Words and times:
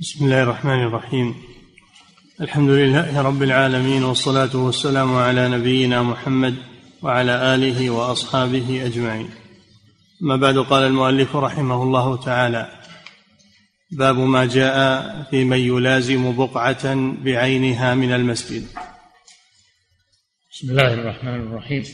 بسم 0.00 0.24
الله 0.24 0.42
الرحمن 0.42 0.82
الرحيم. 0.82 1.34
الحمد 2.40 2.70
لله 2.70 3.22
رب 3.22 3.42
العالمين 3.42 4.04
والصلاة 4.04 4.56
والسلام 4.56 5.16
على 5.16 5.48
نبينا 5.48 6.02
محمد 6.02 6.54
وعلى 7.02 7.54
آله 7.54 7.90
وأصحابه 7.90 8.86
أجمعين. 8.86 9.30
ما 10.20 10.36
بعد 10.36 10.58
قال 10.58 10.82
المؤلف 10.82 11.36
رحمه 11.36 11.82
الله 11.82 12.16
تعالى 12.16 12.70
باب 13.90 14.18
ما 14.18 14.46
جاء 14.46 14.76
في 15.30 15.44
من 15.44 15.58
يلازم 15.58 16.36
بقعة 16.36 16.94
بعينها 17.24 17.94
من 17.94 18.12
المسجد. 18.12 18.66
بسم 20.52 20.70
الله 20.70 20.94
الرحمن 20.94 21.40
الرحيم. 21.40 21.84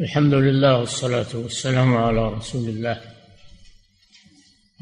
الحمد 0.00 0.34
لله 0.34 0.78
والصلاة 0.78 1.30
والسلام 1.34 1.96
على 1.96 2.28
رسول 2.28 2.68
الله. 2.68 3.11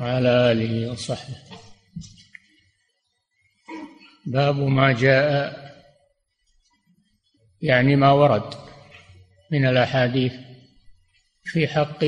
وعلى 0.00 0.52
آله 0.52 0.90
وصحبه. 0.92 1.36
باب 4.26 4.56
ما 4.56 4.92
جاء 4.92 5.60
يعني 7.62 7.96
ما 7.96 8.12
ورد 8.12 8.54
من 9.50 9.66
الأحاديث 9.66 10.32
في 11.44 11.68
حق 11.68 12.04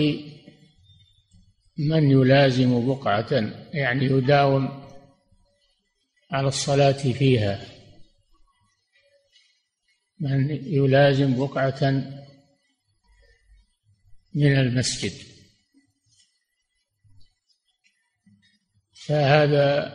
من 1.78 2.10
يلازم 2.10 2.86
بقعة 2.86 3.52
يعني 3.72 4.04
يداوم 4.04 4.82
على 6.30 6.48
الصلاة 6.48 7.12
فيها. 7.12 7.66
من 10.20 10.50
يلازم 10.50 11.46
بقعة 11.46 11.90
من 14.34 14.56
المسجد. 14.58 15.31
فهذا 19.06 19.92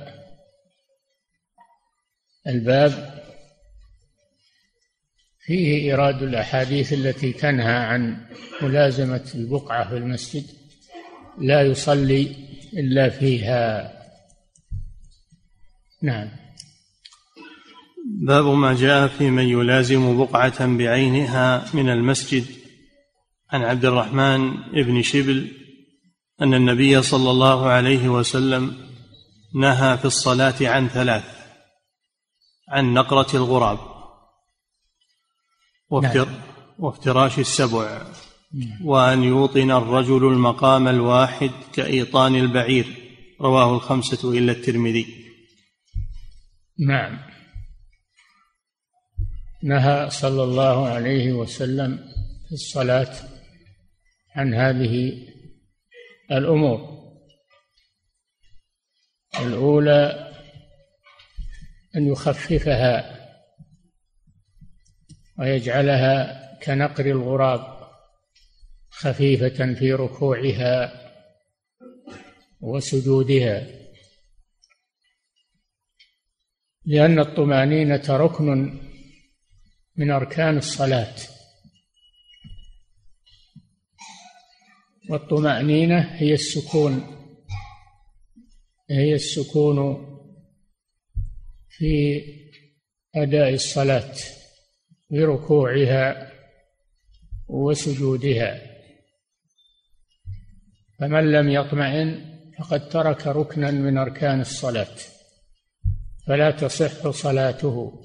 الباب 2.48 3.24
فيه 5.40 5.78
إيراد 5.78 6.24
الأحاديث 6.24 6.94
التي 6.94 7.34
تنهى 7.34 7.76
عن 7.76 8.18
ملازمة 8.62 9.32
البقعة 9.36 9.90
في 9.90 9.98
المسجد 9.98 10.44
لا 11.38 11.62
يصلي 11.62 12.36
إلا 12.74 13.10
فيها. 13.10 13.94
نعم. 16.02 16.30
باب 18.22 18.46
ما 18.46 18.76
جاء 18.76 19.08
في 19.08 19.30
من 19.30 19.44
يلازم 19.44 20.18
بقعة 20.18 20.78
بعينها 20.78 21.66
من 21.74 21.90
المسجد. 21.90 22.46
عن 23.50 23.62
عبد 23.62 23.86
الرحمن 23.86 24.56
بن 24.72 25.02
شبل 25.02 25.52
أن 26.42 26.54
النبي 26.54 27.02
صلى 27.02 27.32
الله 27.32 27.70
عليه 27.70 28.10
وسلم 28.10 28.87
نهى 29.58 29.98
في 29.98 30.06
الصلاة 30.06 30.56
عن 30.62 30.88
ثلاث 30.88 31.24
عن 32.70 32.94
نقرة 32.94 33.36
الغراب 33.36 33.80
وافتر 35.90 36.26
نعم. 36.26 36.42
وافتراش 36.80 37.40
السبع 37.40 38.02
وأن 38.84 39.24
يوطن 39.24 39.72
الرجل 39.72 40.28
المقام 40.28 40.88
الواحد 40.88 41.52
كإيطان 41.74 42.36
البعير 42.36 42.86
رواه 43.42 43.76
الخمسة 43.76 44.32
إلا 44.32 44.52
الترمذي. 44.52 45.08
نعم. 46.88 47.20
نهى 49.64 50.10
صلى 50.10 50.44
الله 50.44 50.88
عليه 50.88 51.34
وسلم 51.34 51.98
في 52.48 52.52
الصلاة 52.52 53.16
عن 54.36 54.54
هذه 54.54 55.12
الأمور. 56.32 56.97
الأولى 59.42 60.34
أن 61.96 62.08
يخففها 62.08 63.18
ويجعلها 65.40 66.48
كنقر 66.64 67.06
الغراب 67.06 67.78
خفيفة 68.90 69.74
في 69.74 69.94
ركوعها 69.94 71.08
وسجودها 72.62 73.68
لأن 76.86 77.20
الطمأنينة 77.20 78.04
ركن 78.10 78.80
من 79.96 80.12
أركان 80.12 80.58
الصلاة. 80.58 81.16
والطمأنينة 85.10 86.00
هي 86.00 86.34
السكون. 86.34 87.17
هي 88.90 89.14
السكون 89.14 90.08
في 91.70 92.22
أداء 93.16 93.54
الصلاة 93.54 94.14
في 95.10 95.24
ركوعها 95.24 96.32
وسجودها. 97.48 98.62
فمن 101.00 101.32
لم 101.32 101.50
يطمئن 101.50 102.38
فقد 102.60 102.90
ترك 102.90 103.28
ركنا 103.28 103.72
من 103.72 103.98
أركان 103.98 104.42
الصلاة 104.42 104.96
فلا 106.28 106.52
تصح 106.52 107.10
صلاته. 107.10 108.04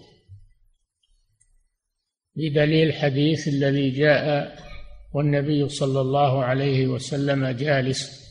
بدليل 2.37 2.89
الحديث 2.89 3.49
الذي 3.49 3.91
جاء 3.91 4.57
والنبي 5.15 5.69
صلى 5.69 6.01
الله 6.01 6.45
عليه 6.45 6.87
وسلم 6.87 7.47
جالس 7.47 8.22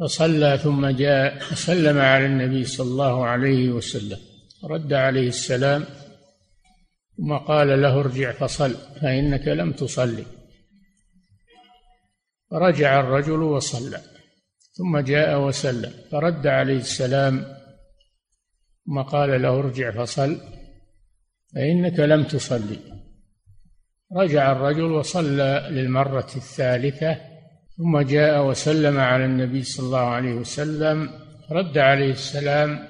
فصلى 0.00 0.58
ثم 0.58 0.86
جاء 0.86 1.38
سلم 1.38 1.98
على 1.98 2.26
النبي 2.26 2.64
صلى 2.64 2.90
الله 2.90 3.26
عليه 3.26 3.70
وسلم. 3.70 4.18
رد 4.64 4.92
عليه 4.92 5.28
السلام 5.28 5.84
ثم 7.16 7.36
قال 7.36 7.82
له 7.82 8.00
ارجع 8.00 8.32
فصل 8.32 8.74
فإنك 9.00 9.48
لم 9.48 9.72
تصلي. 9.72 10.24
فرجع 12.50 13.00
الرجل 13.00 13.42
وصلى 13.42 14.00
ثم 14.72 14.98
جاء 14.98 15.40
وسلم. 15.40 15.92
فرد 16.10 16.46
عليه 16.46 16.76
السلام 16.76 17.44
ثم 18.86 19.02
قال 19.02 19.42
له 19.42 19.58
ارجع 19.58 19.90
فصل 19.90 20.40
فإنك 21.54 22.00
لم 22.00 22.24
تصلي. 22.24 22.78
رجع 24.16 24.52
الرجل 24.52 24.82
وصلى 24.82 25.68
للمرة 25.70 26.30
الثالثة 26.36 27.31
ثم 27.82 28.00
جاء 28.00 28.46
وسلم 28.46 28.98
على 28.98 29.24
النبي 29.24 29.62
صلى 29.62 29.86
الله 29.86 29.98
عليه 29.98 30.34
وسلم 30.34 31.10
رد 31.50 31.78
عليه 31.78 32.10
السلام 32.10 32.88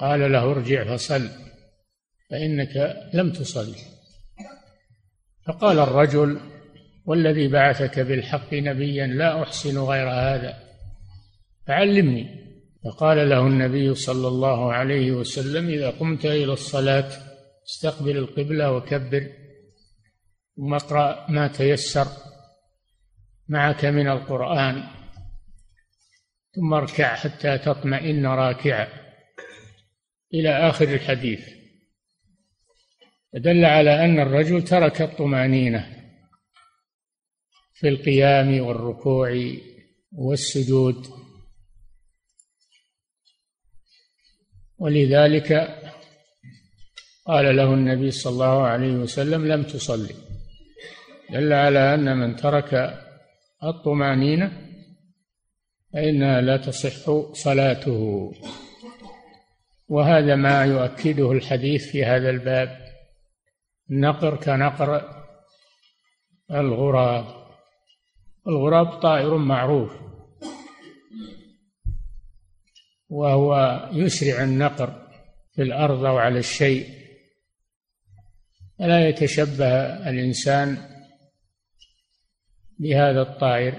قال 0.00 0.32
له 0.32 0.50
ارجع 0.50 0.96
فصل 0.96 1.28
فإنك 2.30 2.96
لم 3.14 3.32
تصل. 3.32 3.74
فقال 5.46 5.78
الرجل 5.78 6.40
والذي 7.06 7.48
بعثك 7.48 8.00
بالحق 8.00 8.54
نبيا 8.54 9.06
لا 9.06 9.42
أحسن 9.42 9.78
غير 9.78 10.08
هذا 10.10 10.58
فعلمني. 11.66 12.46
فقال 12.84 13.30
له 13.30 13.46
النبي 13.46 13.94
صلى 13.94 14.28
الله 14.28 14.72
عليه 14.72 15.12
وسلم 15.12 15.68
إذا 15.68 15.90
قمت 15.90 16.26
إلى 16.26 16.52
الصلاة 16.52 17.08
استقبل 17.66 18.16
القبلة 18.16 18.72
وكبر 18.72 19.26
ثم 20.56 20.74
اقرأ 20.74 21.30
ما 21.30 21.48
تيسر. 21.48 22.06
معك 23.48 23.84
من 23.84 24.08
القرآن 24.08 24.84
ثم 26.56 26.74
اركع 26.74 27.14
حتى 27.14 27.58
تطمئن 27.58 28.26
راكعا. 28.26 28.88
إلى 30.34 30.68
آخر 30.68 30.94
الحديث. 30.94 31.48
دل 33.34 33.64
على 33.64 34.04
أن 34.04 34.20
الرجل 34.20 34.64
ترك 34.64 35.02
الطمأنينة 35.02 36.12
في 37.74 37.88
القيام 37.88 38.60
والركوع 38.60 39.52
والسجود. 40.12 41.06
ولذلك 44.78 45.52
قال 47.26 47.56
له 47.56 47.74
النبي 47.74 48.10
صلى 48.10 48.32
الله 48.32 48.62
عليه 48.62 48.92
وسلم 48.92 49.46
لم 49.46 49.62
تصلي. 49.62 50.14
دل 51.30 51.52
على 51.52 51.94
أن 51.94 52.16
من 52.16 52.36
ترك 52.36 53.02
الطمأنينة 53.64 54.66
فإنها 55.92 56.40
لا 56.40 56.56
تصح 56.56 57.32
صلاته. 57.32 58.32
وهذا 59.88 60.34
ما 60.34 60.64
يؤكده 60.64 61.32
الحديث 61.32 61.90
في 61.90 62.04
هذا 62.04 62.30
الباب. 62.30 62.86
النقر 63.90 64.36
كنقر 64.36 65.22
الغراب. 66.50 67.46
الغراب 68.48 69.00
طائر 69.00 69.36
معروف. 69.36 69.92
وهو 73.08 73.80
يسرع 73.92 74.44
النقر 74.44 75.06
في 75.54 75.62
الأرض 75.62 76.04
أو 76.04 76.18
على 76.18 76.38
الشيء. 76.38 76.88
فلا 78.78 79.08
يتشبه 79.08 79.68
الإنسان 80.10 80.95
بهذا 82.78 83.22
الطائر. 83.22 83.74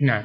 نعم. 0.00 0.24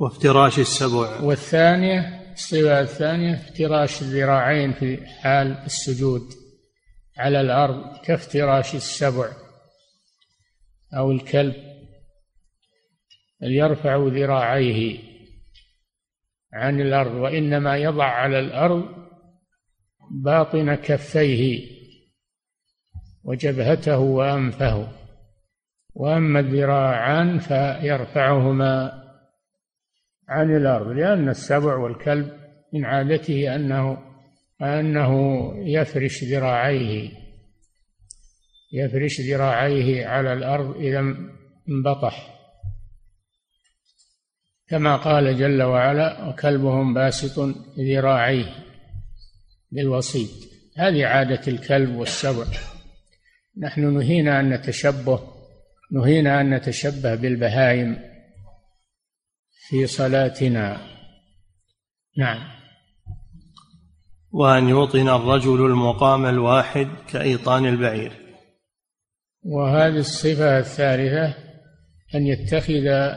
وافتراش 0.00 0.58
السبع. 0.58 1.20
والثانية 1.20 2.20
الصفة 2.32 2.80
الثانية 2.80 3.34
افتراش 3.34 4.02
الذراعين 4.02 4.72
في 4.72 5.06
حال 5.06 5.58
السجود 5.66 6.22
على 7.18 7.40
الأرض 7.40 7.96
كافتراش 8.04 8.74
السبع 8.74 9.28
أو 10.96 11.12
الكلب 11.12 11.54
يرفع 13.42 13.96
ذراعيه 13.96 14.98
عن 16.52 16.80
الأرض 16.80 17.14
وإنما 17.14 17.76
يضع 17.76 18.04
على 18.04 18.38
الأرض 18.38 18.84
باطن 20.10 20.74
كفيه 20.74 21.66
وجبهته 23.24 23.98
وأنفه. 23.98 24.99
وأما 26.00 26.40
الذراعان 26.40 27.38
فيرفعهما 27.38 29.02
عن 30.28 30.56
الأرض 30.56 30.86
لأن 30.86 31.28
السبع 31.28 31.76
والكلب 31.76 32.32
من 32.72 32.84
عادته 32.84 33.54
أنه 33.54 33.98
أنه 34.62 35.12
يفرش 35.56 36.24
ذراعيه 36.24 37.10
يفرش 38.72 39.20
ذراعيه 39.20 40.06
على 40.06 40.32
الأرض 40.32 40.76
إذا 40.76 41.14
انبطح. 41.68 42.40
كما 44.68 44.96
قال 44.96 45.38
جل 45.38 45.62
وعلا 45.62 46.28
وكلبهم 46.28 46.94
باسط 46.94 47.56
ذراعيه 47.78 48.54
بالوسيط 49.72 50.30
هذه 50.76 51.06
عادة 51.06 51.42
الكلب 51.48 51.96
والسبع. 51.96 52.46
نحن 53.58 53.94
نهينا 53.94 54.40
أن 54.40 54.50
نتشبه 54.50 55.39
نهينا 55.92 56.40
أن 56.40 56.54
نتشبه 56.54 57.14
بالبهائم 57.14 57.98
في 59.68 59.86
صلاتنا. 59.86 60.80
نعم. 62.18 62.38
وأن 64.32 64.68
يوطن 64.68 65.08
الرجل 65.08 65.66
المقام 65.66 66.26
الواحد 66.26 66.88
كأيطان 67.12 67.66
البعير. 67.66 68.12
وهذه 69.44 69.96
الصفة 69.96 70.58
الثالثة 70.58 71.34
أن 72.14 72.26
يتخذ 72.26 73.14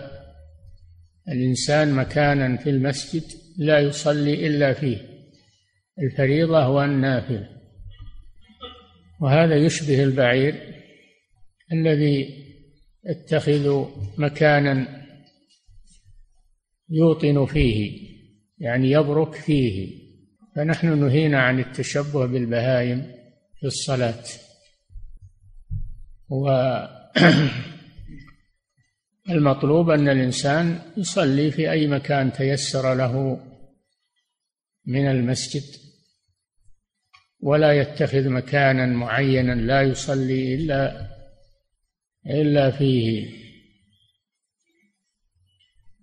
الإنسان 1.28 1.96
مكانا 1.96 2.58
في 2.58 2.70
المسجد 2.70 3.24
لا 3.58 3.80
يصلي 3.80 4.48
إلا 4.48 4.74
فيه. 4.74 5.14
الفريضة 6.00 6.68
والنافلة 6.68 7.50
وهذا 9.22 9.56
يشبه 9.56 10.04
البعير 10.04 10.56
الذي 11.72 12.43
يتخذ 13.05 13.85
مكانا 14.17 15.03
يوطن 16.89 17.45
فيه 17.45 18.13
يعني 18.57 18.91
يبرك 18.91 19.33
فيه. 19.33 20.03
فنحن 20.55 21.00
نهينا 21.00 21.41
عن 21.41 21.59
التشبه 21.59 22.25
بالبهائم 22.25 23.11
في 23.59 23.67
الصلاة. 23.67 24.23
والمطلوب 29.29 29.89
أن 29.97 30.09
الإنسان 30.09 30.81
يصلي 30.97 31.51
في 31.51 31.71
أي 31.71 31.88
مكان 31.88 32.33
تيسر 32.33 32.94
له 32.94 33.39
من 34.85 35.07
المسجد 35.07 35.63
ولا 37.39 37.73
يتخذ 37.73 38.29
مكانا 38.29 38.85
معينا 38.85 39.51
لا 39.51 39.81
يصلي 39.81 40.55
إلا 40.55 41.12
إلا 42.28 42.72
فيه. 42.72 43.44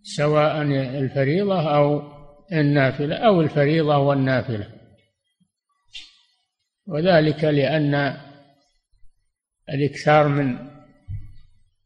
سواء 0.03 0.63
الفريضة 0.99 1.77
أو 1.77 2.03
النافلة 2.53 3.17
أو 3.17 3.41
الفريضة 3.41 3.97
والنافلة. 3.97 4.81
وذلك 6.87 7.45
لأن 7.45 8.21
الإكثار 9.69 10.29
من 10.29 10.71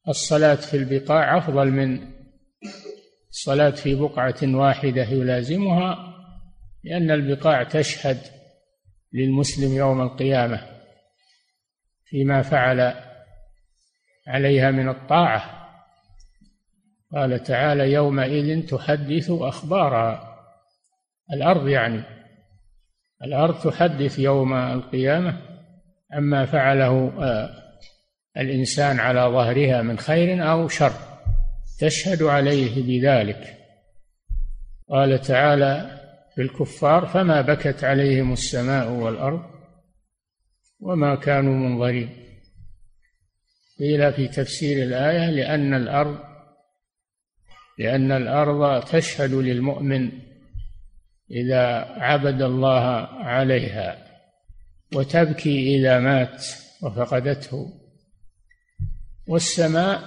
الصلاة 0.08 0.54
في 0.54 0.76
البقاع 0.76 1.38
أفضل 1.38 1.70
من 1.70 2.14
الصلاة 3.30 3.70
في 3.70 3.94
بقعة 3.94 4.36
واحدة 4.42 5.02
يلازمها 5.02 6.14
لأن 6.84 7.10
البقاع 7.10 7.62
تشهد 7.62 8.18
للمسلم 9.12 9.76
يوم 9.76 10.00
القيامة 10.00 10.66
فيما 12.04 12.42
فعل 12.42 12.94
عليها 14.26 14.70
من 14.70 14.88
الطاعة. 14.88 15.64
قال 17.14 17.42
تعالى 17.42 17.92
يومئذ 17.92 18.66
تحدث 18.66 19.30
أخبارها 19.30 20.34
الأرض 21.32 21.68
يعني 21.68 22.02
الأرض 23.24 23.60
تحدث 23.60 24.18
يوم 24.18 24.54
القيامة 24.54 25.40
عما 26.12 26.44
فعله 26.44 27.12
آه، 27.22 27.50
الإنسان 28.36 28.98
على 28.98 29.20
ظهرها 29.20 29.82
من 29.82 29.98
خير 29.98 30.50
أو 30.50 30.68
شر. 30.68 30.92
تشهد 31.80 32.22
عليه 32.22 32.82
بذلك. 32.86 33.58
قال 34.88 35.20
تعالى 35.20 36.00
في 36.34 36.42
الكفار 36.42 37.06
فما 37.06 37.40
بكت 37.40 37.84
عليهم 37.84 38.32
السماء 38.32 38.90
والأرض 38.90 39.42
وما 40.80 41.14
كانوا 41.14 41.54
منظرين. 41.54 42.23
قيل 43.78 44.12
في 44.12 44.28
تفسير 44.28 44.82
الآية 44.82 45.30
لأن 45.30 45.74
الأرض 45.74 46.18
لأن 47.78 48.12
الأرض 48.12 48.84
تشهد 48.84 49.34
للمؤمن 49.34 50.10
إذا 51.30 51.66
عبد 51.98 52.42
الله 52.42 52.84
عليها 53.24 54.04
وتبكي 54.94 55.76
إذا 55.76 55.98
مات 55.98 56.44
وفقدته. 56.82 57.72
والسماء 59.28 60.02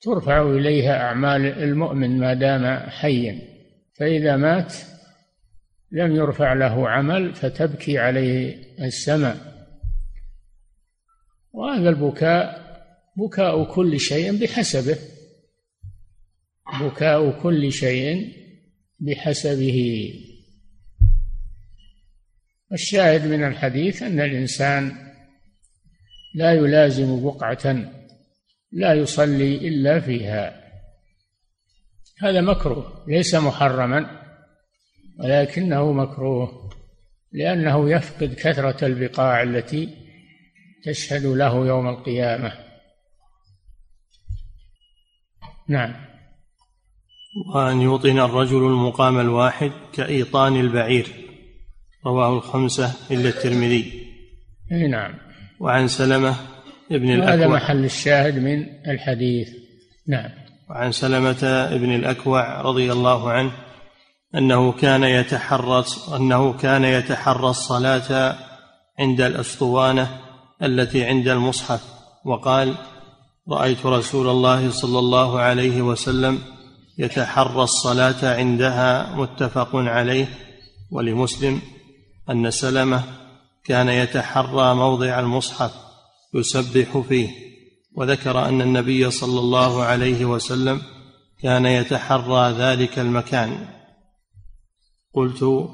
ترفع 0.00 0.42
إليها 0.42 1.00
أعمال 1.00 1.46
المؤمن 1.46 2.18
ما 2.18 2.34
دام 2.34 2.90
حيا 2.90 3.38
فإذا 3.98 4.36
مات 4.36 4.74
لم 5.92 6.16
يرفع 6.16 6.52
له 6.52 6.88
عمل 6.88 7.34
فتبكي 7.34 7.98
عليه 7.98 8.56
السماء. 8.80 9.36
وهذا 11.52 11.88
البكاء 11.88 12.65
بكاء 13.16 13.74
كل 13.74 14.00
شيء 14.00 14.36
بحسبه. 14.36 14.98
بكاء 16.80 17.42
كل 17.42 17.72
شيء 17.72 18.32
بحسبه. 19.00 20.10
الشاهد 22.72 23.26
من 23.26 23.44
الحديث 23.44 24.02
أن 24.02 24.20
الإنسان 24.20 24.92
لا 26.34 26.52
يلازم 26.52 27.24
بقعة 27.24 27.92
لا 28.72 28.94
يصلي 28.94 29.68
إلا 29.68 30.00
فيها. 30.00 30.66
هذا 32.22 32.40
مكروه 32.40 33.04
ليس 33.08 33.34
محرما 33.34 34.22
ولكنه 35.18 35.92
مكروه 35.92 36.70
لأنه 37.32 37.90
يفقد 37.90 38.34
كثرة 38.34 38.86
البقاع 38.86 39.42
التي 39.42 39.88
تشهد 40.84 41.26
له 41.26 41.66
يوم 41.66 41.88
القيامة. 41.88 42.65
نعم. 45.68 45.94
وأن 47.54 47.80
يوطن 47.80 48.18
الرجل 48.18 48.56
المقام 48.56 49.20
الواحد 49.20 49.72
كإيطان 49.92 50.56
البعير. 50.56 51.06
رواه 52.06 52.36
الخمسة 52.36 52.92
إلا 53.10 53.28
الترمذي. 53.28 54.06
أي 54.72 54.88
نعم. 54.88 55.14
وعن 55.60 55.88
سلمة 55.88 56.34
ابن 56.92 57.10
الأكوع. 57.10 57.34
هذا 57.34 57.48
محل 57.48 57.84
الشاهد 57.84 58.38
من 58.38 58.66
الحديث. 58.88 59.48
نعم. 60.08 60.30
وعن 60.70 60.92
سلمة 60.92 61.44
ابن 61.44 61.94
الأكوع 61.94 62.60
رضي 62.60 62.92
الله 62.92 63.30
عنه 63.30 63.52
أنه 64.34 64.72
كان 64.72 65.02
يتحرى 65.04 65.84
أنه 66.16 66.52
كان 66.52 66.84
يتحرى 66.84 67.50
الصلاة 67.50 68.36
عند 68.98 69.20
الأسطوانة 69.20 70.20
التي 70.62 71.04
عند 71.04 71.28
المصحف. 71.28 71.82
وقال 72.24 72.74
رأيت 73.48 73.86
رسول 73.86 74.28
الله 74.28 74.70
صلى 74.70 74.98
الله 74.98 75.40
عليه 75.40 75.82
وسلم 75.82 76.38
يتحرى 76.98 77.62
الصلاة 77.62 78.36
عندها 78.36 79.16
متفق 79.16 79.70
عليه 79.74 80.28
ولمسلم 80.90 81.60
أن 82.30 82.50
سلمة 82.50 83.04
كان 83.64 83.88
يتحرى 83.88 84.74
موضع 84.74 85.20
المصحف 85.20 85.74
يسبح 86.34 86.98
فيه 86.98 87.30
وذكر 87.96 88.48
أن 88.48 88.62
النبي 88.62 89.10
صلى 89.10 89.40
الله 89.40 89.82
عليه 89.82 90.24
وسلم 90.24 90.82
كان 91.42 91.66
يتحرى 91.66 92.52
ذلك 92.52 92.98
المكان. 92.98 93.68
قلت 95.14 95.68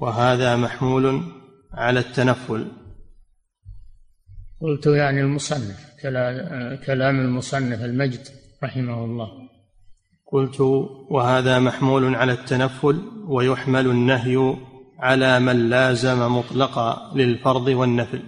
وهذا 0.00 0.56
محمول 0.56 1.22
على 1.72 2.00
التنفل. 2.00 2.72
قلت 4.60 4.86
يعني 4.86 5.20
المصنف. 5.20 5.91
كلام 6.86 7.20
المصنف 7.20 7.84
المجد 7.84 8.28
رحمه 8.64 9.04
الله. 9.04 9.28
قلت 10.32 10.60
وهذا 11.10 11.58
محمول 11.58 12.14
على 12.14 12.32
التنفل 12.32 13.02
ويحمل 13.26 13.86
النهي 13.86 14.56
على 14.98 15.40
من 15.40 15.70
لازم 15.70 16.36
مطلقا 16.36 17.12
للفرض 17.16 17.66
والنفل. 17.66 18.22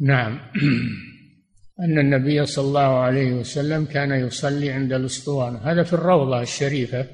نعم. 0.00 0.38
أن 1.84 1.98
النبي 1.98 2.46
صلى 2.46 2.64
الله 2.64 2.98
عليه 2.98 3.32
وسلم 3.32 3.84
كان 3.84 4.26
يصلي 4.26 4.70
عند 4.70 4.92
الأسطوانة. 4.92 5.58
هذا 5.58 5.82
في 5.82 5.92
الروضة 5.92 6.42
الشريفة 6.42 7.06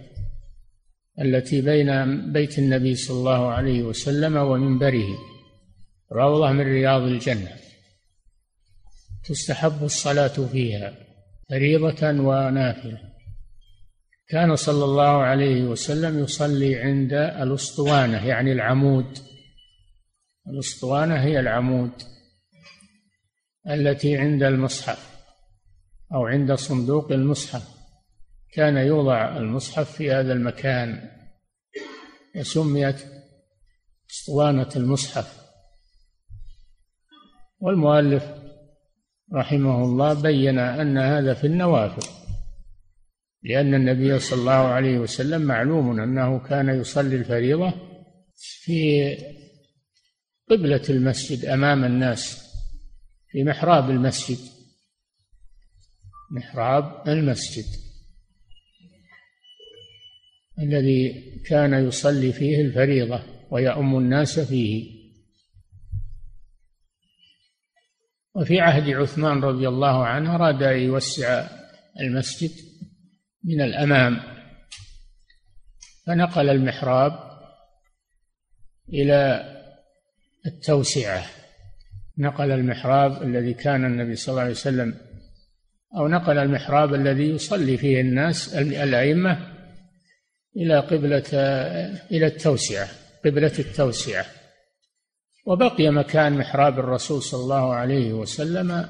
التي 1.21 1.61
بين 1.61 2.33
بيت 2.33 2.59
النبي 2.59 2.95
صلى 2.95 3.18
الله 3.18 3.50
عليه 3.50 3.83
وسلم 3.83 4.37
ومنبره. 4.37 5.18
روضة 6.12 6.52
من 6.52 6.61
رياض 6.61 7.02
الجنة. 7.02 7.67
تستحب 9.28 9.85
الصلاة 9.85 10.28
فيها 10.52 10.94
فريضة 11.50 12.06
ونافلة. 12.11 13.00
كان 14.28 14.56
صلى 14.56 14.85
الله 14.85 15.23
عليه 15.23 15.62
وسلم 15.62 16.18
يصلي 16.18 16.76
عند 16.76 17.12
الأسطوانة 17.12 18.26
يعني 18.26 18.52
العمود. 18.52 19.18
الأسطوانة 20.49 21.14
هي 21.14 21.40
العمود 21.40 21.90
التي 23.70 24.16
عند 24.16 24.42
المصحف 24.42 25.18
أو 26.14 26.26
عند 26.26 26.52
صندوق 26.52 27.12
المصحف. 27.12 27.78
كان 28.52 28.76
يوضع 28.76 29.37
المصحف 29.37 29.92
في 29.92 30.12
هذا 30.12 30.32
المكان. 30.32 31.11
وسميت 32.37 32.97
أسطوانة 34.11 34.68
المصحف. 34.76 35.38
والمؤلف 37.61 38.38
رحمه 39.35 39.85
الله 39.85 40.23
بين 40.23 40.58
أن 40.58 40.99
هذا 40.99 41.35
في 41.35 41.47
النوافل 41.47 42.08
لأن 43.42 43.75
النبي 43.75 44.18
صلى 44.18 44.40
الله 44.40 44.52
عليه 44.52 44.99
وسلم 44.99 45.42
معلوم 45.42 46.00
أنه 46.00 46.38
كان 46.38 46.80
يصلي 46.80 47.16
الفريضة 47.16 47.75
في 48.62 49.16
قبلة 50.50 50.82
المسجد 50.90 51.44
أمام 51.44 51.85
الناس 51.85 52.49
في 53.30 53.44
محراب 53.44 53.90
المسجد 53.90 54.38
محراب 56.30 57.08
المسجد 57.08 57.64
الذي 60.58 61.23
كان 61.47 61.87
يصلي 61.87 62.32
فيه 62.32 62.61
الفريضة 62.61 63.23
ويؤم 63.50 63.99
الناس 63.99 64.40
فيه. 64.40 64.98
وفي 68.38 68.61
عهد 68.61 68.88
عثمان 68.88 69.40
رضي 69.40 69.68
الله 69.68 70.07
عنه 70.07 70.35
أراد 70.35 70.62
أن 70.62 70.78
يوسع 70.78 71.47
المسجد 72.00 72.50
من 73.45 73.61
الأمام 73.61 74.21
فنقل 76.07 76.49
المحراب 76.49 77.12
إلى 78.92 79.45
التوسعة. 80.47 81.26
نقل 82.18 82.50
المحراب 82.50 83.23
الذي 83.23 83.54
كان 83.54 83.85
النبي 83.85 84.14
صلى 84.14 84.33
الله 84.33 84.42
عليه 84.42 84.52
وسلم 84.52 84.95
أو 85.97 86.09
نقل 86.09 86.38
المحراب 86.38 86.95
الذي 86.95 87.30
يصلي 87.30 87.76
فيه 87.76 88.00
الناس 88.00 88.54
الأئمة 88.54 89.54
إلى 90.57 90.78
قبلة 90.78 91.25
إلى 92.11 92.26
التوسعة 92.26 92.88
قبلة 93.25 93.52
التوسعة. 93.59 94.26
وبقي 95.49 95.90
مكان 95.90 96.38
محراب 96.38 96.78
الرسول 96.78 97.23
صلى 97.23 97.40
الله 97.40 97.75
عليه 97.75 98.12
وسلم 98.12 98.88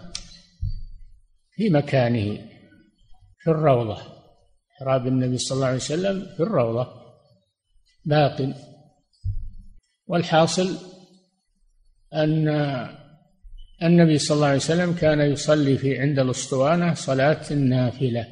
في 1.55 1.71
مكانه 1.71 2.39
في 3.39 3.51
الروضة. 3.51 3.99
محراب 4.71 5.07
النبي 5.07 5.39
صلى 5.39 5.57
الله 5.57 5.67
عليه 5.67 5.77
وسلم 5.77 6.27
في 6.37 6.43
الروضة. 6.43 6.89
باق. 8.05 8.55
والحاصل 10.07 10.79
أن 12.15 12.49
النبي 13.83 14.19
صلى 14.19 14.35
الله 14.35 14.47
عليه 14.47 14.57
وسلم 14.57 14.95
كان 14.95 15.21
يصلي 15.21 15.79
في 15.79 15.99
عند 15.99 16.19
الأسطوانة 16.19 16.95
صلاة 16.95 17.45
النافلة. 17.51 18.27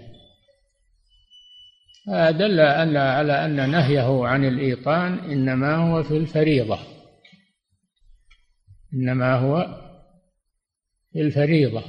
دل 2.30 2.60
أن 2.60 2.96
على 2.96 3.44
أن 3.44 3.70
نهيه 3.70 4.26
عن 4.26 4.44
الإيطان 4.44 5.18
إنما 5.18 5.76
هو 5.76 6.02
في 6.02 6.16
الفريضة. 6.16 6.95
إنما 8.96 9.34
هو 9.34 9.82
الفريضة 11.16 11.84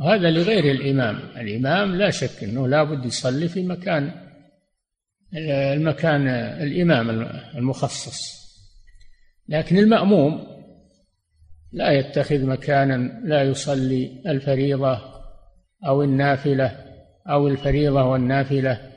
هذا 0.00 0.30
لغير 0.30 0.70
الإمام. 0.70 1.16
الإمام 1.16 1.94
لا 1.94 2.10
شك 2.10 2.44
أنه 2.44 2.68
لا 2.68 2.82
بد 2.82 3.04
يصلي 3.04 3.48
في 3.48 3.62
مكان 3.62 4.26
المكان 5.72 6.28
الإمام 6.62 7.10
المخصص. 7.56 8.36
لكن 9.48 9.78
المأموم 9.78 10.46
لا 11.72 11.92
يتخذ 11.92 12.46
مكانا 12.46 13.20
لا 13.24 13.42
يصلي 13.42 14.22
الفريضة 14.26 15.00
أو 15.86 16.02
النافلة 16.02 16.84
أو 17.28 17.48
الفريضة 17.48 18.02
والنافلة 18.04 18.92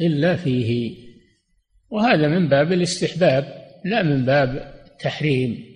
إلا 0.00 0.36
فيه. 0.36 0.96
وهذا 1.90 2.28
من 2.28 2.48
باب 2.48 2.72
الاستحباب 2.72 3.44
لا 3.84 4.02
من 4.02 4.24
باب 4.24 4.74
التحريم 4.86 5.71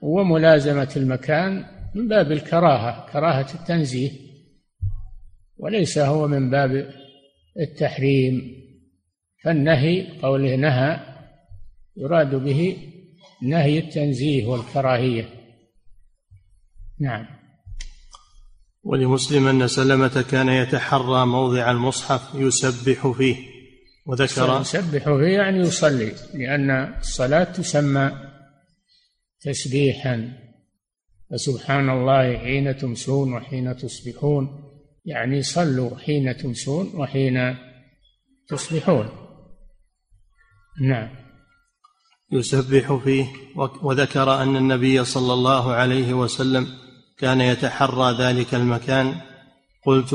وملازمة 0.00 0.92
المكان 0.96 1.64
من 1.94 2.08
باب 2.08 2.32
الكراهة 2.32 3.12
كراهة 3.12 3.54
التنزيه 3.54 4.10
وليس 5.56 5.98
هو 5.98 6.28
من 6.28 6.50
باب 6.50 6.90
التحريم. 7.60 8.58
فالنهي 9.44 10.18
قوله 10.22 10.56
نهى 10.56 11.00
يراد 11.96 12.34
به 12.34 12.76
نهي 13.42 13.78
التنزيه 13.78 14.46
والكراهية. 14.46 15.28
نعم. 17.00 17.26
ولمسلم 18.82 19.46
أن 19.46 19.68
سلمة 19.68 20.24
كان 20.30 20.48
يتحرى 20.48 21.26
موضع 21.26 21.70
المصحف 21.70 22.34
يسبح 22.34 23.08
فيه 23.08 23.36
وذكر 24.06 24.60
يسبح 24.60 25.04
فيه 25.04 25.36
يعني 25.36 25.58
يصلي 25.58 26.12
لأن 26.34 26.70
الصلاة 27.00 27.44
تسمى 27.44 28.27
تسبيحا. 29.40 30.32
فسبحان 31.30 31.90
الله 31.90 32.38
حين 32.38 32.76
تمسون 32.76 33.32
وحين 33.32 33.76
تصبحون. 33.76 34.64
يعني 35.04 35.42
صلوا 35.42 35.98
حين 35.98 36.36
تمسون 36.36 36.90
وحين 36.94 37.56
تصبحون. 38.48 39.08
نعم. 40.80 41.08
يسبح 42.32 42.94
فيه 43.04 43.26
وذكر 43.82 44.42
أن 44.42 44.56
النبي 44.56 45.04
صلى 45.04 45.32
الله 45.32 45.72
عليه 45.72 46.14
وسلم 46.14 46.66
كان 47.18 47.40
يتحرى 47.40 48.16
ذلك 48.18 48.54
المكان. 48.54 49.14
قلت 49.86 50.12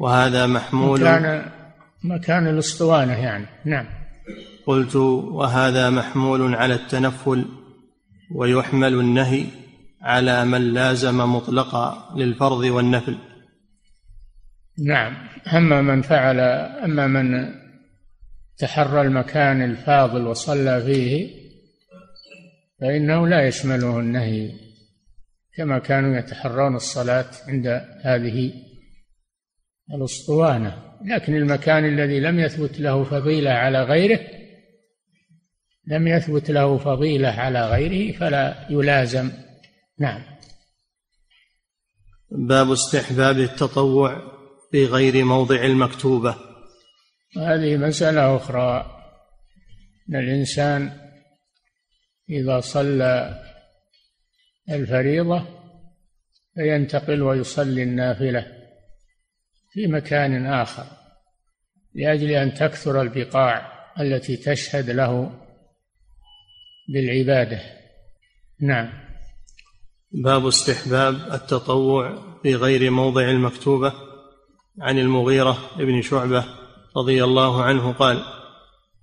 وهذا 0.00 0.46
محمول. 0.46 1.00
كان 1.00 1.50
مكان 2.04 2.46
الأسطوانة 2.46 3.12
يعني. 3.12 3.46
نعم. 3.64 3.86
قلت 4.66 4.96
وهذا 4.96 5.90
محمول 5.90 6.54
على 6.54 6.74
التنفل. 6.74 7.57
ويحمل 8.34 8.94
النهي 8.94 9.44
على 10.02 10.44
من 10.44 10.72
لازم 10.72 11.16
مطلقا 11.16 12.14
للفرض 12.16 12.58
والنفل. 12.58 13.18
نعم. 14.78 15.16
أما 15.52 15.82
من 15.82 16.02
فعل 16.02 16.40
أما 16.84 17.06
من 17.06 17.54
تحرى 18.58 19.00
المكان 19.00 19.62
الفاضل 19.62 20.26
وصلى 20.26 20.82
فيه 20.82 21.30
فإنه 22.80 23.28
لا 23.28 23.46
يشمله 23.46 24.00
النهي 24.00 24.52
كما 25.56 25.78
كانوا 25.78 26.18
يتحرون 26.18 26.76
الصلاة 26.76 27.30
عند 27.48 27.66
هذه 28.02 28.52
الأسطوانة. 29.94 30.88
لكن 31.04 31.36
المكان 31.36 31.84
الذي 31.84 32.20
لم 32.20 32.40
يثبت 32.40 32.80
له 32.80 33.04
فضيلة 33.04 33.50
على 33.50 33.82
غيره 33.82 34.20
لم 35.90 36.08
يثبت 36.08 36.50
له 36.50 36.78
فضيلة 36.78 37.28
على 37.28 37.70
غيره 37.70 38.18
فلا 38.18 38.66
يلازم. 38.70 39.30
نعم. 39.98 40.22
باب 42.30 42.72
استحباب 42.72 43.38
التطوع 43.38 44.22
في 44.70 44.84
غير 44.84 45.24
موضع 45.24 45.64
المكتوبة. 45.64 46.36
هذه 47.36 47.76
مسألة 47.76 48.36
أخرى. 48.36 48.98
أن 50.08 50.16
الإنسان 50.16 50.92
إذا 52.30 52.60
صلى 52.60 53.42
الفريضة 54.70 55.46
فينتقل 56.54 57.22
ويصلي 57.22 57.82
النافلة 57.82 58.46
في 59.72 59.86
مكان 59.86 60.46
آخر 60.46 60.86
لأجل 61.94 62.30
أن 62.30 62.54
تكثر 62.54 63.02
البقاع 63.02 63.72
التي 64.00 64.36
تشهد 64.36 64.90
له 64.90 65.40
بالعبادة 66.88 67.60
نعم. 68.60 68.88
باب 70.12 70.46
استحباب 70.46 71.14
التطوع 71.14 72.18
في 72.42 72.54
غير 72.54 72.90
موضع 72.90 73.30
المكتوبة. 73.30 73.92
عن 74.80 74.98
المغيرة 74.98 75.58
بن 75.78 76.02
شعبة 76.02 76.44
رضي 76.96 77.24
الله 77.24 77.62
عنه 77.62 77.92
قال 77.92 78.22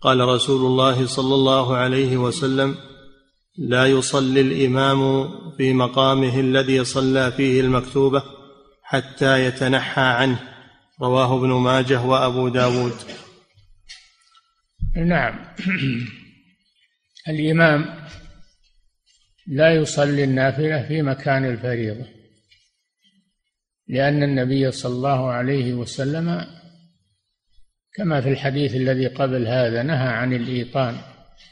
قال 0.02 0.20
رسول 0.20 0.66
الله 0.66 1.06
صلى 1.06 1.36
الله 1.36 1.78
عليه 1.78 2.18
وسلم 2.18 2.76
لا 3.58 3.86
يصلي 3.86 4.42
الإمام 4.42 5.30
في 5.58 5.74
مقامه 5.74 6.40
الذي 6.40 6.84
صلى 6.84 7.32
فيه 7.32 7.62
المكتوبة 7.62 8.24
حتى 8.84 9.46
يتنحى 9.46 10.02
عنه. 10.02 10.40
رواه 11.02 11.38
ابن 11.38 11.50
ماجه 11.50 12.02
وأبو 12.02 12.48
داود. 12.48 12.94
نعم. 14.96 15.36
الإمام 17.28 17.86
لا 19.48 19.74
يصلي 19.74 20.24
النافلة 20.24 20.88
في 20.88 21.02
مكان 21.02 21.46
الفريضة 21.46 22.06
لأن 23.88 24.24
النبي 24.24 24.72
صلى 24.72 24.96
الله 24.96 25.30
عليه 25.32 25.74
وسلم 25.74 26.48
كما 27.94 28.22
في 28.22 28.30
الحديث 28.30 28.76
الذي 28.76 29.08
قبل 29.08 29.48
هذا 29.48 29.84
نهى 29.84 30.08
عن 30.08 30.34
الإيطان 30.34 30.98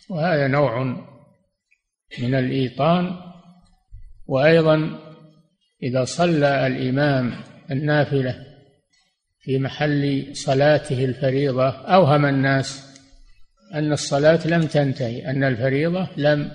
وهذا 0.10 0.48
نوع 0.48 0.84
من 2.20 2.36
الإيطان. 2.36 3.34
وأيضا 4.28 5.00
إذا 5.84 6.04
صلى 6.06 6.68
الإمام 6.68 7.34
النافلة 7.72 8.46
في 9.40 9.60
محل 9.60 10.30
صلاته 10.36 11.06
الفريضة 11.06 11.70
أوهم 11.70 12.26
الناس 12.26 12.93
أن 13.74 13.92
الصلاة 13.92 14.48
لم 14.48 14.62
تنتهي 14.62 15.30
أن 15.30 15.44
الفريضة 15.44 16.08
لم 16.18 16.52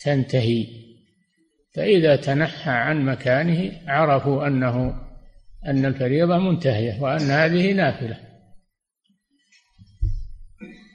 تنتهي. 0.00 0.66
فإذا 1.74 2.16
تنحى 2.16 2.70
عن 2.70 3.04
مكانه 3.04 3.72
عرفوا 3.86 4.46
أنه 4.46 4.94
أن 5.66 5.84
الفريضة 5.84 6.38
منتهية 6.38 7.02
وأن 7.02 7.20
هذه 7.20 7.72
نافلة. 7.72 8.16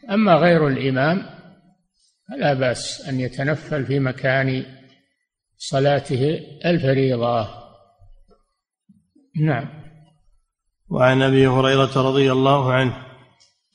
أما 0.10 0.34
غير 0.34 0.68
الإمام 0.68 1.26
فلا 2.30 2.54
بأس 2.54 3.08
أن 3.10 3.20
يتنفل 3.20 3.86
في 3.86 4.00
مكان 4.00 4.66
صلاته 5.58 6.42
الفريضة. 6.66 7.48
نعم. 9.42 9.86
وعن 10.90 11.22
أبي 11.22 11.48
هريرة 11.48 12.02
رضي 12.10 12.32
الله 12.32 12.74
عنه 12.74 13.05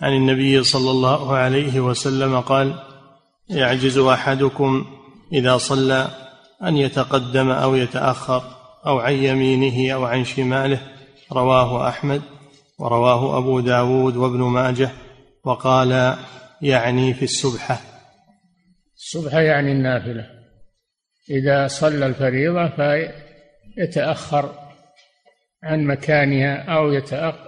عن 0.00 0.12
النبي 0.12 0.62
صلى 0.62 0.90
الله 0.90 1.36
عليه 1.36 1.80
وسلم 1.80 2.40
قال 2.40 2.74
يعجز 3.48 3.98
أحدكم 3.98 4.86
إذا 5.32 5.56
صلى 5.56 6.08
أن 6.62 6.76
يتقدم 6.76 7.50
أو 7.50 7.74
يتأخر 7.74 8.42
أو 8.86 8.98
عن 8.98 9.12
يمينه 9.12 9.94
أو 9.94 10.04
عن 10.04 10.24
شماله 10.24 10.80
رواه 11.32 11.88
أحمد 11.88 12.22
ورواه 12.78 13.38
أبو 13.38 13.60
داود 13.60 14.16
وابن 14.16 14.42
ماجه 14.42 14.90
وقال 15.44 16.16
يعني 16.62 17.14
في 17.14 17.22
السبحه 17.22 17.80
السبحه 18.96 19.40
يعني 19.40 19.72
النافلة. 19.72 20.26
إذا 21.30 21.66
صلى 21.66 22.06
الفريضة 22.06 22.68
فيتأخر 23.76 24.69
عن 25.62 25.84
مكانها 25.84 26.56
أو 26.56 26.92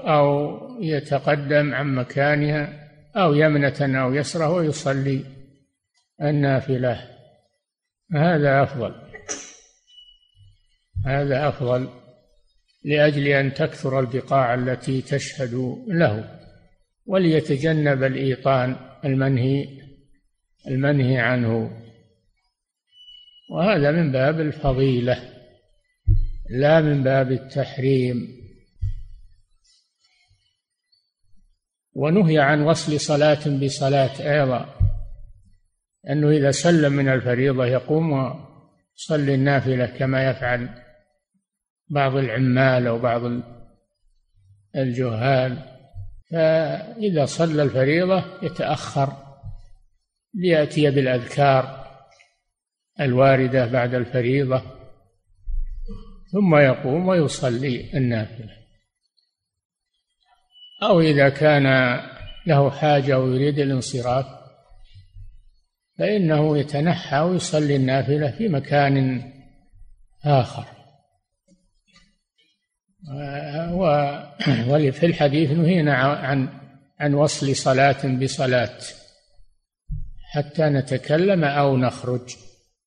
أو 0.09 0.59
يتقدم 0.81 1.75
عن 1.75 1.95
مكانها 1.95 2.89
أو 3.17 3.35
يمنة 3.35 4.03
أو 4.03 4.15
يسرة 4.15 4.51
ويصلي 4.51 5.25
النافلة. 6.23 7.09
هذا 8.15 8.63
أفضل. 8.63 8.95
هذا 11.07 11.49
أفضل 11.49 11.89
لأجل 12.85 13.29
أن 13.29 13.55
تكثر 13.55 14.01
البقاع 14.01 14.55
التي 14.55 15.03
تشهد 15.03 15.85
له 15.89 16.39
وليتجنب 17.07 18.03
الإيطان 18.03 18.77
المنهي 19.05 19.69
المنهي 20.69 21.19
عنه. 21.19 21.71
وهذا 23.51 23.91
من 23.91 24.13
باب 24.13 24.41
الفضيلة. 24.41 25.32
لا 26.53 26.81
من 26.81 27.03
باب 27.03 27.33
التحريم. 27.33 28.43
ونهي 31.95 32.39
عن 32.39 32.63
وصل 32.63 33.01
صلاة 33.01 33.65
بصلاة 33.65 34.33
أيضا 34.33 34.75
أنه 36.11 36.31
إذا 36.31 36.51
سلم 36.51 36.93
من 36.93 37.09
الفريضة 37.09 37.67
يقوم 37.67 38.13
ويصلي 38.13 39.35
النافلة 39.35 39.87
كما 39.87 40.31
يفعل 40.31 40.69
بعض 41.89 42.17
العمال 42.17 42.87
أو 42.87 42.99
بعض 42.99 43.23
الجهال. 44.77 45.59
فإذا 46.31 47.25
صلى 47.25 47.63
الفريضة 47.63 48.25
يتأخر 48.43 49.17
ليأتي 50.35 50.91
بالأذكار 50.91 51.87
الواردة 53.01 53.67
بعد 53.67 53.95
الفريضة. 53.95 54.82
ثم 56.33 56.57
يقوم 56.57 57.09
ويصلي 57.09 57.91
النافلة. 57.95 58.57
أو 60.83 61.01
إذا 61.01 61.29
كان 61.29 61.67
له 62.47 62.71
حاجة 62.71 63.19
ويريد 63.19 63.59
الانصراف 63.59 64.27
فإنه 65.99 66.59
يتنحى 66.59 67.19
ويصلي 67.19 67.77
النافلة 67.77 68.31
في 68.31 68.49
مكان 68.49 69.23
آخر. 70.25 70.67
وفي 74.69 75.07
الحديث 75.07 75.51
نهينا 75.51 75.95
عن 75.95 76.49
عن 77.01 77.15
وصل 77.15 77.57
صلاة 77.57 78.17
بصلاة 78.23 78.79
حتى 80.33 80.63
نتكلم 80.63 81.45
أو 81.45 81.77
نخرج 81.77 82.37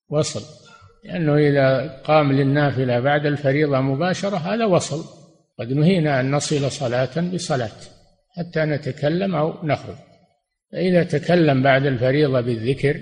وصل. 0.10 0.65
لأنه 1.06 1.38
إذا 1.38 1.88
قام 2.02 2.32
للنافلة 2.32 3.00
بعد 3.00 3.26
الفريضة 3.26 3.82
مباشرة 3.82 4.38
هذا 4.38 4.66
وصل. 4.66 5.06
قد 5.60 5.74
نهينا 5.74 6.20
أن 6.20 6.32
نصل 6.32 6.72
صلاة 6.72 7.22
بصلاة 7.34 7.72
حتى 8.38 8.60
نتكلم 8.60 9.36
أو 9.36 9.66
نخرج. 9.66 9.96
فإذا 10.72 11.04
تكلم 11.04 11.64
بعد 11.64 11.86
الفريضة 11.86 12.42
بالذكر 12.42 13.02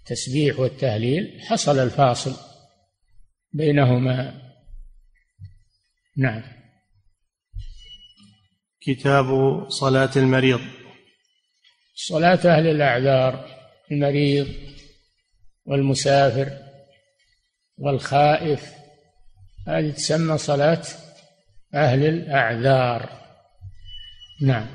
التسبيح 0.00 0.60
والتهليل 0.60 1.40
حصل 1.40 1.78
الفاصل 1.78 2.34
بينهما. 3.52 4.42
نعم. 6.16 6.42
كتاب 8.80 9.26
صلاة 9.68 10.10
المريض. 10.16 10.60
صلاة 11.94 12.40
أهل 12.44 12.66
الأعذار 12.66 13.46
المريض 13.92 14.48
والمسافر. 15.64 16.61
والخائف. 17.82 18.62
هذه 19.68 19.90
تسمى 19.90 20.38
صلاة 20.38 20.82
أهل 21.74 22.04
الأعذار. 22.04 23.08
نعم. 24.42 24.66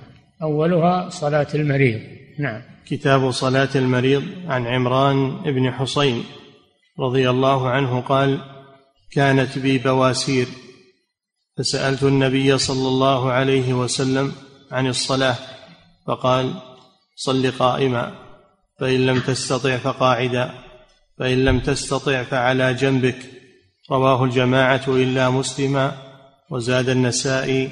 أولها 0.42 1.10
صلاة 1.10 1.48
المريض. 1.56 2.02
نعم. 2.40 2.62
كتاب 2.86 3.32
صلاة 3.32 3.70
المريض 3.76 4.24
عن 4.48 4.68
عمران 4.68 5.42
بن 5.44 5.72
حصين 5.72 6.24
رضي 7.00 7.30
الله 7.30 7.70
عنه 7.70 8.02
قال 8.02 8.42
كانت 9.12 9.60
بي 9.60 9.78
بواسير. 9.78 10.48
فسألت 11.58 12.04
النبي 12.04 12.58
صلى 12.58 12.88
الله 12.88 13.32
عليه 13.32 13.74
وسلم 13.74 14.32
عن 14.72 14.88
الصلاة 14.88 15.36
فقال 16.08 16.54
صل 17.16 17.52
قائما 17.52 18.12
فإن 18.80 19.06
لم 19.06 19.20
تستطع 19.20 19.78
فقاعدا. 19.78 20.67
فإن 21.20 21.46
لم 21.46 21.60
تستطع 21.60 22.24
فعلى 22.24 22.74
جنبك. 22.74 23.18
رواه 23.92 24.24
الجماعة 24.24 24.84
إلا 24.88 25.30
مسلما 25.30 25.92
وزاد 26.52 26.90
النسائي. 26.90 27.72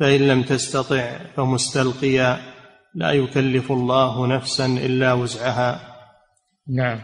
فإن 0.00 0.28
لم 0.28 0.42
تستطع 0.42 1.18
فمستلقيا. 1.36 2.58
لا 2.94 3.12
يكلف 3.12 3.72
الله 3.72 4.26
نفسا 4.26 4.66
إلا 4.66 5.12
وسعها 5.12 5.80
نعم. 6.68 7.00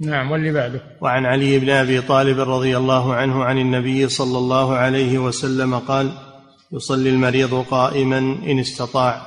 نعم 0.00 0.30
واللي 0.30 0.52
بعده؟ 0.52 0.80
وعن 1.00 1.26
علي 1.26 1.58
بن 1.58 1.70
أبي 1.70 2.00
طالب 2.00 2.40
رضي 2.40 2.76
الله 2.76 3.14
عنه 3.14 3.44
عن 3.44 3.58
النبي 3.58 4.08
صلى 4.08 4.38
الله 4.38 4.74
عليه 4.74 5.18
وسلم 5.18 5.78
قال 5.78 6.12
يصلي 6.72 7.10
المريض 7.10 7.54
قائما 7.54 8.18
إن 8.18 8.58
استطاع 8.58 9.22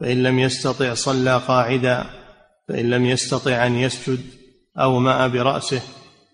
فإن 0.00 0.22
لم 0.22 0.38
يستطع 0.38 0.94
صلى 0.94 1.38
قاعدا. 1.48 2.19
فإن 2.70 2.90
لم 2.90 3.06
يستطع 3.06 3.66
أن 3.66 3.76
يسجد 3.76 4.20
أومأ 4.78 5.26
برأسه 5.26 5.82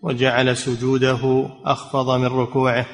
وجعل 0.02 0.56
سجوده 0.56 1.48
أخفض 1.64 2.18
من 2.18 2.26
ركوعه 2.26 2.86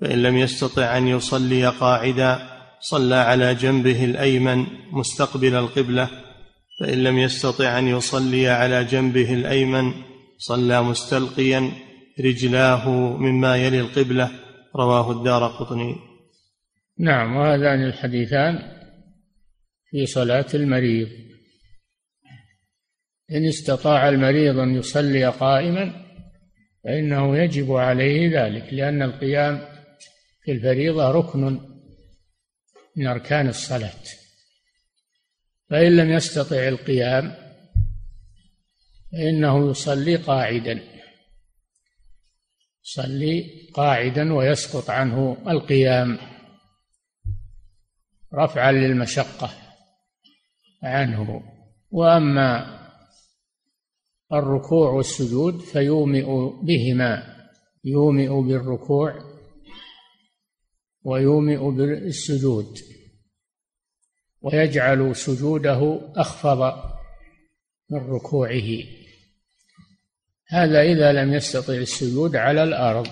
فإن 0.00 0.22
لم 0.22 0.36
يستطع 0.36 0.98
أن 0.98 1.08
يصلي 1.08 1.68
قاعدا 1.68 2.38
صلى 2.80 3.14
على 3.14 3.54
جنبه 3.54 4.04
الأيمن 4.04 4.66
مستقبل 4.92 5.54
القبلة 5.54 6.08
فإن 6.80 7.02
لم 7.02 7.18
يستطع 7.18 7.78
أن 7.78 7.88
يصلي 7.88 8.48
على 8.48 8.84
جنبه 8.84 9.34
الأيمن 9.34 9.92
صلى 10.38 10.82
مستلقيا 10.82 11.70
رجلاه 12.20 12.88
مما 13.16 13.56
يلي 13.56 13.80
القبلة. 13.80 14.30
رواه 14.76 15.12
الدار 15.12 15.46
قطني. 15.46 15.96
نعم 16.98 17.36
وهذان 17.36 17.86
الحديثان 17.86 18.58
في 19.90 20.06
صلاة 20.06 20.46
المريض. 20.54 21.08
إن 23.34 23.46
استطاع 23.46 24.08
المريض 24.08 24.58
أن 24.58 24.74
يصلي 24.74 25.26
قائما 25.26 26.06
فإنه 26.84 27.38
يجب 27.38 27.72
عليه 27.72 28.42
ذلك 28.42 28.72
لأن 28.72 29.02
القيام 29.02 29.68
في 30.42 30.52
الفريضة 30.52 31.10
ركن 31.10 31.60
من 32.96 33.06
أركان 33.06 33.48
الصلاة. 33.48 34.02
فإن 35.70 35.96
لم 35.96 36.10
يستطع 36.10 36.68
القيام 36.68 37.34
فإنه 39.12 39.70
يصلي 39.70 40.16
قاعدا 40.16 40.80
يصلي 42.84 43.50
قاعدا 43.74 44.34
ويسقط 44.34 44.90
عنه 44.90 45.36
القيام 45.48 46.18
رفعا 48.34 48.72
للمشقة 48.72 49.50
عنه. 50.82 51.42
وأما 51.90 52.81
الركوع 54.32 54.90
والسجود 54.90 55.60
فيومئ 55.60 56.26
بهما 56.62 57.36
يومئ 57.84 58.28
بالركوع 58.28 59.14
ويومئ 61.04 61.70
بالسجود. 61.70 62.78
ويجعل 64.42 65.16
سجوده 65.16 66.00
أخفض 66.16 66.82
من 67.90 67.98
ركوعه. 67.98 68.84
هذا 70.48 70.82
إذا 70.82 71.12
لم 71.12 71.34
يستطع 71.34 71.72
السجود 71.72 72.36
على 72.36 72.62
الأرض. 72.62 73.06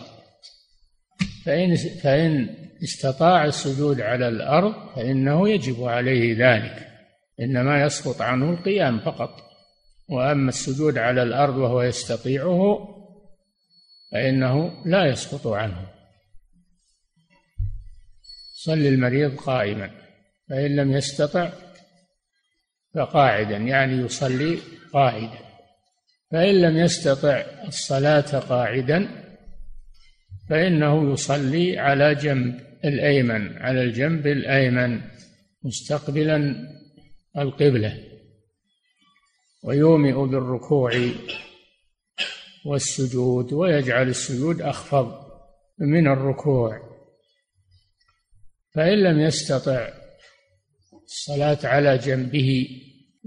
فإن 1.45 1.77
فإن 1.77 2.57
استطاع 2.83 3.45
السجود 3.45 4.01
على 4.01 4.29
الأرض 4.29 4.95
فإنه 4.97 5.49
يجب 5.49 5.83
عليه 5.83 6.37
ذلك. 6.39 6.89
إنما 7.41 7.85
يسقط 7.85 8.23
عنه 8.23 8.51
القيام 8.51 9.01
فقط. 9.01 9.50
وأما 10.11 10.49
السجود 10.49 10.99
على 10.99 11.23
الأرض 11.23 11.57
وهو 11.57 11.83
يستطيعه 11.83 12.89
فإنه 14.13 14.83
لا 14.87 15.07
يسقط 15.07 15.47
عنه. 15.47 15.87
صلي 18.55 18.89
المريض 18.89 19.37
قائما 19.37 19.91
فإن 20.49 20.77
لم 20.77 20.93
يستطع 20.93 21.53
فقاعدا 22.95 23.57
يعني 23.57 23.93
يصلي 23.93 24.59
قاعدا. 24.93 25.39
فإن 26.31 26.61
لم 26.61 26.77
يستطع 26.77 27.45
الصلاة 27.69 28.39
قاعدا 28.39 29.09
فإنه 30.49 31.13
يصلي 31.13 31.79
على 31.79 32.15
جنب 32.15 32.61
الأيمن 32.85 33.59
على 33.59 33.83
الجنب 33.83 34.27
الأيمن 34.27 35.01
مستقبلا 35.63 36.69
القبلة. 37.39 38.10
ويومئ 39.63 40.13
بالركوع 40.13 40.93
والسجود 42.67 43.53
ويجعل 43.53 44.09
السجود 44.09 44.61
أخفض 44.61 45.31
من 45.79 46.07
الركوع. 46.07 46.91
فإن 48.75 49.03
لم 49.03 49.21
يستطع 49.21 49.89
الصلاة 51.05 51.59
على 51.65 51.99
جنبه 51.99 52.69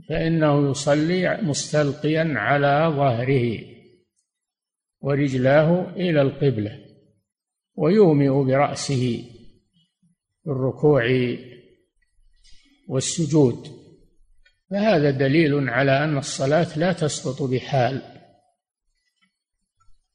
فإنه 0.09 0.71
يصلي 0.71 1.41
مستلقيا 1.41 2.33
على 2.35 2.93
ظهره 2.95 3.59
ورجلاه 5.01 5.89
إلى 5.95 6.21
القبلة 6.21 6.85
ويومئ 7.75 8.43
برأسه 8.43 9.23
بالركوع 10.45 11.03
والسجود. 12.87 13.82
فهذا 14.73 15.11
دليل 15.11 15.69
على 15.69 16.03
أن 16.03 16.17
الصلاة 16.17 16.67
لا 16.77 16.93
تسقط 16.93 17.41
بحال 17.41 18.01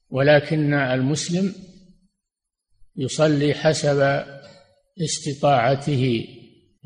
ولكن 0.09 0.73
المسلم 0.73 1.55
يصلي 2.95 3.53
حسب 3.53 4.25
استطاعته 5.01 6.27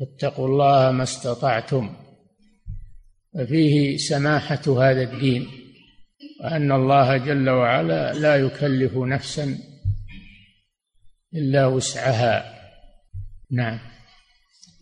اتقوا 0.00 0.48
الله 0.48 0.90
ما 0.90 1.02
استطعتم. 1.02 1.96
ففيه 3.34 3.96
سماحة 3.96 4.62
هذا 4.90 5.02
الدين 5.02 5.46
وأن 6.40 6.72
الله 6.72 7.16
جل 7.16 7.50
وعلا 7.50 8.12
لا 8.12 8.36
يكلف 8.36 8.96
نفسا 8.96 9.58
إلا 11.34 11.66
وسعها. 11.66 12.54
نعم. 13.50 13.80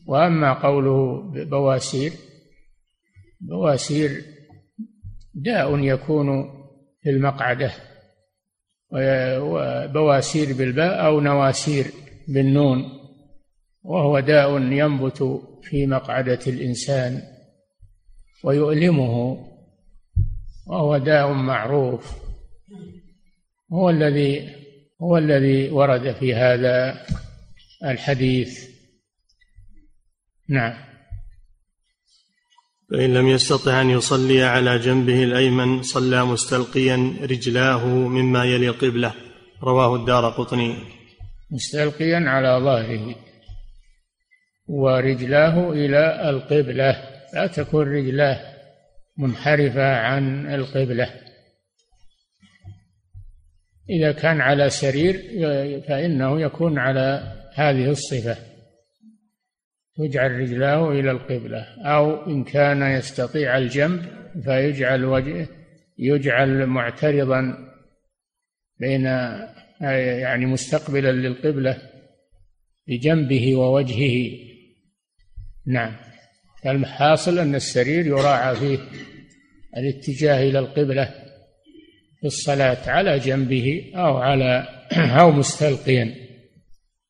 وأما 0.06 0.52
قوله 0.52 1.22
بواسير 1.44 2.12
بواسير 3.42 4.24
داء 5.34 5.78
يكون 5.78 6.50
في 7.02 7.10
المقعدة 7.10 7.72
وبواسير 8.92 10.52
بالباء 10.56 11.06
أو 11.06 11.20
نواسير 11.20 11.86
بالنون 12.28 12.84
وهو 13.82 14.20
داء 14.20 14.62
ينبت 14.62 15.42
في 15.62 15.86
مقعدة 15.86 16.38
الإنسان 16.46 17.22
ويؤلمه 18.44 19.46
وهو 20.66 20.98
داء 20.98 21.32
معروف. 21.32 22.22
هو 23.72 23.90
الذي 23.90 24.48
هو 25.02 25.18
الذي 25.18 25.70
ورد 25.70 26.12
في 26.12 26.34
هذا 26.34 27.06
الحديث. 27.84 28.68
نعم. 30.48 30.91
فإن 32.92 33.14
لم 33.14 33.28
يستطع 33.28 33.80
أن 33.80 33.90
يصلي 33.90 34.42
على 34.42 34.78
جنبه 34.78 35.22
الأيمن 35.22 35.82
صلى 35.82 36.24
مستلقيا 36.24 37.14
رجلاه 37.22 37.86
مما 37.86 38.44
يلي 38.44 38.68
القبلة. 38.68 39.14
رواه 39.62 39.96
الدار 39.96 40.30
قطني. 40.30 40.76
مستلقيا 41.50 42.20
على 42.26 42.64
ظهره 42.64 43.14
ورجلاه 44.66 45.70
إلى 45.72 46.30
القبلة. 46.30 46.96
لا 47.34 47.46
تكون 47.46 47.88
رجلاه 47.88 48.40
منحرفة 49.18 49.96
عن 49.96 50.54
القبلة. 50.54 51.10
إذا 53.90 54.12
كان 54.12 54.40
على 54.40 54.70
سرير 54.70 55.14
فإنه 55.88 56.40
يكون 56.40 56.78
على 56.78 57.36
هذه 57.54 57.90
الصفة. 57.90 58.51
يجعل 59.98 60.30
رجلاه 60.30 60.92
إلى 60.92 61.10
القبلة 61.10 61.66
أو 61.84 62.26
إن 62.26 62.44
كان 62.44 62.82
يستطيع 62.82 63.58
الجنب 63.58 64.02
فيجعل 64.44 65.04
وجهه 65.04 65.48
يجعل 65.98 66.66
معترضا 66.66 67.72
بين 68.80 69.04
يعني 70.20 70.46
مستقبلا 70.46 71.12
للقبلة 71.12 71.78
بجنبه 72.88 73.56
ووجهه. 73.56 74.38
نعم. 75.66 75.96
فالحاصل 76.64 77.38
أن 77.38 77.54
السرير 77.54 78.06
يراعى 78.06 78.56
فيه 78.56 78.78
الاتجاه 79.76 80.42
إلى 80.50 80.58
القبلة 80.58 81.04
في 82.20 82.26
الصلاة 82.26 82.90
على 82.90 83.18
جنبه 83.18 83.92
أو 83.94 84.16
على 84.16 84.68
أو 85.20 85.30
مستلقيا. 85.30 86.14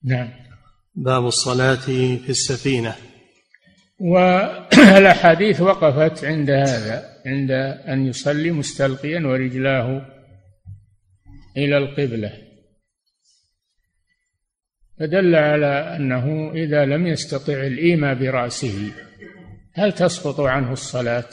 نعم. 0.04 0.41
باب 0.94 1.26
الصلاة 1.26 1.74
في 2.16 2.30
السفينة. 2.30 2.94
والأحاديث 3.98 5.60
وقفت 5.60 6.24
عند 6.24 6.50
هذا 6.50 7.12
عند 7.26 7.50
أن 7.88 8.06
يصلي 8.06 8.50
مستلقيا 8.50 9.26
ورجلاه 9.26 10.06
إلى 11.56 11.78
القبلة. 11.78 12.32
فدل 15.00 15.34
على 15.34 15.96
أنه 15.96 16.52
إذا 16.52 16.84
لم 16.84 17.06
يستطع 17.06 17.52
الإيماء 17.52 18.14
برأسه 18.14 18.92
هل 19.74 19.92
تسقط 19.92 20.40
عنه 20.40 20.72
الصلاة؟ 20.72 21.28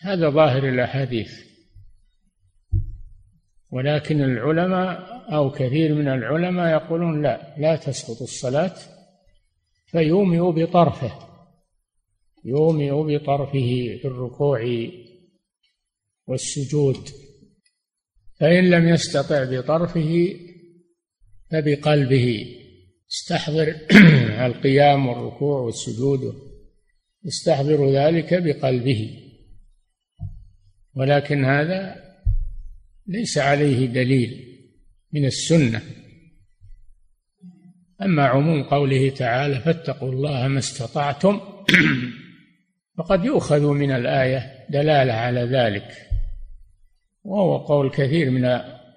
هذا 0.00 0.30
ظاهر 0.30 0.68
الأحاديث. 0.68 1.32
ولكن 3.70 4.20
العلماء 4.20 5.19
أو 5.30 5.50
كثير 5.50 5.94
من 5.94 6.08
العلماء 6.08 6.72
يقولون 6.72 7.22
لا 7.22 7.54
لا 7.58 7.76
تسقط 7.76 8.22
الصلاة 8.22 8.74
فيومئ 9.86 10.38
بطرفه 10.38 11.12
يومئ 12.44 12.90
بطرفه 12.90 13.98
في 14.02 14.04
الركوع 14.04 14.88
والسجود 16.26 17.08
فإن 18.40 18.70
لم 18.70 18.88
يستطع 18.88 19.44
بطرفه 19.44 20.36
فبقلبه. 21.50 22.56
استحضر 23.10 23.76
القيام 24.46 25.06
والركوع 25.06 25.60
والسجود 25.60 26.34
يستحضر 27.24 27.92
ذلك 27.92 28.42
بقلبه. 28.42 29.10
ولكن 30.94 31.44
هذا 31.44 32.04
ليس 33.06 33.38
عليه 33.38 33.86
دليل. 33.86 34.49
من 35.12 35.24
السنة. 35.24 35.82
أما 38.02 38.26
عموم 38.26 38.62
قوله 38.62 39.10
تعالى 39.10 39.60
فاتقوا 39.60 40.12
الله 40.12 40.48
ما 40.48 40.58
استطعتم 40.58 41.40
فقد 42.98 43.24
يؤخذ 43.24 43.66
من 43.66 43.92
الآية 43.92 44.66
دلالة 44.70 45.12
على 45.12 45.40
ذلك 45.40 45.96
وهو 47.24 47.56
قول 47.56 47.90
كثير 47.90 48.30
من 48.30 48.44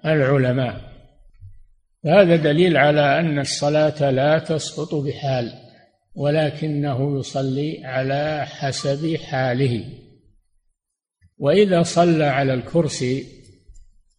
العلماء. 0.04 0.94
هذا 2.06 2.36
دليل 2.36 2.76
على 2.76 3.20
أن 3.20 3.38
الصلاة 3.38 4.10
لا 4.10 4.38
تسقط 4.38 4.94
بحال 4.94 5.52
ولكنه 6.14 7.18
يصلي 7.18 7.84
على 7.84 8.46
حسب 8.46 9.16
حاله. 9.16 9.84
وإذا 11.38 11.82
صلى 11.82 12.24
على 12.24 12.54
الكرسي 12.54 13.43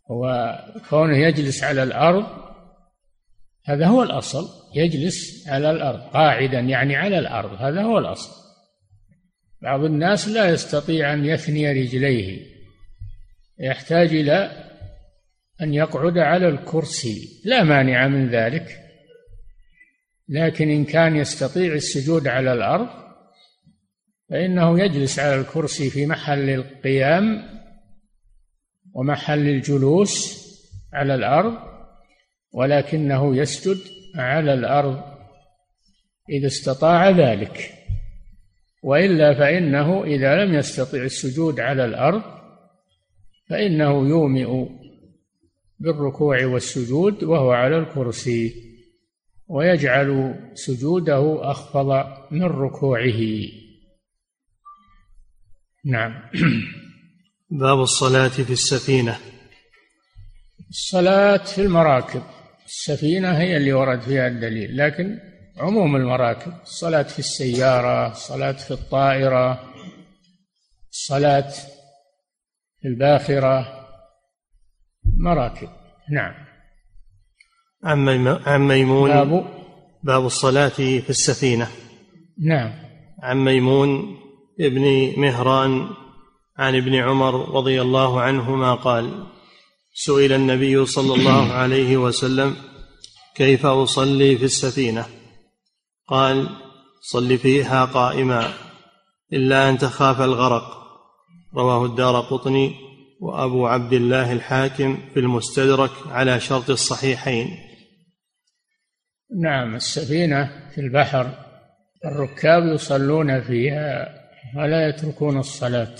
وكونه 0.09 1.17
يجلس 1.17 1.63
على 1.63 1.83
الأرض 1.83 2.45
هذا 3.65 3.87
هو 3.87 4.03
الأصل 4.03 4.47
يجلس 4.75 5.47
على 5.47 5.71
الأرض 5.71 5.99
قاعدا 5.99 6.59
يعني 6.59 6.95
على 6.95 7.19
الأرض 7.19 7.61
هذا 7.61 7.81
هو 7.81 7.97
الأصل. 7.97 8.45
بعض 9.61 9.83
الناس 9.83 10.27
لا 10.27 10.49
يستطيع 10.49 11.13
أن 11.13 11.25
يثني 11.25 11.71
رجليه 11.71 12.55
يحتاج 13.59 14.07
إلى 14.07 14.51
أن 15.61 15.73
يقعد 15.73 16.17
على 16.17 16.47
الكرسي 16.47 17.41
لا 17.45 17.63
مانع 17.63 18.07
من 18.07 18.29
ذلك. 18.29 18.79
لكن 20.29 20.69
إن 20.69 20.85
كان 20.85 21.15
يستطيع 21.15 21.73
السجود 21.73 22.27
على 22.27 22.53
الأرض 22.53 22.87
فإنه 24.29 24.79
يجلس 24.79 25.19
على 25.19 25.35
الكرسي 25.35 25.89
في 25.89 26.05
محل 26.05 26.49
القيام 26.49 27.55
ومحل 28.95 29.49
الجلوس 29.49 30.45
على 30.93 31.15
الأرض 31.15 31.57
ولكنه 32.51 33.37
يسجد 33.37 33.77
على 34.15 34.53
الأرض 34.53 35.03
إذا 36.29 36.47
استطاع 36.47 37.09
ذلك. 37.09 37.71
وإلا 38.85 39.33
فإنه 39.33 40.03
إذا 40.03 40.45
لم 40.45 40.53
يستطع 40.53 40.97
السجود 40.97 41.59
على 41.59 41.85
الأرض 41.85 42.23
فإنه 43.49 44.09
يومئ 44.09 44.69
بالركوع 45.79 46.45
والسجود 46.45 47.23
وهو 47.23 47.51
على 47.51 47.77
الكرسي 47.77 48.53
ويجعل 49.47 50.35
سجوده 50.53 51.51
أخفض 51.51 52.05
من 52.31 52.43
ركوعه. 52.43 53.21
نعم. 55.85 56.13
باب 57.49 57.81
الصلاة 57.81 58.27
في 58.27 58.53
السفينة. 58.53 59.19
الصلاة 60.69 61.37
في 61.37 61.61
المراكب. 61.61 62.23
السفينة 62.65 63.37
هي 63.37 63.57
اللي 63.57 63.73
ورد 63.73 64.01
فيها 64.01 64.27
الدليل 64.27 64.77
لكن 64.77 65.19
عموم 65.57 65.95
المراكب 65.95 66.53
الصلاة 66.63 67.03
في 67.03 67.19
السيارة 67.19 68.11
الصلاة 68.11 68.51
في 68.51 68.71
الطائرة 68.71 69.73
الصلاة 70.91 71.49
في 72.81 72.87
الباخرة 72.87 73.85
مراكب. 75.17 75.69
نعم. 76.11 76.33
عن 77.83 78.67
ميمون 78.67 79.09
باب 79.09 79.45
باب 80.03 80.25
الصلاة 80.25 80.69
في 80.69 81.09
السفينة. 81.09 81.67
نعم. 82.39 82.73
عن 83.23 83.37
ميمون 83.37 84.17
ابن 84.59 85.13
مهران 85.17 85.89
عن 86.57 86.75
ابن 86.75 86.95
عمر 86.95 87.55
رضي 87.55 87.81
الله 87.81 88.21
عنهما 88.21 88.75
قال 88.75 89.25
سئل 89.93 90.33
النبي 90.33 90.85
صلى 90.85 91.13
الله 91.13 91.53
عليه 91.53 91.97
وسلم 91.97 92.55
كيف 93.35 93.65
أصلي 93.65 94.37
في 94.37 94.45
السفينة؟ 94.45 95.05
قال 96.07 96.49
صل 97.01 97.37
فيها 97.37 97.85
قائما 97.85 98.53
إلا 99.33 99.69
أن 99.69 99.77
تخاف 99.77 100.21
الغرق. 100.21 100.63
رواه 101.55 101.85
الدار 101.85 102.21
قطني 102.21 102.75
وأبو 103.21 103.67
عبد 103.67 103.93
الله 103.93 104.31
الحاكم 104.31 104.97
في 105.13 105.19
المستدرك 105.19 105.91
على 106.07 106.39
شرط 106.39 106.69
الصحيحين. 106.69 107.57
نعم 109.41 109.75
السفينة 109.75 110.69
في 110.75 110.81
البحر 110.81 111.31
الركاب 112.05 112.73
يصلون 112.73 113.41
فيها 113.41 114.07
ولا 114.57 114.89
يتركون 114.89 115.37
الصلاة. 115.37 115.95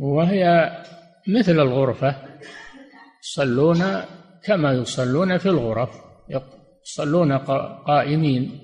وهي 0.00 0.72
مثل 1.28 1.52
الغرفة. 1.52 2.16
يصلون 3.22 3.84
كما 4.44 4.72
يصلون 4.72 5.38
في 5.38 5.46
الغرف. 5.46 5.90
يصلون 6.86 7.32
قائمين 7.86 8.60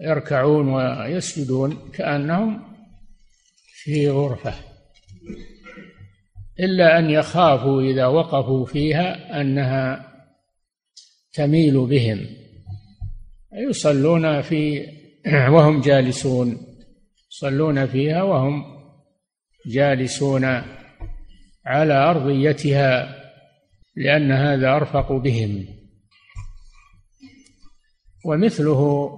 يركعون 0.00 0.68
ويسجدون 0.68 1.90
كأنهم 1.92 2.62
في 3.84 4.10
غرفة. 4.10 4.54
إلا 6.60 6.98
أن 6.98 7.10
يخافوا 7.10 7.82
إذا 7.82 8.06
وقفوا 8.06 8.66
فيها 8.66 9.40
أنها 9.40 10.06
تميل 11.32 11.86
بهم. 11.86 12.26
يصلون 13.52 14.40
في 14.40 14.86
وهم 15.26 15.80
جالسون. 15.80 16.58
يصلون 17.30 17.86
فيها 17.86 18.22
وهم 18.22 18.79
جالسون 19.66 20.44
على 21.66 21.94
أرضيتها 21.94 23.16
لأن 23.96 24.32
هذا 24.32 24.76
أرفق 24.76 25.12
بهم. 25.12 25.66
ومثله 28.24 29.10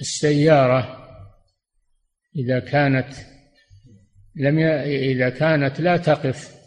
السيارة 0.00 1.06
إذا 2.36 2.58
كانت 2.58 3.08
لم 4.36 4.58
ي... 4.58 4.66
إذا 5.12 5.28
كانت 5.30 5.80
لا 5.80 5.96
تقف 5.96 6.60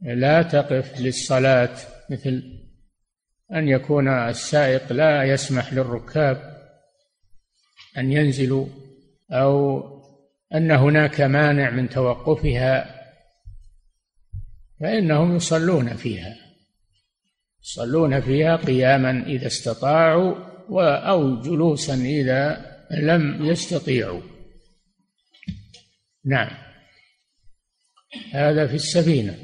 لا 0.00 0.42
تقف 0.42 1.00
للصلاة 1.00 1.76
مثل 2.10 2.42
أن 3.52 3.68
يكون 3.68 4.08
السائق 4.08 4.92
لا 4.92 5.24
يسمح 5.24 5.72
للركاب 5.72 6.60
أن 7.98 8.12
ينزلوا 8.12 8.66
أو 9.30 9.99
أن 10.54 10.70
هناك 10.70 11.20
مانع 11.20 11.70
من 11.70 11.88
توقفها 11.88 13.00
فإنهم 14.80 15.36
يصلون 15.36 15.96
فيها. 15.96 16.36
يصلون 17.62 18.20
فيها 18.20 18.56
قياما 18.56 19.26
إذا 19.26 19.46
استطاعوا 19.46 20.34
أو 21.08 21.40
جلوسا 21.40 21.94
إذا 21.94 22.70
لم 22.90 23.44
يستطيعوا. 23.46 24.22
نعم. 26.24 26.50
هذا 28.32 28.66
في 28.66 28.74
السفينة. 28.74 29.38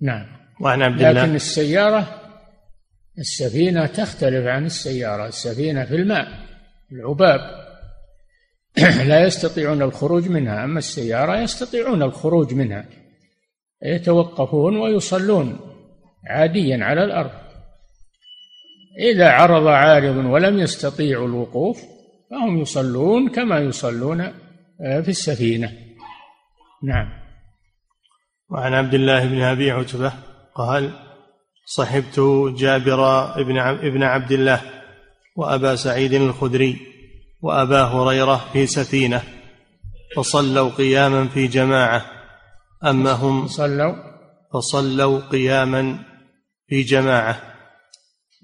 نعم. 0.00 0.26
وعن 0.60 0.82
عبد 0.82 1.02
الله. 1.02 1.22
لكن 1.22 1.34
السيارة 1.34 2.32
السفينة 3.18 3.86
تختلف 3.86 4.46
عن 4.46 4.66
السيارة. 4.66 5.26
السفينة 5.26 5.84
في 5.84 5.94
الماء 5.94 6.28
العباب. 6.92 7.67
لا 8.82 9.26
يستطيعون 9.26 9.82
الخروج 9.82 10.28
منها 10.28 10.64
أما 10.64 10.78
السيارة 10.78 11.40
يستطيعون 11.40 12.02
الخروج 12.02 12.54
منها. 12.54 12.84
يتوقفون 13.82 14.76
ويصلون 14.76 15.60
عاديا 16.26 16.84
على 16.84 17.04
الأرض. 17.04 17.30
إذا 18.98 19.30
عرض 19.30 19.66
عارض 19.66 20.16
ولم 20.16 20.58
يستطيعوا 20.58 21.28
الوقوف 21.28 21.82
فهم 22.30 22.60
يصلون 22.60 23.28
كما 23.28 23.58
يصلون 23.58 24.20
آه، 24.80 25.00
في 25.00 25.08
السفينة. 25.08 25.72
نعم. 26.82 27.08
وعن 28.50 28.74
عبد 28.74 28.94
الله 28.94 29.26
بن 29.26 29.40
أبي 29.42 29.70
عتبة 29.70 30.12
قال 30.54 30.90
صحبت 31.66 32.20
جابر 32.58 33.32
بن 33.82 34.02
عبد 34.02 34.32
الله 34.32 34.60
وأبا 35.36 35.76
سعيد 35.76 36.12
الخدري. 36.12 36.97
وأبا 37.40 37.82
هريرة 37.82 38.44
في 38.52 38.66
سفينة 38.66 39.22
فصلوا 40.16 40.70
قياما 40.70 41.28
في 41.28 41.46
جماعة 41.46 42.04
أما 42.84 43.12
هم 43.12 43.46
صلوا 43.46 43.94
فصلوا 44.52 45.20
قياما 45.20 45.98
في 46.68 46.82
جماعة. 46.82 47.42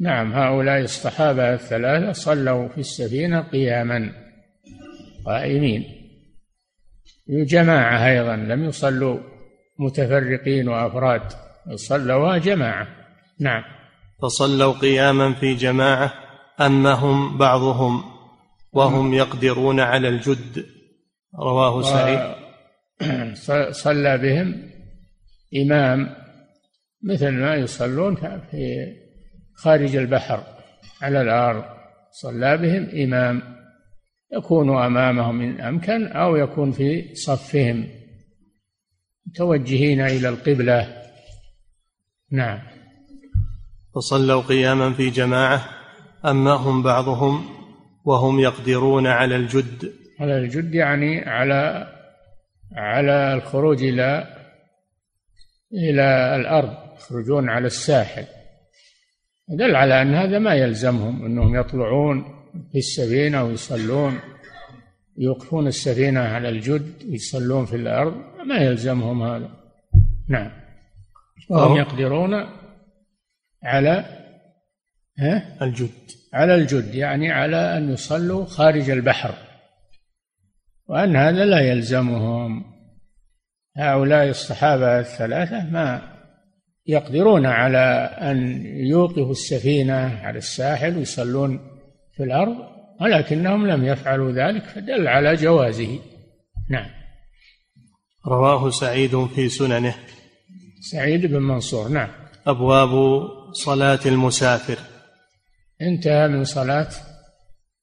نعم 0.00 0.32
هؤلاء 0.32 0.80
الصحابة 0.80 1.54
الثلاثة 1.54 2.12
صلوا 2.12 2.68
في 2.68 2.78
السفينة 2.78 3.40
قياما 3.40 4.12
قائمين. 5.26 5.84
جماعة 7.28 8.06
أيضا 8.06 8.36
لم 8.36 8.64
يصلوا 8.64 9.18
متفرقين 9.78 10.68
وأفراد 10.68 11.22
صلوا 11.74 12.38
جماعة. 12.38 12.86
نعم. 13.40 13.62
فصلوا 14.22 14.72
قياما 14.72 15.32
في 15.32 15.54
جماعة 15.54 16.12
أما 16.60 16.92
هم 16.92 17.38
بعضهم. 17.38 18.13
وهم 18.74 19.14
يقدرون 19.14 19.80
على 19.80 20.08
الجد. 20.08 20.66
رواه 21.40 21.82
سعيد 21.82 22.34
صلى 23.84 24.18
بهم 24.18 24.70
إمام 25.62 26.16
مثل 27.02 27.30
ما 27.30 27.54
يصلون 27.54 28.16
في 28.50 28.86
خارج 29.54 29.96
البحر 29.96 30.42
على 31.02 31.20
الأرض. 31.20 31.64
صلى 32.10 32.56
بهم 32.56 33.02
إمام 33.02 33.42
يكون 34.32 34.78
أمامهم 34.78 35.40
إن 35.40 35.60
أمكن 35.60 36.06
أو 36.06 36.36
يكون 36.36 36.72
في 36.72 37.14
صفهم. 37.14 37.88
متوجهين 39.26 40.00
إلى 40.00 40.28
القبلة. 40.28 41.02
نعم. 42.30 42.58
فصلوا 43.94 44.42
قياما 44.42 44.92
في 44.92 45.10
جماعة 45.10 45.68
أما 46.24 46.52
هم 46.52 46.82
بعضهم 46.82 47.63
وهم 48.04 48.40
يقدرون 48.40 49.06
على 49.06 49.36
الجد. 49.36 49.92
على 50.20 50.38
الجد 50.38 50.74
يعني 50.74 51.20
على 51.20 51.86
على 52.76 53.34
الخروج 53.34 53.82
إلى 53.82 54.26
إلى 55.72 56.36
الأرض 56.36 56.74
يخرجون 56.96 57.48
على 57.48 57.66
الساحل. 57.66 58.26
دل 59.48 59.76
على 59.76 60.02
أن 60.02 60.14
هذا 60.14 60.38
ما 60.38 60.54
يلزمهم 60.54 61.24
أنهم 61.24 61.60
يطلعون 61.60 62.24
في 62.72 62.78
السفينة 62.78 63.44
ويصلون 63.44 64.18
يوقفون 65.18 65.66
السفينة 65.66 66.20
على 66.20 66.48
الجد 66.48 66.92
ويصلون 67.10 67.64
في 67.64 67.76
الأرض. 67.76 68.14
ما 68.46 68.56
يلزمهم 68.56 69.22
هذا. 69.22 69.50
نعم. 70.28 70.50
وهم 71.50 71.76
يقدرون 71.76 72.46
على 73.62 74.23
ها؟ 75.18 75.64
الجد. 75.64 75.90
على 76.32 76.54
الجد 76.54 76.94
يعني 76.94 77.32
على 77.32 77.78
أن 77.78 77.92
يصلوا 77.92 78.44
خارج 78.44 78.90
البحر. 78.90 79.34
وأن 80.88 81.16
هذا 81.16 81.44
لا 81.44 81.60
يلزمهم. 81.60 82.64
هؤلاء 83.76 84.28
الصحابة 84.28 85.00
الثلاثة 85.00 85.70
ما 85.70 86.14
يقدرون 86.86 87.46
على 87.46 88.10
أن 88.20 88.66
يوقفوا 88.66 89.30
السفينة 89.30 90.20
على 90.22 90.38
الساحل 90.38 90.96
ويصلون 90.96 91.60
في 92.16 92.22
الأرض 92.22 92.56
ولكنهم 93.00 93.66
لم 93.66 93.84
يفعلوا 93.84 94.32
ذلك 94.32 94.64
فدل 94.64 95.08
على 95.08 95.34
جوازه. 95.34 95.98
نعم. 96.70 96.90
رواه 98.26 98.70
سعيد 98.70 99.26
في 99.26 99.48
سننه. 99.48 99.94
سعيد 100.80 101.26
بن 101.26 101.42
منصور 101.42 101.88
نعم. 101.88 102.08
أبواب 102.46 103.22
صلاة 103.52 104.00
المسافر. 104.06 104.93
انتهى 105.82 106.28
من 106.28 106.44
صلاة 106.44 106.90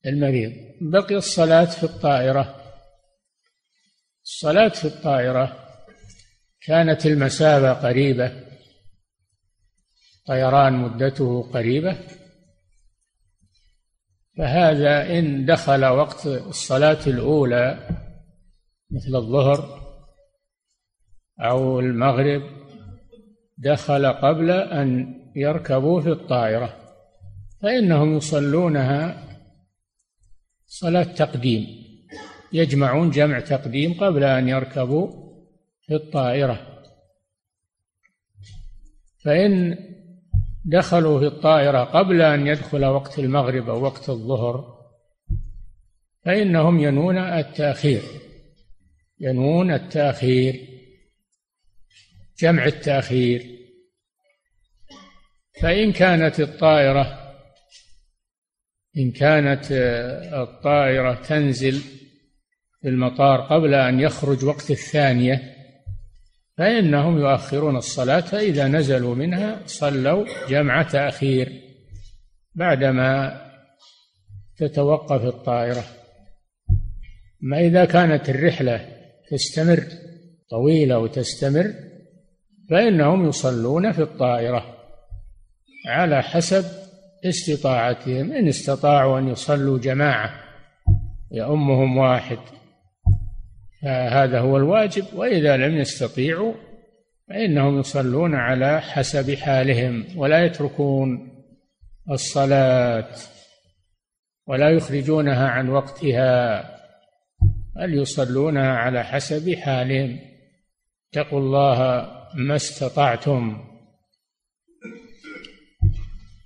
المريض. 0.06 0.51
بقي 0.82 1.15
الصلاة 1.15 1.65
في 1.65 1.84
الطائرة. 1.84 2.56
الصلاة 4.23 4.69
في 4.69 4.86
الطائرة 4.86 5.58
كانت 6.62 7.06
المسافة 7.06 7.73
قريبة. 7.73 8.43
طيران 10.27 10.73
مدته 10.73 11.51
قريبة. 11.54 11.97
فهذا 14.38 15.19
إن 15.19 15.45
دخل 15.45 15.86
وقت 15.86 16.25
الصلاة 16.25 17.08
الأولى 17.08 17.88
مثل 18.91 19.15
الظهر 19.15 19.82
أو 21.39 21.80
المغرب 21.80 22.41
دخل 23.58 24.06
قبل 24.06 24.51
أن 24.51 25.15
يركبوا 25.36 26.01
في 26.01 26.10
الطائرة. 26.10 26.81
فإنهم 27.62 28.17
يصلونها 28.17 29.28
صلاة 30.67 31.04
تقديم 31.04 31.67
يجمعون 32.54 33.10
جمع 33.10 33.39
تقديم 33.39 33.93
قبل 33.93 34.24
أن 34.24 34.50
يركبوا 34.50 35.08
في 35.82 35.95
الطائرة. 35.95 36.84
فإن 39.24 39.78
دخلوا 40.65 41.19
في 41.19 41.26
الطائرة 41.26 41.84
قبل 41.84 42.21
أن 42.21 42.47
يدخل 42.47 42.86
وقت 42.86 43.19
المغرب 43.19 43.69
أو 43.69 43.84
وقت 43.84 44.10
الظهر 44.10 44.82
فإنهم 46.26 46.80
ينون 46.80 47.17
التأخير 47.17 48.02
ينون 49.19 49.74
التأخير 49.74 50.67
جمع 52.39 52.65
التأخير. 52.65 53.62
فإن 55.62 55.91
كانت 55.91 56.39
الطائرة 56.39 57.20
إن 58.97 59.12
كانت 59.12 59.67
الطائرة 60.34 61.13
تنزل 61.13 61.82
في 62.82 62.88
المطار 62.88 63.41
قبل 63.41 63.73
أن 63.73 63.99
يخرج 63.99 64.45
وقت 64.45 64.71
الثانية 64.71 65.56
فإنهم 66.58 67.17
يؤخرون 67.17 67.77
الصلاة 67.77 68.19
فإذا 68.19 68.67
نزلوا 68.67 69.15
منها 69.15 69.62
صلوا 69.65 70.25
جمع 70.49 70.84
تأخير 70.84 71.62
بعدما 72.56 73.41
تتوقف 74.58 75.25
الطائرة. 75.25 75.84
ما 77.41 77.60
إذا 77.60 77.86
كانت 77.86 78.30
الرحلة 78.30 78.88
تستمر 79.32 79.84
طويلة 80.49 80.99
وتستمر 80.99 81.73
فإنهم 82.69 83.27
يصلون 83.27 83.91
في 83.91 84.01
الطائرة 84.01 84.77
على 85.88 86.21
حسب 86.23 86.81
استطاعتهم 87.25 88.31
إن 88.31 88.47
استطاعوا 88.47 89.19
أن 89.19 89.27
يصلوا 89.27 89.79
جماعة 89.79 90.34
يأمهم 91.31 91.97
واحد. 91.97 92.39
فهذا 93.81 94.39
هو 94.39 94.57
الواجب 94.57 95.05
وإذا 95.13 95.57
لم 95.57 95.77
يستطيعوا 95.77 96.53
فإنهم 97.29 97.79
يصلون 97.79 98.36
على 98.36 98.81
حسب 98.81 99.36
حالهم 99.36 100.05
ولا 100.15 100.45
يتركون 100.45 101.31
الصلاة 102.12 103.10
ولا 104.47 104.69
يخرجونها 104.69 105.47
عن 105.47 105.69
وقتها 105.69 106.62
بل 107.75 107.93
يصلونها 107.93 108.77
على 108.77 109.03
حسب 109.03 109.55
حالهم. 109.55 110.19
اتقوا 111.13 111.39
الله 111.39 112.07
ما 112.36 112.55
استطعتم. 112.55 113.65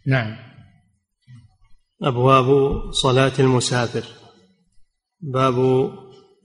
نعم. 0.08 0.45
أبواب 2.04 2.80
صلاة 2.92 3.32
المسافر. 3.40 4.06
باب 5.22 5.90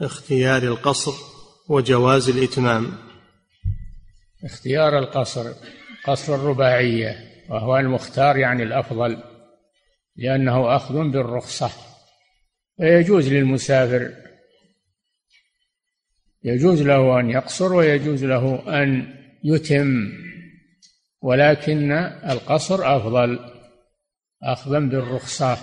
اختيار 0.01 0.63
القصر 0.63 1.13
وجواز 1.69 2.29
الإتمام. 2.29 2.93
اختيار 4.45 4.99
القصر 4.99 5.53
قصر 6.05 6.35
الرباعية 6.35 7.17
وهو 7.49 7.79
المختار 7.79 8.37
يعني 8.37 8.63
الأفضل 8.63 9.23
لأنه 10.17 10.77
أخذ 10.77 10.95
بالرخصة. 10.95 11.71
ويجوز 12.79 13.29
للمسافر 13.29 14.13
يجوز 16.45 16.83
له 16.83 17.21
أن 17.21 17.31
يقصر 17.31 17.73
ويجوز 17.73 18.25
له 18.25 18.63
أن 18.83 19.15
يتم 19.45 20.13
ولكن 21.23 21.93
القصر 22.31 22.97
أفضل. 22.97 23.60
أخذا 24.43 24.79
بالرخصة. 24.79 25.59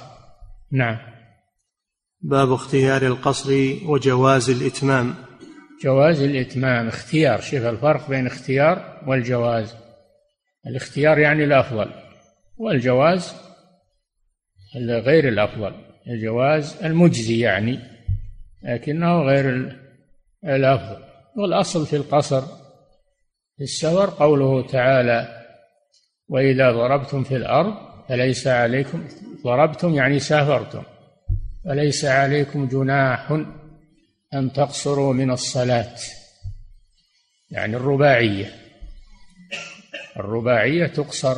نعم. 0.72 0.98
باب 2.22 2.52
اختيار 2.52 3.02
القصر 3.02 3.52
وجواز 3.86 4.50
الإتمام. 4.50 5.16
جواز 5.84 6.22
الإتمام 6.22 6.88
اختيار. 6.88 7.42
شوف 7.42 7.66
الفرق 7.66 8.10
بين 8.10 8.28
اختيار 8.28 9.04
والجواز. 9.08 9.76
الاختيار 10.68 11.18
يعني 11.20 11.44
الأفضل 11.44 11.92
والجواز 12.58 13.36
غير 14.76 15.28
الأفضل. 15.28 15.74
الجواز 16.08 16.84
المجزي 16.84 17.40
يعني 17.40 17.80
لكنه 18.64 19.22
غير 19.22 19.76
الأفضل. 20.44 21.04
والأصل 21.38 21.86
في 21.86 21.96
القصر 21.96 22.42
في 23.58 23.64
السفر 23.64 24.10
قوله 24.10 24.68
تعالى 24.68 25.46
وإذا 26.30 26.72
ضربتم 26.72 27.24
في 27.24 27.36
الأرض 27.36 27.87
فليس 28.10 28.48
عليكم؟ 28.48 29.08
ضربتم 29.44 29.96
يعني 29.96 30.20
سافرتم. 30.20 30.84
فليس 31.66 32.06
عليكم 32.06 32.68
جناح 32.68 33.32
أن 34.34 34.54
تقصروا 34.54 35.14
من 35.14 35.32
الصلاة؟ 35.32 35.96
يعني 37.52 37.76
الرباعية. 37.76 38.56
الرباعية 40.18 40.88
تقصر 40.88 41.38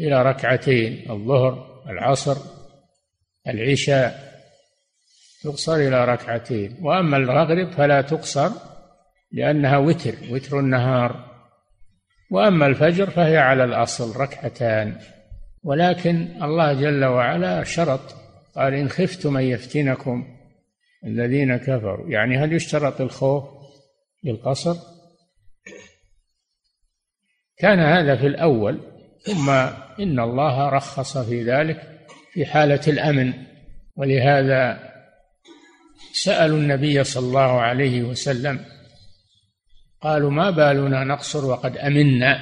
إلى 0.00 0.22
ركعتين 0.22 1.10
الظهر 1.10 1.82
العصر 1.88 2.36
العشاء. 3.48 4.34
تقصر 5.42 5.74
إلى 5.74 6.04
ركعتين. 6.04 6.76
وأما 6.82 7.16
المغرب 7.16 7.70
فلا 7.70 8.00
تقصر 8.00 8.50
لأنها 9.32 9.78
وتر 9.78 10.14
وتر 10.30 10.60
النهار. 10.60 11.34
وأما 12.30 12.66
الفجر 12.66 13.10
فهي 13.10 13.38
على 13.38 13.64
الأصل 13.64 14.16
ركعتان. 14.16 15.00
ولكن 15.64 16.42
الله 16.42 16.72
جل 16.72 17.04
وعلا 17.04 17.64
شرط 17.64 18.00
قال 18.54 18.74
إن 18.74 18.88
خفتم 18.88 19.36
أن 19.36 19.44
يفتنكم 19.44 20.26
الذين 21.06 21.56
كفروا. 21.56 22.10
يعني 22.10 22.38
هل 22.38 22.52
يشترط 22.52 23.00
الخوف 23.00 23.44
للقصر؟ 24.24 24.76
كان 27.58 27.78
هذا 27.78 28.16
في 28.16 28.26
الأول 28.26 28.80
ثم 29.22 29.50
إن 30.00 30.20
الله 30.20 30.68
رخص 30.68 31.18
في 31.18 31.42
ذلك 31.42 32.06
في 32.32 32.46
حالة 32.46 32.80
الأمن 32.88 33.32
ولهذا 33.96 34.90
سألوا 36.12 36.58
النبي 36.58 37.04
صلى 37.04 37.26
الله 37.26 37.60
عليه 37.60 38.02
وسلم 38.02 38.64
قالوا 40.00 40.30
ما 40.30 40.50
بالنا 40.50 41.04
نقصر 41.04 41.44
وقد 41.44 41.76
أمنا؟ 41.76 42.40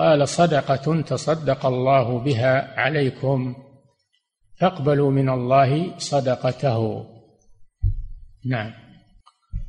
قال 0.00 0.28
صدقة 0.28 1.00
تصدق 1.00 1.66
الله 1.66 2.18
بها 2.18 2.80
عليكم 2.80 3.54
فاقبلوا 4.60 5.10
من 5.10 5.28
الله 5.28 5.98
صدقته. 5.98 7.06
نعم. 8.46 8.72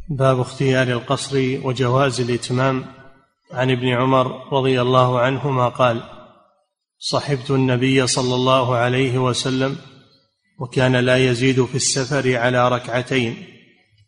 باب 0.09 0.39
اختيار 0.39 0.87
القصر 0.87 1.59
وجواز 1.63 2.21
الإتمام. 2.21 2.85
عن 3.51 3.71
ابن 3.71 3.87
عمر 3.87 4.53
رضي 4.53 4.81
الله 4.81 5.19
عنهما 5.19 5.69
قال 5.69 6.01
صحبت 6.99 7.51
النبي 7.51 8.07
صلى 8.07 8.35
الله 8.35 8.75
عليه 8.75 9.17
وسلم 9.17 9.77
وكان 10.59 10.95
لا 10.95 11.17
يزيد 11.17 11.65
في 11.65 11.75
السفر 11.75 12.37
على 12.37 12.69
ركعتين 12.69 13.35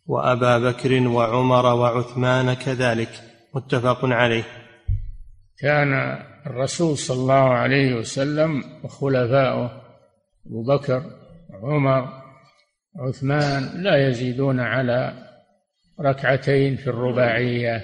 وأبا 0.06 0.58
بكر 0.58 1.08
وعمر 1.08 1.66
وعثمان 1.66 2.54
كذلك 2.54 3.10
متفق 3.56 4.00
عليه. 4.04 4.63
كان 5.64 5.94
الرسول 6.48 6.98
صلى 6.98 7.18
الله 7.18 7.50
عليه 7.50 7.94
وسلم 7.96 8.64
وخلفاؤه 8.84 9.82
أبو 10.46 10.64
بكر 10.64 11.04
عمر 11.54 12.24
عثمان 13.00 13.84
لا 13.84 14.08
يزيدون 14.08 14.60
على 14.60 15.14
ركعتين 16.00 16.76
في 16.76 16.88
الرباعية 16.88 17.82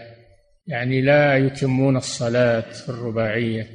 يعني 0.67 1.01
لا 1.01 1.37
يتمون 1.37 1.97
الصلاة 1.97 2.71
في 2.71 2.89
الرباعية. 2.89 3.67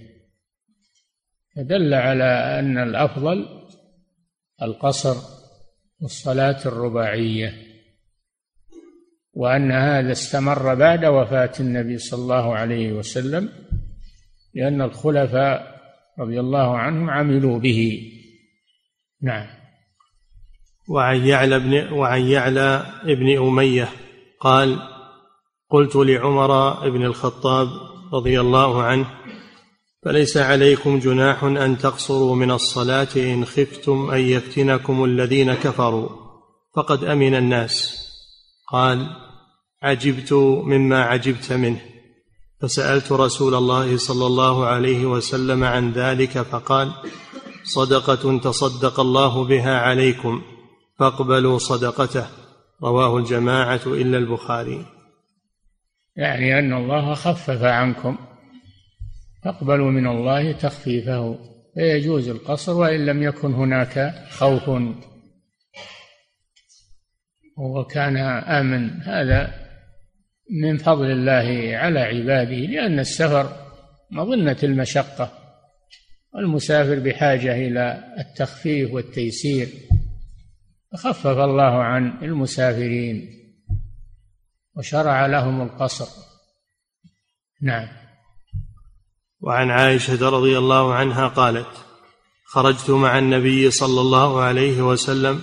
فدل 1.57 1.95
على 1.95 2.59
أن 2.59 2.79
الأفضل 2.79 3.47
القصر 4.63 5.17
والصلاه 6.01 6.67
الرباعية 6.67 7.55
وأن 9.33 9.73
هذا 9.73 10.13
استمر 10.13 10.75
بعد 10.75 11.05
وفاة 11.05 11.53
النبي 11.61 11.99
صلى 11.99 12.23
الله 12.23 12.57
عليه 12.57 12.93
وسلم. 12.93 13.64
لأن 14.55 14.83
الخلفاء 14.83 15.75
رضي 16.19 16.41
الله 16.41 16.79
عنهم 16.79 17.11
عملوا 17.11 17.59
به. 17.59 18.11
نعم. 19.23 19.47
وعن 20.89 21.27
يعلى 21.27 21.59
بن 21.59 21.93
وعن 21.93 22.23
يعلى 22.23 22.87
ابن 23.03 23.39
أمية 23.39 23.89
قال 24.41 24.79
قلت 25.71 25.97
لعمر 25.97 26.91
بن 26.91 27.05
الخطاب 27.05 27.69
رضي 28.13 28.41
الله 28.41 28.83
عنه 28.83 29.07
فليس 30.05 30.37
عليكم 30.37 30.99
جناح 30.99 31.45
أن 31.45 31.79
تقصروا 31.79 32.37
من 32.37 32.51
الصلاة 32.51 33.09
إن 33.17 33.45
خفتم 33.45 34.11
أن 34.11 34.21
يفتنكم 34.21 35.05
الذين 35.05 35.55
كفروا 35.55 36.09
فقد 36.77 37.05
أمن 37.05 37.35
الناس. 37.35 38.05
قال 38.73 39.07
عجبت 39.83 40.33
مما 40.65 41.03
عجبت 41.03 41.53
منه. 41.53 41.94
فسألت 42.65 43.13
رسول 43.13 43.55
الله 43.55 43.97
صلى 43.97 44.27
الله 44.27 44.67
عليه 44.67 45.07
وسلم 45.07 45.65
عن 45.65 45.93
ذلك 45.93 46.43
فقال 46.43 46.93
صدقة 47.65 48.39
تصدق 48.39 49.01
الله 49.01 49.45
بها 49.45 49.79
عليكم 49.79 50.43
فاقبلوا 50.99 51.59
صدقته. 51.59 52.27
رواه 52.83 53.19
الجماعة 53.19 53.81
إلا 53.87 54.19
البخاري. 54.19 54.87
يعني 56.17 56.59
أن 56.59 56.73
الله 56.73 57.15
خفف 57.15 57.63
عنكم 57.63 58.17
فاقبلوا 59.45 59.91
من 59.91 60.07
الله 60.07 60.53
تخفيفه. 60.53 61.39
فيجوز 61.75 62.29
القصر 62.29 62.73
وإن 62.73 63.07
لم 63.07 63.23
يكن 63.23 63.55
هناك 63.55 64.15
خوف. 64.31 64.71
وكان 67.59 68.17
آمن. 68.17 69.03
هذا 69.03 69.64
من 70.51 70.79
فضل 70.79 71.11
الله 71.11 71.77
على 71.77 72.01
عباده 72.01 72.57
لأن 72.57 72.99
السفر 72.99 73.57
مظنة 74.11 74.57
المشقة 74.63 75.33
والمسافر 76.35 76.99
بحاجة 76.99 77.55
إلى 77.55 78.15
التخفيف 78.19 78.93
والتيسير 78.93 79.69
خفف 80.97 81.27
الله 81.27 81.83
عن 81.83 82.19
المسافرين 82.23 83.31
وشرع 84.77 85.27
لهم 85.27 85.63
القصر. 85.63 86.07
نعم. 87.63 87.89
وعن 89.41 89.71
عائشة 89.71 90.29
رضي 90.29 90.59
الله 90.59 90.95
عنها 90.95 91.29
قالت 91.29 91.69
خرجت 92.47 92.91
مع 92.91 93.19
النبي 93.19 93.71
صلى 93.71 94.01
الله 94.01 94.41
عليه 94.41 94.83
وسلم 94.83 95.43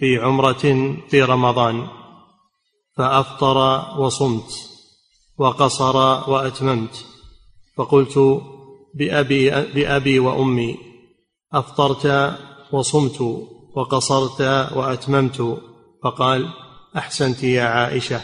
في 0.00 0.18
عمرة 0.18 0.96
في 1.10 1.22
رمضان. 1.22 2.01
فأفطر 2.96 3.58
وصمت 4.00 4.50
وقصر 5.38 5.96
وأتممت 6.30 7.04
فقلت 7.76 8.42
بأبي, 8.94 9.50
بأبي 9.50 10.18
وأمي 10.18 10.76
أفطرت 11.52 12.34
وصمت 12.72 13.20
وقصرت 13.74 14.40
وأتممت. 14.76 15.58
فقال 16.02 16.48
أحسنت 16.96 17.42
يا 17.44 17.62
عائشة. 17.62 18.20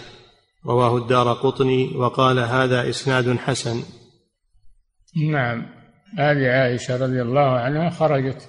رواه 0.66 0.96
الدار 0.96 1.32
قطني 1.32 1.96
وقال 1.96 2.38
هذا 2.38 2.88
إسناد 2.88 3.36
حسن. 3.36 3.82
نعم 5.32 5.66
هذه 6.18 6.46
عائشة 6.46 6.96
رضي 6.96 7.22
الله 7.22 7.40
عنها 7.40 7.90
خرجت 7.90 8.48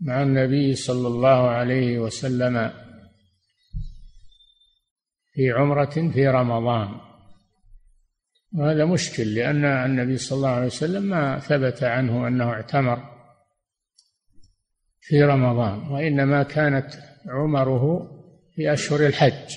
مع 0.00 0.22
النبي 0.22 0.74
صلى 0.74 1.08
الله 1.08 1.48
عليه 1.48 1.98
وسلم 1.98 2.85
في 5.36 5.50
عمرة 5.50 6.10
في 6.14 6.28
رمضان. 6.28 7.00
وهذا 8.52 8.84
مشكل 8.84 9.34
لأن 9.34 9.64
النبي 9.64 10.16
صلى 10.16 10.36
الله 10.36 10.48
عليه 10.48 10.66
وسلم 10.66 11.02
ما 11.02 11.38
ثبت 11.38 11.82
عنه 11.82 12.28
أنه 12.28 12.44
اعتمر 12.44 13.16
في 15.00 15.22
رمضان 15.22 15.78
وإنما 15.78 16.42
كانت 16.42 16.86
عمره 17.28 18.10
في 18.54 18.72
أشهر 18.72 19.06
الحج. 19.06 19.56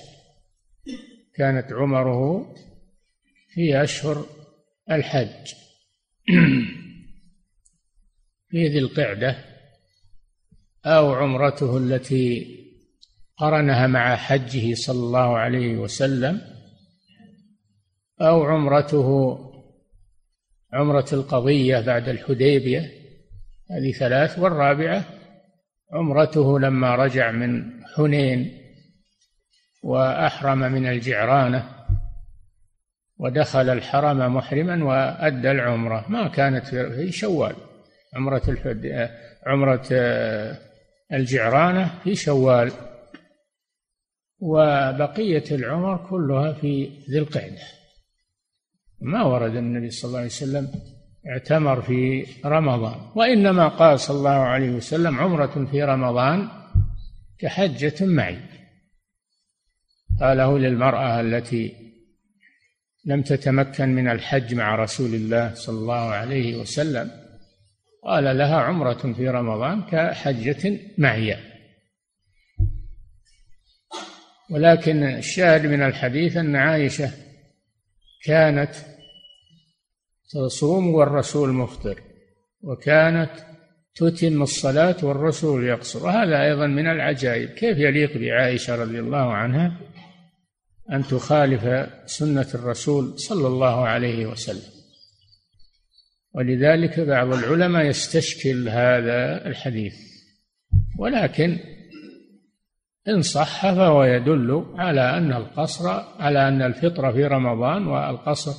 كانت 1.36 1.74
عمره 1.74 2.54
في 3.54 3.84
أشهر 3.84 4.26
الحج. 4.92 5.54
في 8.50 8.68
ذي 8.68 8.80
القعدة 8.80 9.46
أو 10.86 11.14
عمرته 11.14 11.78
التي 11.78 12.59
قرنها 13.40 13.88
مع 13.88 14.16
حجه 14.16 14.74
صلى 14.74 15.00
الله 15.00 15.38
عليه 15.38 15.78
وسلم 15.78 16.42
أو 18.22 18.44
عمرته 18.44 19.40
عمرة 20.74 21.06
القضية 21.14 21.80
بعد 21.80 22.10
الحديبية 22.10 22.92
هذه 23.72 23.92
ثلاث 23.92 24.40
والرابعة 24.40 25.04
عمرته 25.94 26.60
لما 26.60 26.96
رجع 26.96 27.32
من 27.32 27.84
حنين 27.96 28.58
وأحرم 29.84 30.60
من 30.60 30.88
الجعرانة 30.88 31.70
ودخل 33.18 33.70
الحرم 33.70 34.36
محرما 34.36 34.84
وأدى 34.84 35.52
العمرة 35.52 36.06
ما 36.10 36.28
كانت 36.28 36.66
في 36.66 37.12
شوال 37.12 37.56
عمرة 38.16 38.42
الحد... 38.48 39.10
عمرة 39.48 39.88
الجعرانة 41.14 42.00
في 42.04 42.16
شوال. 42.16 42.72
وبقية 44.40 45.44
العمر 45.52 46.08
كلها 46.10 46.54
في 46.54 46.90
ذي 47.10 47.20
القعدة. 47.20 47.62
ما 49.02 49.24
ورد 49.24 49.56
النبي 49.56 49.90
صلى 49.90 50.08
الله 50.10 50.18
عليه 50.18 50.28
وسلم 50.28 50.72
اعتمر 51.28 51.82
في 51.82 52.26
رمضان 52.46 52.96
وإنما 53.16 53.68
قال 53.68 54.00
صلى 54.00 54.18
الله 54.18 54.30
عليه 54.30 54.70
وسلم 54.70 55.20
عمرة 55.20 55.68
في 55.72 55.84
رمضان 55.84 56.48
كحجة 57.40 58.06
معي. 58.06 58.40
قاله 60.20 60.60
للمرأة 60.60 61.22
التي 61.22 61.76
لم 63.06 63.22
تتمكن 63.22 63.90
من 63.90 64.08
الحج 64.08 64.56
مع 64.56 64.76
رسول 64.76 65.16
الله 65.16 65.54
صلى 65.54 65.80
الله 65.80 66.10
عليه 66.10 66.58
وسلم 66.58 67.12
قال 68.04 68.38
لها 68.38 68.58
عمرة 68.58 69.14
في 69.14 69.30
رمضان 69.30 69.82
كحجة 69.82 70.80
معي. 70.98 71.49
ولكن 74.50 75.04
الشاهد 75.04 75.66
من 75.66 75.84
الحديث 75.84 76.38
أن 76.38 76.56
عائشة 76.56 77.12
كانت 78.26 78.76
تصوم 80.30 80.94
والرسول 80.94 81.50
مفطر 81.50 82.02
وكانت 82.62 83.32
تتم 83.96 84.42
الصلاة 84.42 84.96
والرسول 85.04 85.64
يقصر. 85.64 86.06
وهذا 86.06 86.44
أيضا 86.44 86.68
من 86.68 86.88
العجائب. 86.88 87.50
كيف 87.50 87.78
يليق 87.78 88.18
بعائشة 88.18 88.76
رضي 88.76 89.00
الله 89.00 89.34
عنها 89.34 89.80
أن 90.92 91.04
تخالف 91.04 91.90
سنة 92.06 92.48
الرسول 92.54 93.20
صلى 93.20 93.48
الله 93.48 93.88
عليه 93.88 94.26
وسلم؟ 94.26 94.72
ولذلك 96.34 97.00
بعض 97.00 97.34
العلماء 97.34 97.86
يستشكل 97.86 98.70
هذا 98.70 99.48
الحديث. 99.48 99.94
ولكن 100.98 101.60
إن 103.10 103.22
صح 103.22 103.72
فهو 103.72 104.04
يدل 104.04 104.66
على 104.78 105.18
أن 105.18 105.34
القصر 105.34 105.90
على 106.20 106.48
أن 106.48 106.62
الفطر 106.62 107.14
في 107.14 107.26
رمضان 107.26 107.88
والقصر 107.88 108.52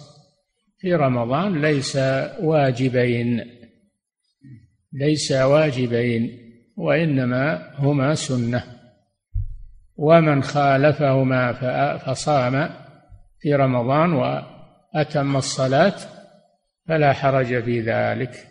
في 0.79 0.95
رمضان 0.95 1.61
ليس 1.61 1.97
واجبين 2.41 3.45
ليس 4.93 5.33
واجبين 5.33 6.51
وإنما 6.77 7.75
هما 7.79 8.15
سنة. 8.15 8.63
ومن 9.97 10.43
خالفهما 10.43 11.53
فصام 11.99 12.71
في 13.41 13.55
رمضان 13.55 14.13
وأتم 14.13 15.37
الصلاة 15.37 15.95
فلا 16.89 17.13
حرج 17.13 17.63
في 17.63 17.81
ذلك. 17.81 18.47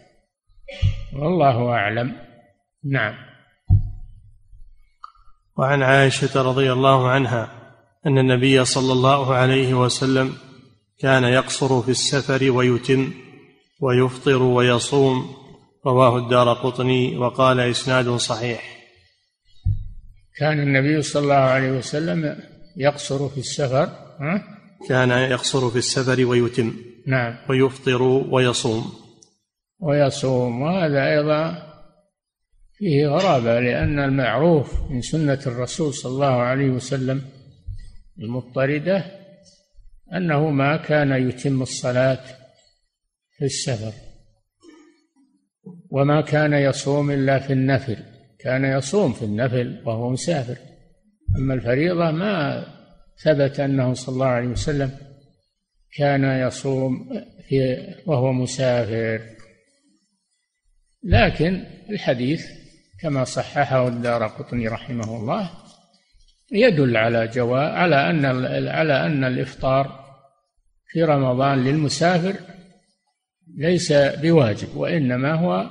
والله 1.14 1.70
أعلم. 1.70 2.16
نعم. 2.86 3.29
وعن 5.60 5.84
عائشة 5.84 6.42
رضي 6.42 6.72
الله 6.72 7.10
عنها 7.10 7.52
أن 8.06 8.18
النبي 8.18 8.66
صلى 8.66 8.94
الله 8.94 9.36
عليه 9.36 9.74
وسلم 9.74 10.34
كان 11.00 11.24
يقصر 11.24 11.82
في 11.82 11.92
السفر 11.92 12.52
ويتم 12.52 13.12
ويفطر 13.82 14.44
ويصوم. 14.44 15.36
رواه 15.86 16.18
الدار 16.18 16.54
قطني 16.54 17.18
وقال 17.18 17.60
إسناد 17.60 18.10
صحيح. 18.10 18.62
كان 20.38 20.60
النبي 20.60 21.02
صلى 21.02 21.24
الله 21.24 21.36
عليه 21.36 21.72
وسلم 21.72 22.40
يقصر 22.78 23.30
في 23.30 23.38
السفر 23.38 23.90
ها؟ 24.20 24.44
كان 24.90 25.10
يقصر 25.10 25.70
في 25.70 25.78
السفر 25.78 26.26
ويتم 26.26 26.74
نعم. 27.08 27.36
ويفطر 27.50 28.02
ويصوم. 28.04 28.94
ويصوم. 29.80 30.62
وهذا 30.62 31.10
أيضا 31.10 31.69
فيه 32.80 33.08
غرابة 33.08 33.60
لأن 33.60 34.00
المعروف 34.00 34.92
من 34.92 35.02
سنة 35.02 35.40
الرسول 35.48 35.94
صلى 35.94 36.12
الله 36.12 36.42
عليه 36.42 36.70
وسلم 36.70 37.22
المضطردة 38.20 39.06
أنه 40.14 40.50
ما 40.50 40.78
كان 40.78 41.30
يتم 41.30 41.62
الصلاة 41.62 42.24
في 43.38 43.46
السفر 43.46 43.94
وما 45.92 46.22
كان 46.22 46.54
يصوم 46.54 47.12
إلا 47.12 47.40
في 47.40 47.54
النفل 47.54 47.98
كان 48.40 48.66
يصوم 48.66 49.14
في 49.14 49.26
النفل 49.26 49.82
وهو 49.86 50.10
مسافر. 50.10 50.58
أما 51.38 51.54
الفريضة 51.54 52.12
ما 52.12 52.66
ثبت 53.24 53.60
أنه 53.60 53.94
صلى 53.94 54.14
الله 54.14 54.26
عليه 54.26 54.48
وسلم 54.48 54.92
كان 55.98 56.48
يصوم 56.48 57.10
في 57.48 57.78
وهو 58.06 58.34
مسافر. 58.34 59.22
لكن 61.04 61.66
الحديث 61.90 62.59
كما 63.02 63.24
صححه 63.24 63.88
الدار 63.88 64.28
قطني 64.28 64.68
رحمه 64.68 65.18
الله 65.18 65.50
يدل 66.52 66.98
على 66.98 67.28
جواء 67.28 67.72
على 67.72 68.10
أن 68.10 68.26
على 68.68 69.06
أن 69.06 69.24
الإفطار 69.24 70.06
في 70.88 71.04
رمضان 71.04 71.64
للمسافر 71.64 72.36
ليس 73.58 73.92
بواجب 73.94 74.76
وإنما 74.76 75.34
هو 75.34 75.70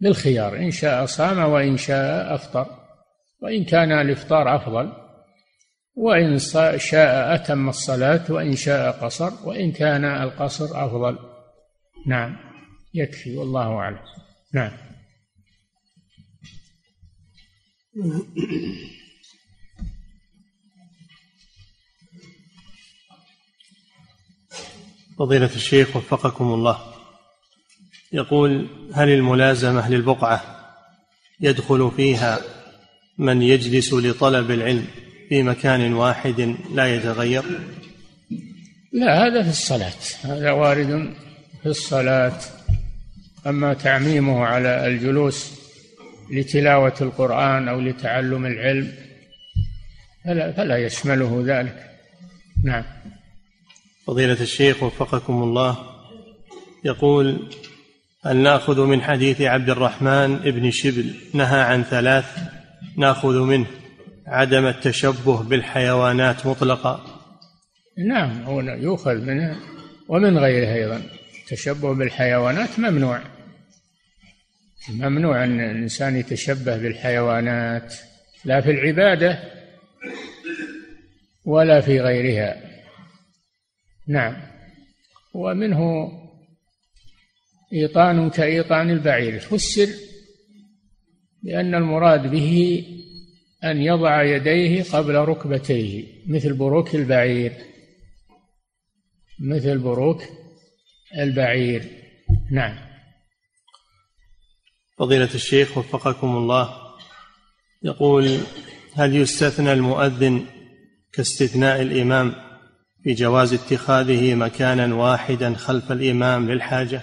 بالخيار 0.00 0.56
إن 0.56 0.70
شاء 0.70 1.06
صام 1.06 1.38
وإن 1.38 1.76
شاء 1.76 2.34
أفطر 2.34 2.66
وإن 3.42 3.64
كان 3.64 3.92
الإفطار 3.92 4.56
أفضل 4.56 4.92
وإن 5.96 6.38
شاء 6.76 7.34
أتم 7.34 7.68
الصلاة 7.68 8.24
وإن 8.28 8.56
شاء 8.56 8.90
قصر 8.90 9.32
وإن 9.48 9.72
كان 9.72 10.04
القصر 10.04 10.86
أفضل. 10.86 11.18
نعم 12.06 12.36
يكفي 12.94 13.36
والله 13.36 13.76
أعلم. 13.76 13.98
نعم. 14.54 14.83
فضيلة 25.18 25.50
الشيخ 25.54 25.96
وفقكم 25.96 26.44
الله. 26.44 26.78
يقول 28.12 28.68
هل 28.94 29.08
الملازمة 29.08 29.90
للبقعة 29.90 30.42
يدخل 31.40 31.90
فيها 31.96 32.40
من 33.18 33.42
يجلس 33.42 33.92
لطلب 33.92 34.50
العلم 34.50 34.86
في 35.28 35.42
مكان 35.42 35.92
واحد 35.92 36.56
لا 36.74 36.94
يتغير؟ 36.94 37.44
لا 38.92 39.26
هذا 39.26 39.42
في 39.42 39.50
الصلاة. 39.50 39.92
هذا 40.22 40.50
وارد 40.50 41.14
في 41.62 41.68
الصلاة. 41.68 42.40
أما 43.46 43.74
تعميمه 43.74 44.44
على 44.44 44.86
الجلوس 44.86 45.63
لتلاوة 46.30 46.94
القرآن 47.00 47.68
أو 47.68 47.80
لتعلم 47.80 48.46
العلم 48.46 48.92
فلا, 50.24 50.52
فلا 50.52 50.76
يشمله 50.76 51.42
ذلك. 51.46 51.90
نعم. 52.64 52.84
فضيلة 54.06 54.40
الشيخ 54.40 54.82
وفقكم 54.82 55.42
الله 55.42 55.78
يقول 56.84 57.50
هل 58.24 58.36
نأخذ 58.36 58.84
من 58.86 59.02
حديث 59.02 59.40
عبد 59.40 59.70
الرحمن 59.70 60.36
بن 60.36 60.70
شبل 60.70 61.14
نهى 61.34 61.60
عن 61.60 61.82
ثلاث؟ 61.82 62.24
نأخذ 62.96 63.42
منه 63.42 63.66
عدم 64.26 64.66
التشبه 64.66 65.42
بالحيوانات 65.42 66.46
مطلقا. 66.46 67.04
نعم 68.08 68.42
هو 68.42 68.60
يؤخذ 68.60 69.14
منه 69.14 69.56
ومن 70.08 70.38
غيره 70.38 70.74
أيضا. 70.74 71.02
التشبه 71.42 71.94
بالحيوانات 71.94 72.78
ممنوع. 72.78 73.20
ممنوع 74.90 75.44
أن 75.44 75.60
الإنسان 75.60 76.16
يتشبه 76.16 76.76
بالحيوانات 76.76 77.94
لا 78.44 78.60
في 78.60 78.70
العبادة 78.70 79.38
ولا 81.44 81.80
في 81.80 82.00
غيرها. 82.00 82.56
نعم. 84.08 84.36
ومنه 85.34 86.12
إيطان 87.72 88.30
كإيطان 88.30 88.90
البعير. 88.90 89.38
فسر 89.38 89.88
بأن 91.42 91.74
المراد 91.74 92.30
به 92.30 92.82
أن 93.64 93.82
يضع 93.82 94.22
يديه 94.22 94.82
قبل 94.82 95.14
ركبتيه 95.14 96.04
مثل 96.26 96.52
بروك 96.52 96.94
البعير. 96.94 97.52
مثل 99.40 99.78
بروك 99.78 100.22
البعير. 101.18 101.84
نعم. 102.50 102.83
فضيلة 104.98 105.34
الشيخ 105.34 105.78
وفقكم 105.78 106.36
الله. 106.36 106.68
يقول 107.82 108.38
هل 108.94 109.16
يستثنى 109.16 109.72
المؤذن 109.72 110.46
كاستثناء 111.12 111.82
الإمام 111.82 112.34
في 113.02 113.14
جواز 113.14 113.54
اتخاذه 113.54 114.34
مكانا 114.34 114.94
واحدا 114.94 115.54
خلف 115.54 115.92
الإمام 115.92 116.50
للحاجة؟ 116.50 117.02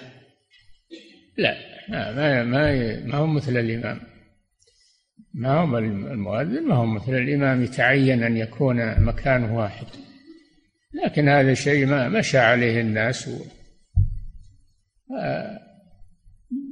لا 1.38 1.54
ما 1.88 2.44
ما 2.44 2.96
ما 3.04 3.16
هو 3.16 3.26
مثل 3.26 3.56
الإمام. 3.56 4.00
ما 5.34 5.60
هو 5.60 5.78
المؤذن؟ 5.78 6.68
ما 6.68 6.74
هو 6.74 6.86
مثل 6.86 7.14
الإمام 7.14 7.62
يتعين 7.62 8.22
أن 8.22 8.36
يكون 8.36 9.00
مكانه 9.00 9.56
واحد. 9.56 9.86
لكن 11.04 11.28
هذا 11.28 11.54
شيء 11.54 11.86
ما 11.86 12.08
مشى 12.08 12.38
عليه 12.38 12.80
الناس 12.80 13.28
و 13.28 13.44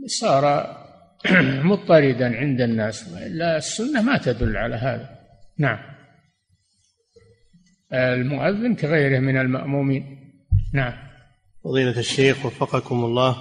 صار 0.06 0.79
مضطردا 1.70 2.36
عند 2.36 2.60
الناس. 2.60 3.12
والا 3.12 3.56
السنة 3.56 4.02
ما 4.02 4.18
تدل 4.18 4.56
على 4.56 4.74
هذا. 4.74 5.08
نعم. 5.58 5.78
المؤذن 7.92 8.74
كغيره 8.74 9.18
من 9.18 9.36
المأمومين. 9.36 10.32
نعم. 10.74 10.92
فضيلة 11.64 11.98
الشيخ 11.98 12.46
وفقكم 12.46 13.04
الله. 13.04 13.36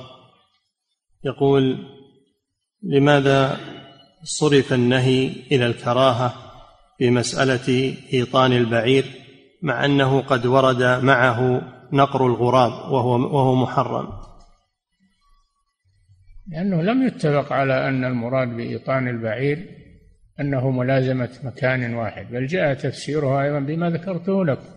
يقول 1.24 1.86
لماذا 2.84 3.58
صرف 4.24 4.74
النهي 4.74 5.28
إلى 5.52 5.66
الكراهة 5.66 6.34
في 6.98 7.10
مسألة 7.10 7.98
إيطان 8.14 8.54
البعير 8.54 9.06
مع 9.62 9.86
أنه 9.86 10.22
قد 10.22 10.46
ورد 10.46 10.84
معه 10.84 11.62
نقر 11.94 12.26
الغراب 12.28 12.72
وهو 12.92 13.10
وهو 13.10 13.56
محرم؟ 13.56 14.29
لأنه 16.52 16.82
لم 16.82 17.08
يتفق 17.08 17.54
على 17.54 17.90
أن 17.90 18.06
المراد 18.06 18.48
بإيطان 18.48 19.08
البعير 19.08 19.66
أنه 20.40 20.72
ملازمة 20.72 21.40
مكان 21.44 21.94
واحد 21.94 22.32
بل 22.32 22.48
جاء 22.48 22.74
تفسيرها 22.74 23.44
أيضا 23.44 23.60
بما 23.60 23.90
ذكرته 23.90 24.46
لكم 24.46 24.70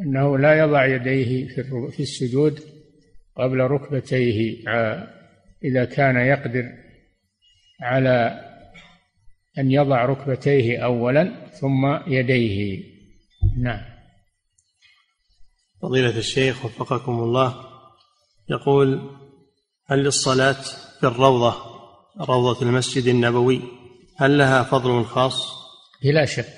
أنه 0.00 0.38
لا 0.38 0.58
يضع 0.58 0.86
يديه 0.86 1.48
في 1.90 2.00
السجود 2.00 2.60
قبل 3.36 3.60
ركبتيه 3.60 4.56
إذا 5.64 5.84
كان 5.84 6.16
يقدر 6.16 6.72
على 7.80 8.40
أن 9.58 9.70
يضع 9.70 10.04
ركبتيه 10.04 10.78
أولا 10.78 11.48
ثم 11.60 11.98
يديه. 12.06 12.84
نعم. 13.58 13.80
فضيلة 15.82 16.18
الشيخ 16.18 16.64
وفقكم 16.64 17.12
الله 17.12 17.54
يقول 18.50 19.10
هل 19.86 19.98
للصلاة 19.98 20.62
في 21.00 21.06
الروضة 21.06 21.54
روضة 22.20 22.62
المسجد 22.62 23.06
النبوي 23.06 23.62
هل 24.16 24.38
لها 24.38 24.62
فضل 24.62 25.04
خاص؟ 25.04 25.54
بلا 26.02 26.24
شك. 26.24 26.54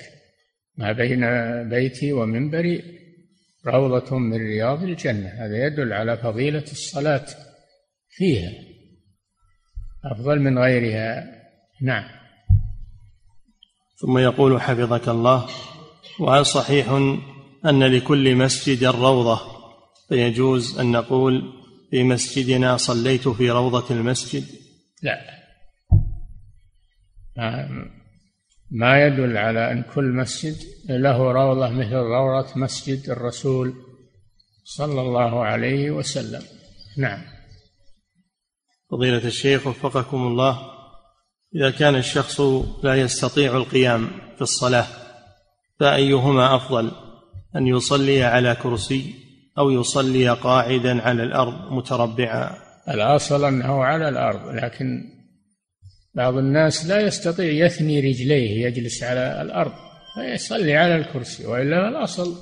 ما 0.77 0.91
بين 0.91 1.21
بيتي 1.69 2.13
ومنبري 2.13 2.83
روضة 3.67 4.17
من 4.17 4.37
رياض 4.37 4.83
الجنة. 4.83 5.27
هذا 5.27 5.65
يدل 5.65 5.93
على 5.93 6.17
فضيلة 6.17 6.63
الصلاة 6.71 7.25
فيها. 8.09 8.51
أفضل 10.05 10.39
من 10.39 10.59
غيرها. 10.59 11.23
نعم. 11.81 12.09
ثم 14.01 14.17
يقول 14.17 14.61
حفظك 14.61 15.09
الله 15.09 15.47
وهل 16.19 16.45
صحيح 16.45 16.89
أن 17.65 17.83
لكل 17.83 18.35
مسجد 18.35 18.83
روضة؟ 18.83 19.39
فيجوز 20.09 20.79
أن 20.79 20.91
نقول 20.91 21.53
في 21.91 22.03
مسجدنا 22.03 22.77
صليت 22.77 23.27
في 23.27 23.49
روضة 23.49 23.95
المسجد. 23.95 24.43
لا. 25.03 25.37
ما 28.71 29.05
يدل 29.05 29.37
على 29.37 29.71
أن 29.71 29.83
كل 29.95 30.03
مسجد 30.03 30.55
له 30.89 31.31
روضة 31.31 31.69
مثل 31.69 31.93
روضة 31.93 32.49
مسجد 32.55 33.09
الرسول 33.09 33.73
صلى 34.63 35.01
الله 35.01 35.43
عليه 35.45 35.91
وسلم. 35.91 36.41
نعم. 36.97 37.23
فضيلة 38.91 39.27
الشيخ 39.27 39.67
وفقكم 39.67 40.17
الله 40.17 40.77
إذا 41.55 41.69
كان 41.69 41.95
الشخص 41.95 42.41
لا 42.83 42.95
يستطيع 42.95 43.57
القيام 43.57 44.07
في 44.35 44.41
الصلاة 44.41 44.87
فأيهما 45.79 46.55
أفضل 46.55 46.91
أن 47.55 47.67
يصلي 47.67 48.23
على 48.23 48.55
كرسي 48.55 49.26
أو 49.57 49.69
يصلي 49.69 50.29
قاعدا 50.29 51.01
على 51.01 51.23
الأرض 51.23 51.71
متربعا. 51.71 52.57
الأصل 52.89 53.45
أنه 53.45 53.83
على 53.83 54.09
الأرض 54.09 54.55
لكن 54.55 55.03
بعض 56.15 56.37
الناس 56.37 56.85
لا 56.85 56.99
يستطيع 56.99 57.65
يثني 57.65 57.99
رجليه 57.99 58.65
يجلس 58.65 59.03
على 59.03 59.41
الأرض 59.41 59.71
فيصلي 60.15 60.77
على 60.77 60.95
الكرسي 60.95 61.45
وإلا 61.45 61.89
الأصل. 61.89 62.35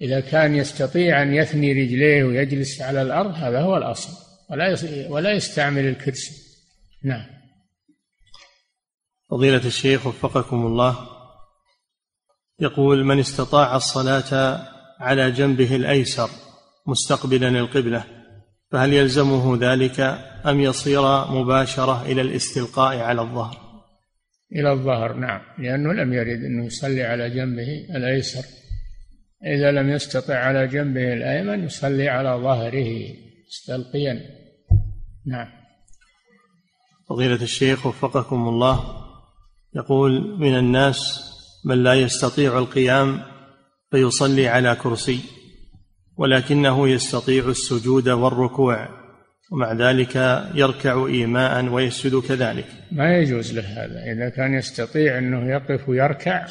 إذا 0.00 0.20
كان 0.20 0.54
يستطيع 0.54 1.22
أن 1.22 1.34
يثني 1.34 1.72
رجليه 1.72 2.24
ويجلس 2.24 2.82
على 2.82 3.02
الأرض 3.02 3.30
هذا 3.34 3.60
هو 3.60 3.76
الأصل 3.76 4.12
ولا 4.50 4.76
ولا 5.08 5.32
يستعمل 5.32 5.88
الكرسي. 5.88 6.32
نعم. 7.04 7.26
فضيلة 9.30 9.66
الشيخ 9.66 10.06
وفقكم 10.06 10.66
الله 10.66 11.08
يقول 12.60 13.04
من 13.04 13.18
استطاع 13.18 13.76
الصلاة 13.76 14.60
على 15.00 15.30
جنبه 15.30 15.76
الأيسر 15.76 16.30
مستقبلا 16.86 17.48
القبلة 17.48 18.04
فهل 18.72 18.92
يلزمه 18.92 19.58
ذلك 19.60 20.00
أم 20.46 20.60
يصير 20.60 21.02
مباشرة 21.30 22.02
إلى 22.02 22.20
الاستلقاء 22.20 22.98
على 22.98 23.20
الظهر؟ 23.20 23.56
إلى 24.52 24.72
الظهر 24.72 25.12
نعم 25.12 25.40
لأنه 25.58 25.92
لم 25.92 26.12
يرد 26.12 26.44
أنه 26.44 26.66
يصلي 26.66 27.02
على 27.02 27.30
جنبه 27.30 27.96
الأيسر. 27.96 28.44
إذا 29.46 29.70
لم 29.70 29.90
يستطع 29.90 30.34
على 30.34 30.66
جنبه 30.66 31.12
الأيمن 31.12 31.64
يصلي 31.64 32.08
على 32.08 32.42
ظهره 32.42 33.14
مستلقيا. 33.48 34.20
نعم. 35.26 35.48
فضيلة 37.08 37.42
الشيخ 37.42 37.86
وفقكم 37.86 38.48
الله 38.48 38.80
يقول 39.76 40.38
من 40.38 40.58
الناس 40.58 41.30
من 41.64 41.82
لا 41.82 41.94
يستطيع 41.94 42.58
القيام 42.58 43.22
فيصلي 43.90 44.48
على 44.48 44.74
كرسي 44.74 45.20
ولكنه 46.16 46.88
يستطيع 46.88 47.48
السجود 47.48 48.08
والركوع 48.08 48.88
ومع 49.52 49.72
ذلك 49.72 50.16
يركع 50.54 51.06
ايماء 51.06 51.64
ويسجد 51.64 52.22
كذلك. 52.28 52.66
ما 52.92 53.18
يجوز 53.18 53.54
له 53.54 53.62
هذا. 53.62 54.12
إذا 54.12 54.28
كان 54.28 54.54
يستطيع 54.54 55.18
أنه 55.18 55.50
يقف 55.50 55.88
ويركع 55.88 56.46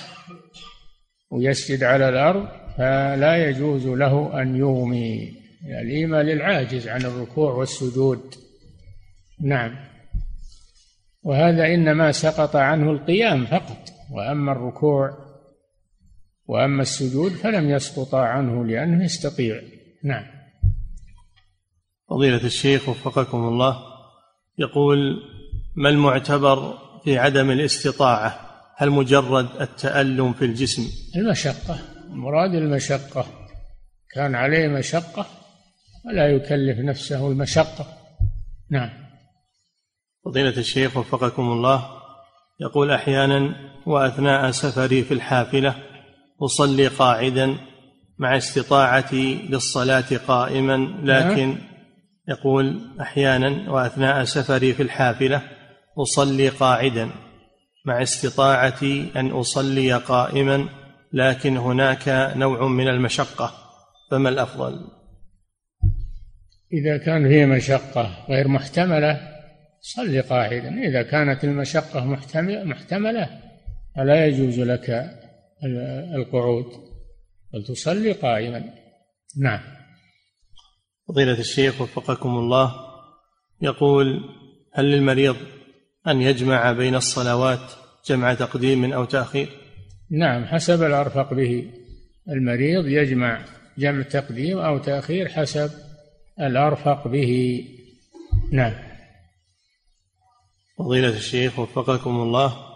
ويسجد 1.31 1.83
على 1.83 2.09
الأرض 2.09 2.47
فلا 2.77 3.49
يجوز 3.49 3.87
له 3.87 4.41
أن 4.41 4.55
يغمي 4.55 5.33
الإيماء 5.81 6.21
للعاجز 6.21 6.87
عن 6.87 7.01
الركوع 7.01 7.53
والسجود. 7.53 8.21
نعم. 9.41 9.75
وهذا 11.23 11.73
إنما 11.73 12.11
سقط 12.11 12.55
عنه 12.55 12.91
القيام 12.91 13.45
فقط 13.45 13.89
وأما 14.11 14.51
الركوع 14.51 15.28
وأما 16.50 16.82
السجود 16.82 17.32
فلم 17.32 17.70
يسقط 17.70 18.16
عنه 18.16 18.66
لأنه 18.66 19.04
يستطيع. 19.04 19.62
نعم. 20.04 20.26
فضيلة 22.10 22.45
الشيخ 22.45 22.89
وفقكم 22.89 23.38
الله 23.38 23.78
يقول 24.58 25.18
ما 25.76 25.89
المعتبر 25.89 26.78
في 27.04 27.18
عدم 27.18 27.52
الاستطاعة؟ 27.52 28.39
هل 28.76 28.89
مجرد 28.89 29.47
التألم 29.62 30.34
في 30.34 30.45
الجسم؟ 30.45 30.84
المشقة. 31.16 31.80
المراد 32.12 32.56
المشقة. 32.56 33.26
كان 34.14 34.36
عليه 34.36 34.68
مشقة 34.68 35.26
ولا 36.06 36.28
يكلف 36.28 36.80
نفسه 36.80 37.28
المشقة. 37.28 37.88
نعم. 38.70 38.89
فضيلة 40.26 40.58
الشيخ 40.58 40.97
وفقكم 40.97 41.43
الله 41.52 41.89
يقول 42.60 42.91
أحيانا 42.91 43.56
وأثناء 43.86 44.52
سفري 44.52 45.04
في 45.04 45.14
الحافلة 45.14 45.88
أصلي 46.41 46.87
قاعدا 46.87 47.57
مع 48.17 48.37
استطاعتي 48.37 49.35
للصلاة 49.49 50.17
قائما 50.27 50.77
لكن 51.03 51.55
يقول 52.27 52.79
أحيانا 53.01 53.71
وأثناء 53.71 54.23
سفري 54.23 54.73
في 54.73 54.83
الحافلة 54.83 55.41
أصلي 55.97 56.49
قاعدا 56.49 57.09
مع 57.85 58.01
استطاعتي 58.01 59.11
أن 59.15 59.27
أصلي 59.31 59.93
قائما 59.93 60.69
لكن 61.13 61.57
هناك 61.57 62.33
نوع 62.35 62.67
من 62.67 62.87
المشقة. 62.87 63.53
فما 64.11 64.29
الأفضل؟ 64.29 64.87
إذا 66.73 66.97
كان 66.97 67.27
فيه 67.27 67.45
مشقة 67.45 68.25
غير 68.29 68.47
محتملة 68.47 69.19
صل 69.81 70.21
قاعدا 70.21 70.69
إذا 70.69 71.01
كانت 71.01 71.43
المشقة 71.43 72.05
محتملة 72.63 73.29
فلا 73.95 74.25
يجوز 74.25 74.59
لك 74.59 75.18
القعود. 76.16 76.66
بل 77.53 77.64
تصلي 77.64 78.12
قائما. 78.12 78.74
نعم. 79.38 79.60
فضيلة 81.07 81.39
الشيخ 81.39 81.82
وفقكم 81.82 82.30
الله 82.30 82.76
يقول 83.62 84.20
هل 84.74 84.86
للمريض 84.86 85.36
أن 86.07 86.22
يجمع 86.22 86.72
بين 86.72 86.95
الصلوات 86.95 87.72
جمع 88.07 88.34
تقديم 88.34 88.93
أو 88.93 89.05
تأخير؟ 89.05 89.49
نعم 90.12 90.45
حسب 90.45 90.84
الأرفق 90.84 91.34
به. 91.34 91.72
المريض 92.30 92.88
يجمع 92.88 93.45
جمع 93.78 94.01
تقديم 94.01 94.57
أو 94.57 94.78
تأخير 94.78 95.30
حسب 95.30 95.72
الأرفق 96.39 97.07
به. 97.07 97.64
نعم. 98.51 98.74
فضيلة 100.78 101.18
الشيخ 101.18 101.60
وفقكم 101.60 102.10
الله 102.10 102.68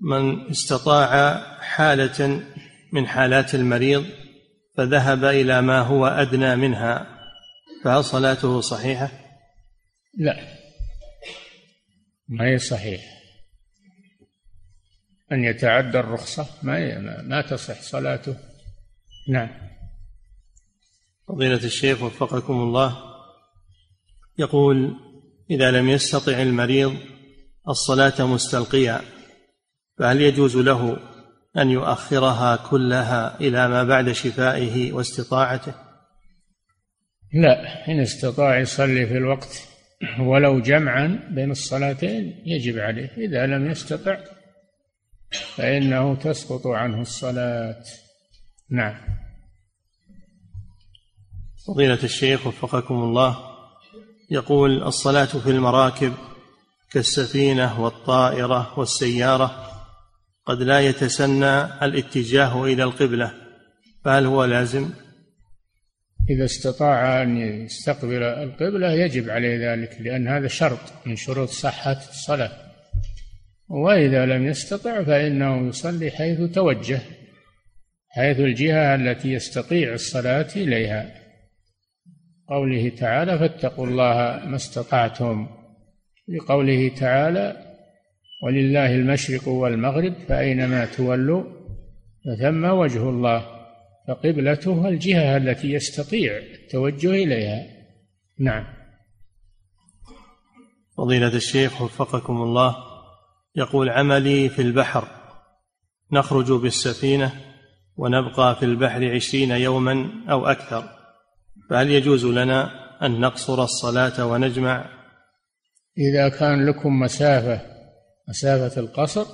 من 0.00 0.50
استطاع 0.50 1.40
حالة 1.60 2.42
من 2.92 3.06
حالات 3.06 3.54
المريض 3.54 4.06
فذهب 4.76 5.24
إلى 5.24 5.62
ما 5.62 5.80
هو 5.80 6.06
أدنى 6.06 6.56
منها 6.56 7.06
فهل 7.84 8.04
صلاته 8.04 8.60
صحيحة؟ 8.60 9.10
لا. 10.18 10.36
ما 12.28 12.46
هي 12.46 12.58
صحيح. 12.58 13.00
أن 15.32 15.44
يتعدى 15.44 16.00
الرخصة 16.00 16.46
ما 16.62 16.98
ما 17.22 17.40
تصح 17.42 17.80
صلاته. 17.80 18.36
نعم. 19.28 19.48
فضيلة 21.28 21.64
الشيخ 21.64 22.02
وفقكم 22.02 22.54
الله 22.54 22.96
يقول 24.38 24.96
إذا 25.50 25.70
لم 25.70 25.88
يستطع 25.88 26.42
المريض 26.42 26.96
الصلاة 27.68 28.26
مستلقيا 28.26 29.00
فهل 29.98 30.20
يجوز 30.20 30.56
له 30.56 30.96
أن 31.58 31.70
يؤخرها 31.70 32.56
كلها 32.56 33.40
إلى 33.40 33.68
ما 33.68 33.84
بعد 33.84 34.12
شفائه 34.12 34.92
واستطاعته؟ 34.92 35.74
لا 37.34 37.88
إن 37.88 38.00
استطاع 38.00 38.58
يصلي 38.58 39.06
في 39.06 39.16
الوقت 39.16 39.68
ولو 40.20 40.60
جمعا 40.60 41.28
بين 41.30 41.50
الصلاتين 41.50 42.42
يجب 42.46 42.78
عليه. 42.78 43.10
إذا 43.16 43.46
لم 43.46 43.70
يستطع 43.70 44.18
فإنه 45.54 46.14
تسقط 46.14 46.66
عنه 46.66 47.00
الصلاة. 47.00 47.82
نعم. 48.70 48.94
فضيلة 51.66 52.04
الشيخ 52.04 52.46
وفقكم 52.46 52.94
الله 52.94 53.38
يقول 54.30 54.82
الصلاة 54.82 55.24
في 55.24 55.50
المراكب 55.50 56.14
كالسفينة 56.90 57.80
والطائرة 57.80 58.78
والسيارة 58.78 59.75
قد 60.46 60.62
لا 60.62 60.80
يتسنى 60.80 61.64
الاتجاه 61.82 62.64
إلى 62.64 62.82
القبلة 62.82 63.32
فهل 64.04 64.26
هو 64.26 64.44
لازم؟ 64.44 64.90
إذا 66.30 66.44
استطاع 66.44 67.22
أن 67.22 67.36
يستقبل 67.36 68.22
القبلة 68.22 68.92
يجب 68.92 69.30
عليه 69.30 69.72
ذلك 69.72 69.96
لأن 70.00 70.28
هذا 70.28 70.48
شرط 70.48 71.06
من 71.06 71.16
شروط 71.16 71.48
صحة 71.48 71.98
الصلاة. 72.10 72.52
وإذا 73.68 74.26
لم 74.26 74.46
يستطع 74.46 75.02
فإنه 75.02 75.68
يصلي 75.68 76.10
حيث 76.10 76.40
توجه 76.40 77.00
حيث 78.08 78.40
الجهة 78.40 78.94
التي 78.94 79.32
يستطيع 79.32 79.92
الصلاة 79.92 80.48
إليها. 80.56 81.14
قوله 82.48 82.88
تعالى 82.88 83.38
فاتقوا 83.38 83.86
الله 83.86 84.46
ما 84.46 84.56
استطعتم. 84.56 85.48
لقوله 86.28 86.88
تعالى 86.88 87.65
ولله 88.46 88.94
المشرق 88.94 89.48
والمغرب 89.48 90.14
فأينما 90.28 90.84
تولوا 90.84 91.44
فثم 92.24 92.64
وجه 92.64 93.10
الله 93.10 93.46
فقبلته 94.08 94.88
الجهة 94.88 95.36
التي 95.36 95.72
يستطيع 95.72 96.36
التوجه 96.36 97.10
إليها. 97.10 97.66
نعم. 98.40 98.64
فضيلة 100.96 101.36
الشيخ 101.36 101.82
وفقكم 101.82 102.42
الله 102.42 102.76
يقول 103.56 103.88
عملي 103.88 104.48
في 104.48 104.62
البحر 104.62 105.08
نخرج 106.12 106.52
بالسفينة 106.52 107.32
ونبقى 107.96 108.56
في 108.56 108.64
البحر 108.64 109.14
عشرين 109.14 109.50
يوما 109.50 110.10
أو 110.30 110.46
أكثر 110.46 110.88
فهل 111.70 111.90
يجوز 111.90 112.26
لنا 112.26 112.70
أن 113.06 113.20
نقصر 113.20 113.62
الصلاة 113.64 114.26
ونجمع؟ 114.26 114.84
إذا 115.98 116.28
كان 116.28 116.66
لكم 116.66 117.00
مسافة 117.00 117.75
مسافة 118.28 118.80
القصر 118.80 119.26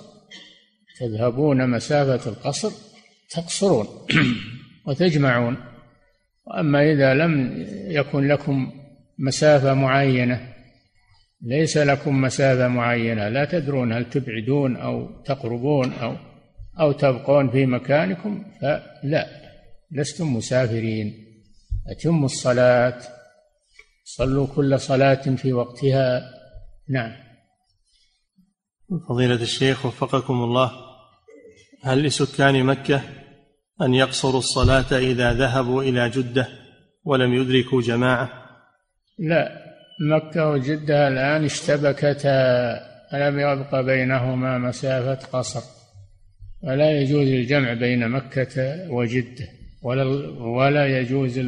تذهبون 1.00 1.70
مسافة 1.70 2.30
القصر 2.30 2.72
تقصرون 3.30 3.86
وتجمعون. 4.86 5.56
وأما 6.46 6.92
إذا 6.92 7.14
لم 7.14 7.64
يكن 7.86 8.28
لكم 8.28 8.72
مسافة 9.18 9.74
معينة 9.74 10.52
ليس 11.42 11.76
لكم 11.76 12.20
مسافة 12.20 12.68
معينة 12.68 13.28
لا 13.28 13.44
تدرون 13.44 13.92
هل 13.92 14.10
تبعدون 14.10 14.76
أو 14.76 15.22
تقربون 15.22 15.92
أو 15.92 16.16
أو 16.80 16.92
تبقون 16.92 17.50
في 17.50 17.66
مكانكم 17.66 18.44
فلا 18.60 19.26
لستم 19.92 20.36
مسافرين. 20.36 21.14
اتموا 21.88 22.24
الصلاة 22.24 22.98
صلوا 24.04 24.46
كل 24.46 24.80
صلاة 24.80 25.34
في 25.36 25.52
وقتها. 25.52 26.22
نعم. 26.88 27.31
فضيلة 28.98 29.34
الشيخ 29.34 29.86
وفقكم 29.86 30.34
الله 30.34 30.72
هل 31.84 32.02
لسكان 32.02 32.64
مكة 32.64 33.02
أن 33.82 33.94
يقصروا 33.94 34.38
الصلاة 34.38 34.98
إذا 34.98 35.32
ذهبوا 35.32 35.82
إلى 35.82 36.08
جدة 36.08 36.48
ولم 37.04 37.34
يدركوا 37.34 37.82
جماعة؟ 37.82 38.30
لا 39.18 39.62
مكة 40.10 40.50
وجدة 40.50 41.08
الآن 41.08 41.44
اشتبكتا 41.44 42.80
لم 43.12 43.38
يبق 43.38 43.80
بينهما 43.80 44.58
مسافة 44.58 45.38
قصر؟ 45.38 45.62
ولا 46.62 47.00
يجوز 47.00 47.28
الجمع 47.28 47.72
بين 47.72 48.08
مكة 48.08 48.86
وجدة 48.90 49.48
ولا 49.82 50.04
ولا 50.40 50.98
يجوز 50.98 51.40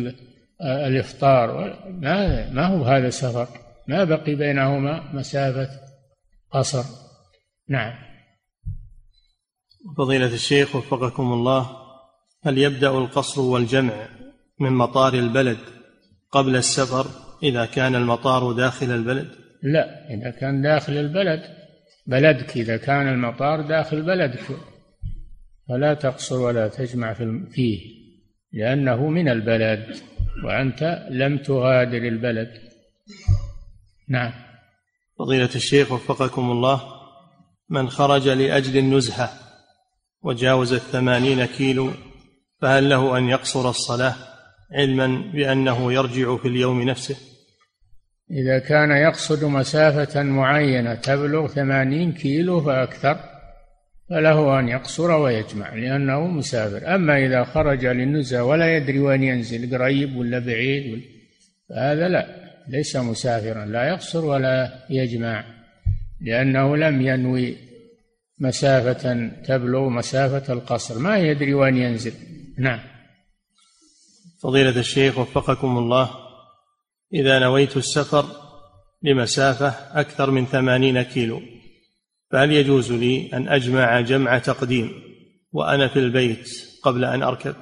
الإفطار 0.62 1.76
ما 2.00 2.50
ما 2.50 2.66
هو 2.66 2.84
هذا 2.84 3.10
سفر 3.10 3.48
ما 3.88 4.04
بقي 4.04 4.34
بينهما 4.34 5.02
مسافة 5.12 5.68
قصر؟ 6.50 7.03
نعم. 7.68 7.92
فضيلة 9.96 10.34
الشيخ 10.34 10.76
وفقكم 10.76 11.32
الله 11.32 11.76
هل 12.44 12.58
يبدأ 12.58 12.90
القصر 12.90 13.40
والجمع 13.40 14.08
من 14.60 14.72
مطار 14.72 15.14
البلد 15.14 15.58
قبل 16.30 16.56
السفر 16.56 17.06
إذا 17.42 17.66
كان 17.66 17.94
المطار 17.94 18.52
داخل 18.52 18.90
البلد؟ 18.90 19.28
لا 19.62 20.14
إذا 20.14 20.30
كان 20.30 20.62
داخل 20.62 20.92
البلد 20.92 21.42
بلدك 22.06 22.56
إذا 22.56 22.76
كان 22.76 23.08
المطار 23.08 23.60
داخل 23.60 24.02
بلدك. 24.02 24.44
فلا 25.68 25.94
تقصر 25.94 26.40
ولا 26.40 26.68
تجمع 26.68 27.12
فيه 27.52 27.80
لأنه 28.52 29.08
من 29.08 29.28
البلد 29.28 29.96
وأنت 30.44 31.06
لم 31.10 31.38
تغادر 31.38 31.98
البلد. 31.98 32.50
نعم. 34.08 34.32
فضيلة 35.18 35.50
الشيخ 35.54 35.92
وفقكم 35.92 36.50
الله 36.50 36.93
من 37.68 37.90
خرج 37.90 38.28
لأجل 38.28 38.78
النزهة 38.78 39.30
وجاوز 40.22 40.72
الثمانين 40.72 41.44
كيلو 41.44 41.90
فهل 42.60 42.88
له 42.88 43.18
أن 43.18 43.28
يقصر 43.28 43.70
الصلاة 43.70 44.14
علما 44.72 45.32
بأنه 45.32 45.92
يرجع 45.92 46.36
في 46.36 46.48
اليوم 46.48 46.82
نفسه؟ 46.82 47.16
إذا 48.30 48.58
كان 48.58 48.90
يقصد 48.90 49.44
مسافة 49.44 50.22
معينة 50.22 50.94
تبلغ 50.94 51.46
ثمانين 51.46 52.12
كيلو 52.12 52.60
فأكثر 52.60 53.18
فله 54.10 54.60
أن 54.60 54.68
يقصر 54.68 55.10
ويجمع 55.10 55.74
لأنه 55.74 56.26
مسافر. 56.26 56.94
أما 56.94 57.26
إذا 57.26 57.44
خرج 57.44 57.86
للنزهة 57.86 58.44
ولا 58.44 58.76
يدري 58.76 58.98
وين 58.98 59.22
ينزل 59.22 59.78
قريب 59.78 60.16
ولا 60.16 60.38
بعيد 60.38 61.02
فهذا 61.68 62.08
لا 62.08 62.26
ليس 62.68 62.96
مسافرا 62.96 63.64
لا 63.64 63.88
يقصر 63.88 64.24
ولا 64.24 64.84
يجمع. 64.90 65.44
لأنه 66.24 66.76
لم 66.76 67.02
ينوي 67.02 67.56
مسافة 68.40 69.30
تبلغ 69.46 69.88
مسافة 69.88 70.52
القصر. 70.52 70.98
ما 70.98 71.18
يدري 71.18 71.54
وين 71.54 71.76
ينزل. 71.76 72.12
نعم. 72.58 72.80
فضيلة 74.42 74.80
الشيخ 74.80 75.18
وفقكم 75.18 75.78
الله 75.78 76.10
إذا 77.14 77.38
نويت 77.38 77.76
السفر 77.76 78.26
لمسافة 79.02 79.68
أكثر 80.00 80.30
من 80.30 80.46
ثمانين 80.46 81.02
كيلو 81.02 81.42
فهل 82.30 82.52
يجوز 82.52 82.92
لي 82.92 83.30
أن 83.34 83.48
أجمع 83.48 84.00
جمع 84.00 84.38
تقديم 84.38 84.90
وأنا 85.52 85.88
في 85.88 85.98
البيت 85.98 86.50
قبل 86.82 87.04
أن 87.04 87.22
أركب؟ 87.22 87.54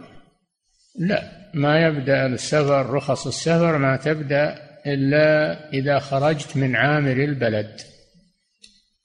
لا 0.99 1.23
ما 1.55 1.87
يبدأ 1.87 2.27
السفر 2.27 2.91
رخص 2.91 3.27
السفر 3.27 3.79
ما 3.79 3.97
تبدأ 3.97 4.59
إلا 4.87 5.69
إذا 5.73 5.99
خرجت 5.99 6.57
من 6.57 6.77
عامر 6.77 7.13
البلد. 7.13 7.81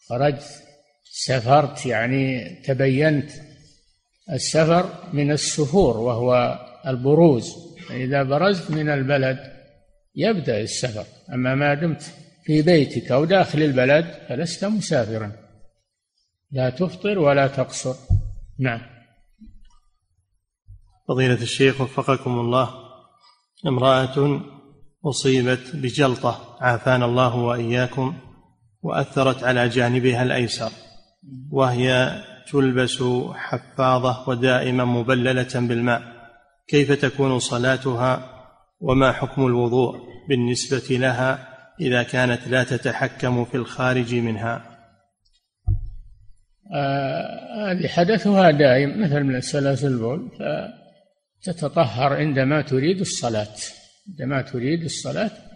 خرجت 0.10 0.64
سافرت 1.04 1.86
يعني 1.86 2.56
تبينت 2.66 3.32
السفر 4.34 5.14
من 5.14 5.32
السفور 5.32 5.98
وهو 5.98 6.60
البروز. 6.88 7.54
إذا 7.92 8.24
برزت 8.24 8.72
من 8.72 8.90
البلد 8.90 9.40
يبدأ 10.16 10.62
السفر. 10.62 11.06
أما 11.34 11.56
ما 11.56 11.74
دمت 11.74 12.02
في 12.46 12.62
بيتك 12.62 13.12
أو 13.12 13.26
داخل 13.26 13.62
البلد 13.62 14.06
فلست 14.30 14.66
مسافرا. 14.66 15.32
لا 16.52 16.70
تفطر 16.70 17.20
ولا 17.20 17.48
تقصر. 17.48 17.96
نعم. 18.60 18.82
فضيلة 21.08 21.42
الشيخ 21.42 21.82
وفقكم 21.82 22.40
الله 22.40 22.70
امرأة 23.68 24.42
أصيبت 25.06 25.76
بجلطة 25.76 26.58
عافانا 26.62 27.06
الله 27.06 27.36
وإياكم. 27.36 28.27
وأثرت 28.88 29.44
على 29.44 29.70
جانبها 29.70 30.24
الأيسر 30.24 30.72
وهي 31.52 32.12
تلبس 32.52 33.04
حفاظة 33.34 34.30
ودائما 34.30 34.86
مبللة 34.86 35.54
بالماء. 35.56 36.02
كيف 36.68 36.92
تكون 36.92 37.40
صلاتها 37.40 38.30
وما 38.80 39.12
حكم 39.12 39.46
الوضوء 39.46 39.98
بالنسبة 40.30 40.98
لها 40.98 41.48
إذا 41.82 42.04
كانت 42.04 42.48
لا 42.48 42.64
تتحكم 42.64 43.46
في 43.46 43.58
الخارج 43.58 44.16
منها؟ 44.16 44.78
آه، 46.76 47.72
هذه 47.72 47.86
آه 47.86 47.88
حدثها 47.88 48.52
دائم 48.52 49.02
مثل 49.02 49.24
من 49.24 49.42
سلاسل 49.42 49.88
البول 49.88 50.32
فتتطهر 51.46 52.14
عندما 52.14 52.62
تريد 52.62 53.00
الصلاة. 53.00 53.56
عندما 54.10 54.42
تريد 54.42 54.84
الصلاة 54.84 55.47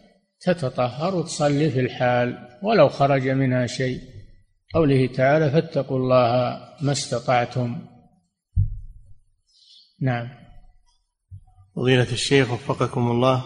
تتطهر 0.41 1.15
وتصلي 1.15 1.71
في 1.71 1.79
الحال 1.79 2.47
ولو 2.63 2.89
خرج 2.89 3.27
منها 3.27 3.67
شيء. 3.67 4.01
قوله 4.73 5.07
تعالى 5.07 5.51
فاتقوا 5.51 5.97
الله 5.97 6.59
ما 6.81 6.91
استطعتم. 6.91 7.87
نعم. 10.01 10.29
فضيلة 11.75 12.11
الشيخ 12.11 12.51
وفقكم 12.51 13.11
الله 13.11 13.43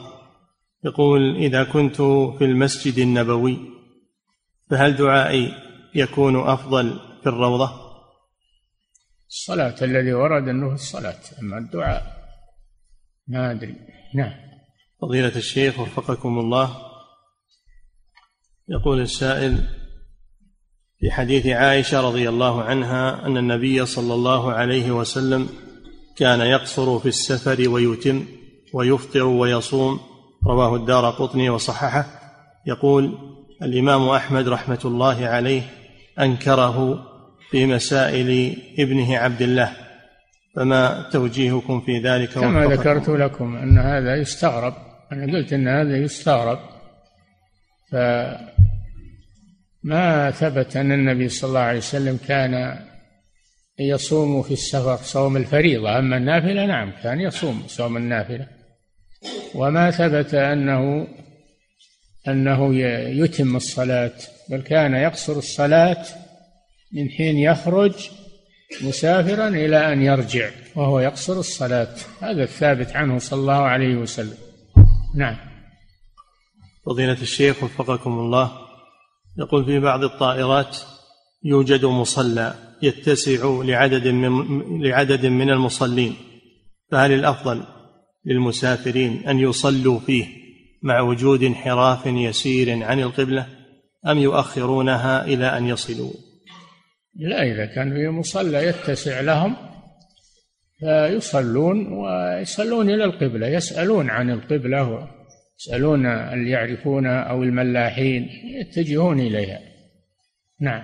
يقول 0.83 1.35
إذا 1.35 1.63
كنت 1.63 2.01
في 2.37 2.45
المسجد 2.45 2.97
النبوي 2.99 3.57
فهل 4.69 4.95
دعائي 4.95 5.53
يكون 5.95 6.49
أفضل 6.49 6.99
في 7.23 7.29
الروضة؟ 7.29 7.85
الصلاة 9.29 9.75
الذي 9.81 10.13
ورد 10.13 10.47
أنه 10.47 10.73
الصلاة 10.73 11.19
أما 11.41 11.57
الدعاء. 11.57 12.15
ما 13.27 13.51
أدري. 13.51 13.75
نعم. 14.15 14.33
فضيلة 15.01 15.35
الشيخ 15.35 15.79
وفقكم 15.79 16.39
الله 16.39 16.84
يقول 18.69 19.01
السائل 19.01 19.57
في 20.99 21.11
حديث 21.11 21.47
عائشة 21.47 22.01
رضي 22.01 22.29
الله 22.29 22.63
عنها 22.63 23.25
أن 23.25 23.37
النبي 23.37 23.85
صلى 23.85 24.13
الله 24.13 24.51
عليه 24.51 24.91
وسلم 24.91 25.49
كان 26.17 26.39
يقصر 26.41 26.99
في 26.99 27.05
السفر 27.05 27.69
ويتم 27.69 28.25
ويفطر 28.73 29.23
ويصوم 29.23 29.99
رواه 30.47 30.75
الدار 30.75 31.09
قطني 31.09 31.49
وصححه. 31.49 32.05
يقول 32.67 33.17
الإمام 33.61 34.09
أحمد 34.09 34.47
رحمة 34.47 34.79
الله 34.85 35.25
عليه 35.25 35.61
أنكره 36.19 37.05
في 37.49 37.65
مسائل 37.65 38.57
ابنه 38.79 39.17
عبد 39.17 39.41
الله 39.41 39.71
فما 40.55 41.09
توجيهكم 41.11 41.81
في 41.81 41.99
ذلك 41.99 42.29
كما 42.29 42.65
ذكرت 42.65 43.09
لكم 43.09 43.55
أن 43.55 43.77
هذا 43.77 44.15
يستغرب 44.15 44.73
أنا 45.11 45.33
قلت 45.33 45.53
أن 45.53 45.67
هذا 45.67 45.97
يستغرب 45.97 46.59
فما 49.85 50.31
ثبت 50.31 50.77
أن 50.77 50.91
النبي 50.91 51.29
صلى 51.29 51.47
الله 51.47 51.59
عليه 51.59 51.77
وسلم 51.77 52.19
كان 52.27 52.79
يصوم 53.79 54.41
في 54.41 54.53
السفر 54.53 54.97
صوم 54.97 55.37
الفريضة 55.37 55.99
أما 55.99 56.17
النافلة 56.17 56.65
نعم 56.65 56.91
كان 57.03 57.21
يصوم 57.21 57.63
صوم 57.67 57.97
النافلة. 57.97 58.47
وما 59.55 59.91
ثبت 59.91 60.33
أنه 60.33 61.07
أنه 62.27 62.75
يتم 63.23 63.55
الصلاة 63.55 64.13
بل 64.49 64.61
كان 64.61 64.93
يقصر 64.93 65.37
الصلاة 65.37 66.05
من 66.93 67.09
حين 67.09 67.37
يخرج 67.37 68.09
مسافرا 68.81 69.47
إلى 69.47 69.93
أن 69.93 70.01
يرجع 70.01 70.49
وهو 70.75 70.99
يقصر 70.99 71.39
الصلاة. 71.39 71.95
هذا 72.21 72.43
الثابت 72.43 72.95
عنه 72.95 73.19
صلى 73.19 73.39
الله 73.39 73.61
عليه 73.61 73.95
وسلم. 73.95 74.37
نعم. 75.15 75.37
فضيلة 76.85 77.21
الشيخ 77.21 77.63
وفقكم 77.63 78.11
الله. 78.11 78.64
يقول 79.37 79.65
في 79.65 79.79
بعض 79.79 80.03
الطائرات 80.03 80.77
يوجد 81.43 81.85
مصلى 81.85 82.53
يتسع 82.81 83.61
لعدد 83.63 84.07
من 84.07 84.83
لعدد 84.83 85.25
من 85.25 85.49
المصلين 85.49 86.15
فهل 86.91 87.11
الأفضل 87.11 87.63
للمسافرين 88.25 89.27
أن 89.27 89.39
يصلوا 89.39 89.99
فيه 89.99 90.25
مع 90.83 91.01
وجود 91.01 91.43
انحراف 91.43 92.05
يسير 92.05 92.83
عن 92.83 92.99
القبلة 92.99 93.47
أم 94.07 94.17
يؤخرونها 94.17 95.25
إلى 95.25 95.57
أن 95.57 95.67
يصلوا؟ 95.67 96.11
لا 97.15 97.43
إذا 97.43 97.65
كان 97.65 97.93
في 97.93 98.09
مصلى 98.09 98.67
يتسع 98.67 99.21
لهم 99.21 99.55
فيصلون 100.79 101.93
ويصلون 101.93 102.89
إلى 102.89 103.03
القبلة 103.03 103.47
يسألون 103.47 104.09
عن 104.09 104.29
القبلة 104.29 105.07
يسألون 105.59 106.05
اللي 106.05 106.49
يعرفونها 106.49 107.21
أو 107.21 107.43
الملاحين 107.43 108.29
يتجهون 108.61 109.19
إليها 109.19 109.59
نعم 110.59 110.83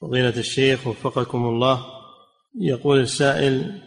فضيلة 0.00 0.36
الشيخ 0.36 0.86
وفقكم 0.86 1.38
الله 1.44 1.86
يقول 2.60 3.00
السائل 3.00 3.80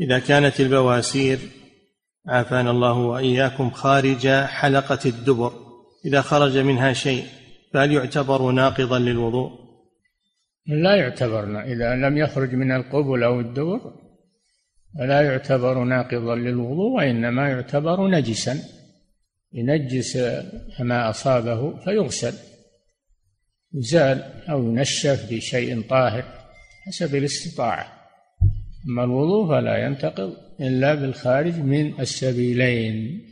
إذا 0.00 0.18
كانت 0.18 0.60
البواسير 0.60 1.38
عافانا 2.26 2.70
الله 2.70 2.98
وإياكم 2.98 3.70
خارج 3.70 4.28
حلقة 4.28 4.98
الدبر 5.06 5.52
إذا 6.04 6.22
خرج 6.22 6.58
منها 6.58 6.92
شيء 6.92 7.24
فهل 7.72 7.92
يعتبر 7.92 8.50
ناقضا 8.50 8.98
للوضوء؟ 8.98 9.68
لا 10.66 10.96
يعتبر 10.96 11.60
إذا 11.60 11.94
لم 11.94 12.18
يخرج 12.18 12.54
من 12.54 12.72
القبل 12.72 13.22
أو 13.22 13.40
الدبر 13.40 14.07
فلا 14.98 15.20
يعتبر 15.20 15.84
ناقضا 15.84 16.36
للوضوء 16.36 16.90
وإنما 16.90 17.48
يعتبر 17.48 18.06
نجسا. 18.08 18.62
ينجس 19.52 20.16
ما 20.80 21.10
أصابه 21.10 21.76
فيغسل. 21.84 22.34
يزال 23.74 24.22
أو 24.50 24.62
ينشف 24.62 25.26
بشيء 25.30 25.82
طاهر 25.82 26.24
حسب 26.86 27.14
الاستطاعة. 27.14 27.92
أما 28.88 29.04
الوضوء 29.04 29.48
فلا 29.48 29.86
ينتقض 29.86 30.36
إلا 30.60 30.94
بالخارج 30.94 31.54
من 31.54 32.00
السبيلين. 32.00 33.24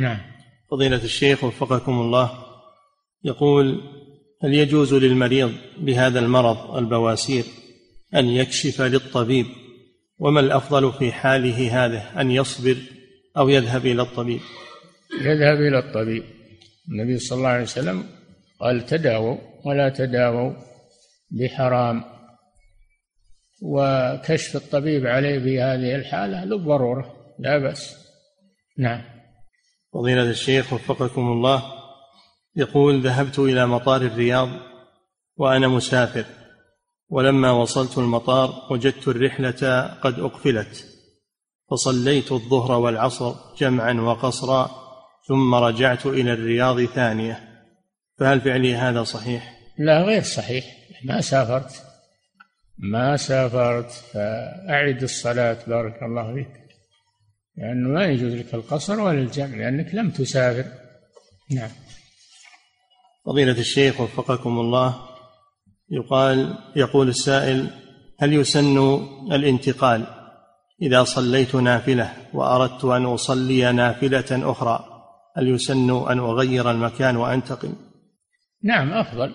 نعم. 0.00 0.20
فضيلة 0.70 1.04
الشيخ 1.04 1.44
وفقكم 1.44 1.92
الله 1.92 2.30
يقول 3.24 3.80
هل 4.42 4.54
يجوز 4.54 4.94
للمريض 4.94 5.52
بهذا 5.78 6.18
المرض 6.18 6.76
البواسير 6.76 7.44
أن 8.14 8.26
يكشف 8.26 8.80
للطبيب 8.80 9.46
وما 10.18 10.40
الأفضل 10.40 10.92
في 10.92 11.12
حاله 11.12 11.84
هذه؟ 11.84 12.20
أن 12.20 12.30
يصبر 12.30 12.76
أو 13.36 13.48
يذهب 13.48 13.86
إلى 13.86 14.02
الطبيب. 14.02 14.40
يذهب 15.20 15.60
إلى 15.60 15.78
الطبيب. 15.78 16.24
النبي 16.88 17.18
صلى 17.18 17.38
الله 17.38 17.48
عليه 17.48 17.62
وسلم 17.62 18.04
قال 18.60 18.86
تداووا 18.86 19.36
ولا 19.64 19.88
تداووا 19.88 20.52
بحرام. 21.30 22.04
وكشف 23.62 24.56
الطبيب 24.56 25.06
عليه 25.06 25.38
في 25.38 25.60
هذه 25.60 25.94
الحالة 25.94 26.44
للضرورة 26.44 27.16
لا 27.38 27.58
بأس. 27.58 27.96
نعم. 28.78 29.02
فضيلة 29.94 30.30
الشيخ 30.30 30.72
وفقكم 30.72 31.20
الله 31.20 31.62
يقول 32.56 33.00
ذهبت 33.00 33.38
إلى 33.38 33.66
مطار 33.66 34.02
الرياض 34.02 34.48
وأنا 35.36 35.68
مسافر. 35.68 36.24
ولما 37.08 37.50
وصلت 37.50 37.98
المطار 37.98 38.66
وجدت 38.70 39.08
الرحلة 39.08 39.86
قد 40.02 40.18
أقفلت 40.18 40.86
فصليت 41.70 42.32
الظهر 42.32 42.72
والعصر 42.72 43.34
جمعا 43.58 43.92
وقصرا 43.92 44.70
ثم 45.28 45.54
رجعت 45.54 46.06
إلى 46.06 46.32
الرياض 46.32 46.84
ثانية. 46.84 47.48
فهل 48.18 48.40
فعلي 48.40 48.74
هذا 48.74 49.02
صحيح؟ 49.02 49.58
لا 49.78 50.02
غير 50.02 50.22
صحيح. 50.22 50.64
ما 51.04 51.20
سافرت. 51.20 51.82
ما 52.78 53.16
سافرت 53.16 53.90
فأعد 53.90 55.02
الصلاة 55.02 55.58
بارك 55.66 56.02
الله 56.02 56.34
فيك. 56.34 56.50
لأنه 57.56 57.88
ما 57.88 58.04
يجوز 58.04 58.32
لك 58.34 58.54
القصر 58.54 59.00
ولا 59.00 59.18
الجمع 59.18 59.56
لأنك 59.56 59.94
لم 59.94 60.10
تسافر. 60.10 60.64
نعم. 61.50 61.70
فضيلة 63.26 63.58
الشيخ 63.58 64.00
وفقكم 64.00 64.58
الله 64.58 65.07
يقال 65.90 66.58
يقول 66.76 67.08
السائل 67.08 67.70
هل 68.18 68.32
يسن 68.32 68.78
الانتقال 69.32 70.06
إذا 70.82 71.04
صليت 71.04 71.54
نافلة 71.54 72.12
وأردت 72.34 72.84
أن 72.84 73.04
أصلي 73.04 73.72
نافلة 73.72 74.50
أخرى؟ 74.50 74.84
هل 75.36 75.48
يسن 75.48 75.90
أن 75.90 76.18
أغير 76.18 76.70
المكان 76.70 77.16
وأنتقل 77.16 77.72
نعم 78.62 78.92
أفضل. 78.92 79.34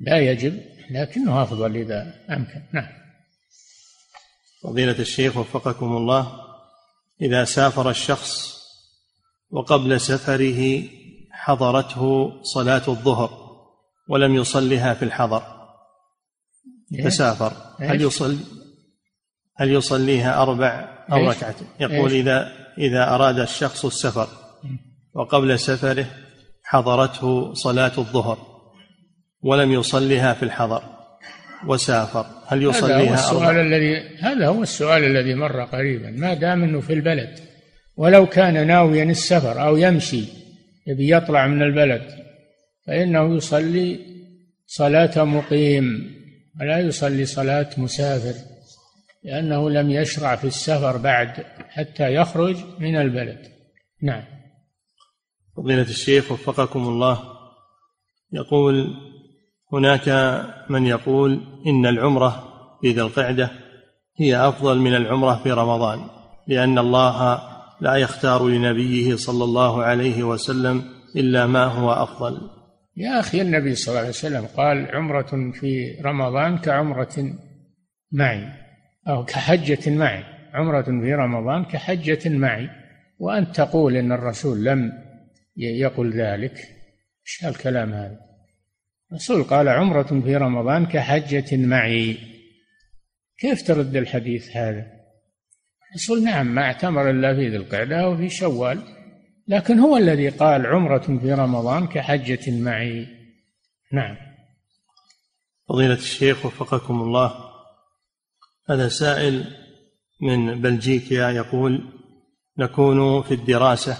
لا 0.00 0.18
يجب 0.18 0.60
لكنه 0.90 1.42
أفضل 1.42 1.76
إذا 1.76 2.14
أمكن. 2.30 2.62
نعم. 2.74 2.88
فضيلة 4.62 4.98
الشيخ 4.98 5.36
وفقكم 5.36 5.96
الله 5.96 6.32
إذا 7.22 7.44
سافر 7.44 7.90
الشخص 7.90 8.54
وقبل 9.50 10.00
سفره 10.00 10.82
حضرته 11.30 12.32
صلاة 12.42 12.82
الظهر 12.88 13.30
ولم 14.08 14.34
يصلها 14.34 14.94
في 14.94 15.04
الحضر 15.04 15.53
فسافر. 17.04 17.52
هل 17.80 18.02
يصلي 18.02 18.38
هل 19.56 19.70
يصليها 19.70 20.42
أربع 20.42 20.88
أو 21.12 21.30
ركعة؟ 21.30 21.54
يقول 21.80 22.12
إذا 22.12 22.52
إذا 22.78 23.14
أراد 23.14 23.38
الشخص 23.38 23.84
السفر 23.84 24.28
وقبل 25.14 25.58
سفره 25.58 26.06
حضرته 26.64 27.54
صلاة 27.54 27.92
الظهر 27.98 28.38
ولم 29.42 29.72
يصلها 29.72 30.34
في 30.34 30.42
الحضر 30.42 30.82
وسافر. 31.66 32.26
هل 32.46 32.62
يصليها 32.62 32.98
هذا 32.98 33.10
هو 33.10 33.14
السؤال 33.14 33.56
الذي 33.56 34.18
هذا 34.18 34.48
هو 34.48 34.62
السؤال 34.62 35.04
الذي 35.04 35.34
مر 35.34 35.64
قريبا. 35.64 36.10
ما 36.10 36.34
دام 36.34 36.62
إنه 36.62 36.80
في 36.80 36.92
البلد 36.92 37.38
ولو 37.96 38.26
كان 38.26 38.66
ناويا 38.66 39.04
السفر 39.04 39.66
أو 39.66 39.76
يمشي 39.76 40.24
يبي 40.86 41.16
يطلع 41.16 41.46
من 41.46 41.62
البلد 41.62 42.02
فإنه 42.86 43.36
يصلي 43.36 44.00
صلاة 44.66 45.24
مقيم. 45.24 46.14
ولا 46.60 46.80
يصلي 46.80 47.24
صلاة 47.24 47.70
مسافر 47.76 48.34
لأنه 49.24 49.70
لم 49.70 49.90
يشرع 49.90 50.36
في 50.36 50.46
السفر 50.46 50.96
بعد 50.96 51.44
حتى 51.68 52.14
يخرج 52.14 52.56
من 52.78 52.96
البلد. 52.96 53.38
نعم. 54.02 54.24
فضيلة 55.56 55.82
الشيخ 55.82 56.32
وفقكم 56.32 56.88
الله 56.88 57.22
يقول 58.32 58.94
هناك 59.72 60.08
من 60.70 60.86
يقول 60.86 61.40
إن 61.66 61.86
العمرة 61.86 62.54
في 62.80 62.90
ذي 62.90 63.00
القعدة 63.00 63.50
هي 64.16 64.48
أفضل 64.48 64.78
من 64.78 64.94
العمرة 64.94 65.40
في 65.42 65.52
رمضان 65.52 66.08
لأن 66.48 66.78
الله 66.78 67.42
لا 67.80 67.94
يختار 67.94 68.48
لنبيه 68.48 69.16
صلى 69.16 69.44
الله 69.44 69.82
عليه 69.82 70.22
وسلم 70.22 70.82
إلا 71.16 71.46
ما 71.46 71.64
هو 71.64 71.92
أفضل. 71.92 72.50
يا 72.96 73.20
أخي 73.20 73.42
النبي 73.42 73.74
صلى 73.74 73.88
الله 73.88 74.00
عليه 74.00 74.08
وسلم 74.08 74.46
قال 74.46 74.96
عمرة 74.96 75.52
في 75.52 76.00
رمضان 76.00 76.58
كعمرة 76.58 77.34
معي 78.12 78.48
أو 79.08 79.24
كحجة 79.24 79.90
معي. 79.90 80.24
عمرة 80.52 80.82
في 80.82 81.14
رمضان 81.14 81.64
كحجة 81.64 82.28
معي. 82.28 82.68
وأن 83.18 83.52
تقول 83.52 83.96
إن 83.96 84.12
الرسول 84.12 84.64
لم 84.64 84.92
يقول 85.56 86.12
ذلك 86.20 86.56
إيش 87.26 87.44
الكلام 87.44 87.92
هذا؟ 87.92 88.20
الرسول 89.10 89.42
قال 89.42 89.68
عمرة 89.68 90.20
في 90.24 90.36
رمضان 90.36 90.86
كحجة 90.86 91.56
معي. 91.56 92.18
كيف 93.38 93.62
ترد 93.62 93.96
الحديث 93.96 94.56
هذا؟ 94.56 94.86
الرسول 95.90 96.24
نعم 96.24 96.54
ما 96.54 96.62
اعتمر 96.62 97.10
إلا 97.10 97.34
في 97.34 97.48
ذي 97.48 97.56
القعدة 97.56 98.08
وفي 98.08 98.28
شوال. 98.28 98.82
لكن 99.48 99.78
هو 99.78 99.96
الذي 99.96 100.28
قال 100.28 100.66
عمرة 100.66 101.18
في 101.22 101.32
رمضان 101.32 101.86
كحجة 101.86 102.60
معي 102.60 103.06
نعم. 103.92 104.16
فضيلة 105.68 105.94
الشيخ 105.94 106.46
وفقكم 106.46 107.00
الله 107.02 107.34
هذا 108.70 108.88
سائل 108.88 109.44
من 110.20 110.60
بلجيكا 110.60 111.30
يقول 111.30 111.84
نكون 112.58 113.22
في 113.22 113.34
الدراسة 113.34 113.96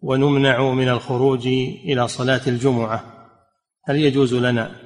ونمنع 0.00 0.72
من 0.72 0.88
الخروج 0.88 1.46
إلى 1.46 2.08
صلاة 2.08 2.40
الجمعة. 2.46 3.28
هل 3.84 3.96
يجوز 3.96 4.34
لنا 4.34 4.76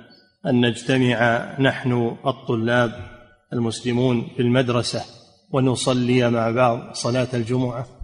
أن 0.46 0.66
نجتمع 0.66 1.46
نحن 1.60 2.16
الطلاب 2.26 2.92
المسلمون 3.52 4.28
في 4.36 4.42
المدرسة 4.42 5.04
ونصلي 5.52 6.30
مع 6.30 6.50
بعض 6.50 6.92
صلاة 6.92 7.28
الجمعة؟ 7.34 7.95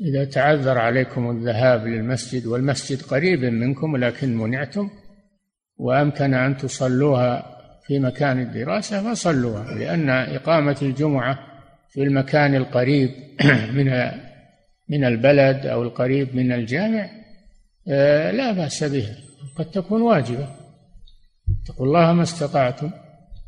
إذا 0.00 0.24
تعذر 0.24 0.78
عليكم 0.78 1.30
الذهاب 1.30 1.86
للمسجد 1.86 2.46
والمسجد 2.46 3.02
قريب 3.02 3.44
منكم 3.44 3.96
لكن 3.96 4.36
منعتم 4.36 4.90
وأمكن 5.76 6.34
أن 6.34 6.56
تصلوها 6.56 7.56
في 7.86 7.98
مكان 7.98 8.40
الدراسة 8.40 9.12
فصلوها 9.12 9.74
لأن 9.74 10.10
إقامة 10.10 10.76
الجمعة 10.82 11.38
في 11.90 12.02
المكان 12.02 12.54
القريب 12.54 13.10
من 13.76 14.10
من 14.88 15.04
البلد 15.04 15.66
أو 15.66 15.82
القريب 15.82 16.36
من 16.36 16.52
الجامع 16.52 17.10
آه، 17.88 18.30
لا 18.30 18.52
بأس 18.52 18.84
بها 18.84 19.16
قد 19.56 19.70
تكون 19.70 20.02
واجبة. 20.02 20.48
اتقوا 21.62 21.86
الله 21.86 22.12
ما 22.12 22.22
استطعتم. 22.22 22.90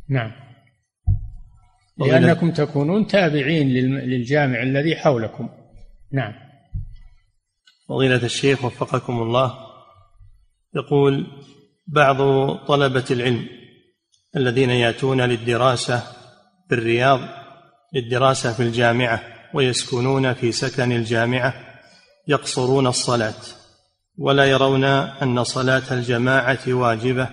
نعم. 0.09 0.32
لأنكم 1.98 2.50
تكونون 2.50 3.07
تابعين 3.07 3.68
للجامع 3.98 4.62
الذي 4.62 4.96
حولكم. 4.96 5.48
نعم. 6.12 6.32
فضيلة 7.88 8.24
الشيخ 8.24 8.64
وفقكم 8.64 9.22
الله 9.22 9.58
يقول 10.74 11.26
بعض 11.86 12.16
طلبة 12.56 13.04
العلم 13.10 13.48
الذين 14.36 14.70
يأتون 14.70 15.20
للدراسة 15.20 16.02
بالرياض 16.70 17.20
للدراسة 17.94 18.52
في 18.52 18.62
الجامعة 18.62 19.22
ويسكنون 19.54 20.34
في 20.34 20.52
سكن 20.52 20.92
الجامعة 20.92 21.54
يقصرون 22.28 22.86
الصلاة 22.86 23.34
ولا 24.18 24.44
يرون 24.44 24.84
أن 24.84 25.44
صلاة 25.44 25.82
الجماعة 25.90 26.58
واجبة 26.68 27.28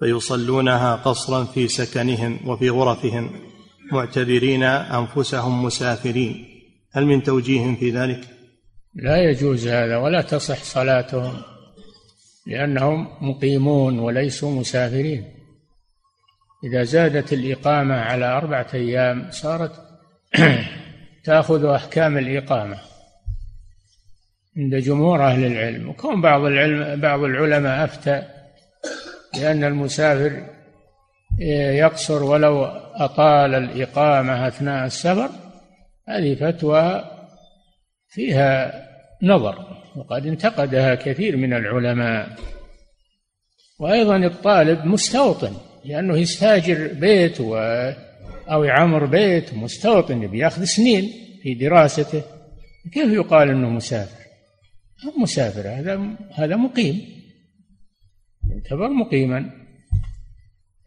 فيصلونها 0.00 0.96
قصرا 0.96 1.44
في 1.44 1.68
سكنهم 1.68 2.48
وفي 2.48 2.70
غرفهم 2.70 3.30
معتبرين 3.92 4.62
أنفسهم 4.62 5.64
مسافرين. 5.64 6.53
هل 6.94 7.06
من 7.06 7.22
توجيه 7.22 7.74
في 7.74 7.90
ذلك؟ 7.90 8.20
لا 8.94 9.16
يجوز 9.16 9.68
هذا 9.68 9.96
ولا 9.96 10.22
تصح 10.22 10.62
صلاتهم 10.62 11.42
لأنهم 12.46 13.08
مقيمون 13.20 13.98
وليسوا 13.98 14.60
مسافرين 14.60 15.24
إذا 16.64 16.82
زادت 16.82 17.32
الإقامة 17.32 17.94
على 17.94 18.26
أربعة 18.26 18.66
أيام 18.74 19.30
صارت 19.30 19.72
تأخذ 21.24 21.64
أحكام 21.64 22.18
الإقامة 22.18 22.78
عند 24.56 24.74
جمهور 24.74 25.22
أهل 25.26 25.44
العلم 25.44 25.88
وكون 25.88 26.20
بعض 26.20 26.44
العلم 26.44 27.00
بعض 27.00 27.20
العلماء 27.20 27.84
أفتى 27.84 28.22
لأن 29.34 29.64
المسافر 29.64 30.46
يقصر 31.78 32.22
ولو 32.22 32.64
أطال 32.94 33.54
الإقامة 33.54 34.48
أثناء 34.48 34.86
السفر 34.86 35.43
هذه 36.08 36.34
فتوى 36.34 37.04
فيها 38.08 38.84
نظر 39.22 39.82
وقد 39.96 40.26
انتقدها 40.26 40.94
كثير 40.94 41.36
من 41.36 41.52
العلماء. 41.52 42.36
وأيضا 43.78 44.16
الطالب 44.16 44.84
مستوطن 44.84 45.56
لأنه 45.84 46.18
يستاجر 46.18 46.92
بيت 46.92 47.40
و 47.40 47.56
أو 48.50 48.64
يعمر 48.64 49.06
بيت 49.06 49.54
مستوطن 49.54 50.26
بياخذ 50.26 50.64
سنين 50.64 51.12
في 51.42 51.54
دراسته. 51.54 52.22
كيف 52.92 53.12
يقال 53.12 53.50
أنه 53.50 53.68
مسافر؟ 53.68 54.24
مسافر 55.18 55.68
هذا 55.68 56.16
هذا 56.32 56.56
مقيم. 56.56 57.00
يعتبر 58.50 58.88
مقيما. 58.88 59.50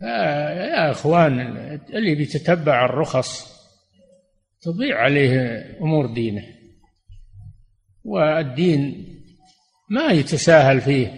يا 0.01 0.91
إخوان 0.91 1.39
اللي 1.89 2.15
بيتتبع 2.15 2.85
الرخص 2.85 3.56
تضيع 4.61 4.97
عليه 4.97 5.65
أمور 5.81 6.05
دينه. 6.05 6.43
والدين 8.03 9.05
ما 9.89 10.11
يتساهل 10.11 10.81
فيه 10.81 11.17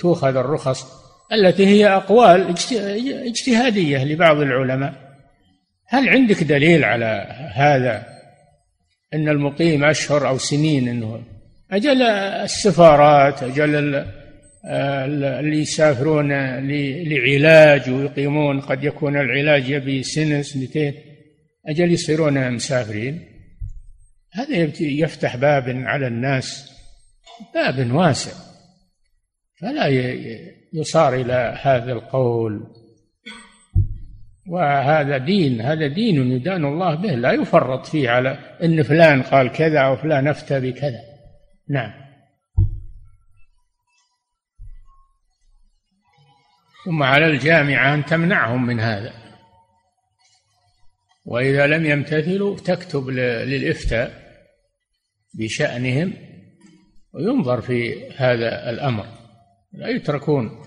تؤخذ 0.00 0.36
الرخص 0.36 0.86
التي 1.32 1.66
هي 1.66 1.88
أقوال 1.88 2.54
اجتهادية 3.26 4.04
لبعض 4.04 4.40
العلماء. 4.40 5.10
هل 5.88 6.08
عندك 6.08 6.42
دليل 6.42 6.84
على 6.84 7.26
هذا؟ 7.54 8.06
إن 9.14 9.28
المقيم 9.28 9.84
أشهر 9.84 10.28
أو 10.28 10.38
سنين 10.38 10.88
إنه 10.88 11.22
أجل 11.70 12.02
السفارات 12.02 13.42
أجل 13.42 14.04
اللي 14.64 15.58
يسافرون 15.58 16.32
لعلاج 17.08 17.90
ويقيمون 17.90 18.60
قد 18.60 18.84
يكون 18.84 19.16
العلاج 19.16 19.68
يبي 19.68 20.02
سنة 20.02 20.42
سنتين 20.42 20.94
أجل 21.66 21.92
يصيرون 21.92 22.52
مسافرين؟ 22.52 23.26
هذا 24.32 24.56
يفتح 24.80 25.36
باب 25.36 25.68
على 25.68 26.06
الناس 26.06 26.70
باب 27.54 27.92
واسع. 27.92 28.32
فلا 29.60 29.88
يصار 30.72 31.14
إلى 31.14 31.58
هذا 31.62 31.92
القول. 31.92 32.66
وهذا 34.48 35.18
دين 35.18 35.60
هذا 35.60 35.86
دين 35.86 36.32
يدان 36.32 36.64
الله 36.64 36.94
به. 36.94 37.14
لا 37.14 37.32
يفرط 37.32 37.86
فيه 37.86 38.10
على 38.10 38.56
إن 38.62 38.82
فلان 38.82 39.22
قال 39.22 39.52
كذا 39.52 39.80
أو 39.80 39.96
فلان 39.96 40.28
افتى 40.28 40.60
بكذا 40.60 41.00
نعم. 41.68 41.92
ثم 46.84 47.02
على 47.02 47.26
الجامعة 47.26 47.94
أن 47.94 48.04
تمنعهم 48.04 48.66
من 48.66 48.80
هذا. 48.80 49.19
وإذا 51.30 51.66
لم 51.66 51.86
يمتثلوا 51.86 52.56
تكتب 52.56 53.08
للإفتاء 53.08 54.30
بشأنهم 55.34 56.14
وينظر 57.14 57.60
في 57.60 58.10
هذا 58.10 58.70
الأمر. 58.70 59.06
لا 59.72 59.88
يتركون 59.88 60.62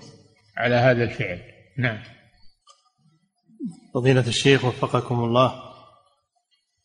على 0.56 0.74
هذا 0.74 1.04
الفعل. 1.04 1.40
نعم. 1.78 2.02
فضيلة 3.94 4.26
الشيخ 4.26 4.64
وفقكم 4.64 5.24
الله. 5.24 5.62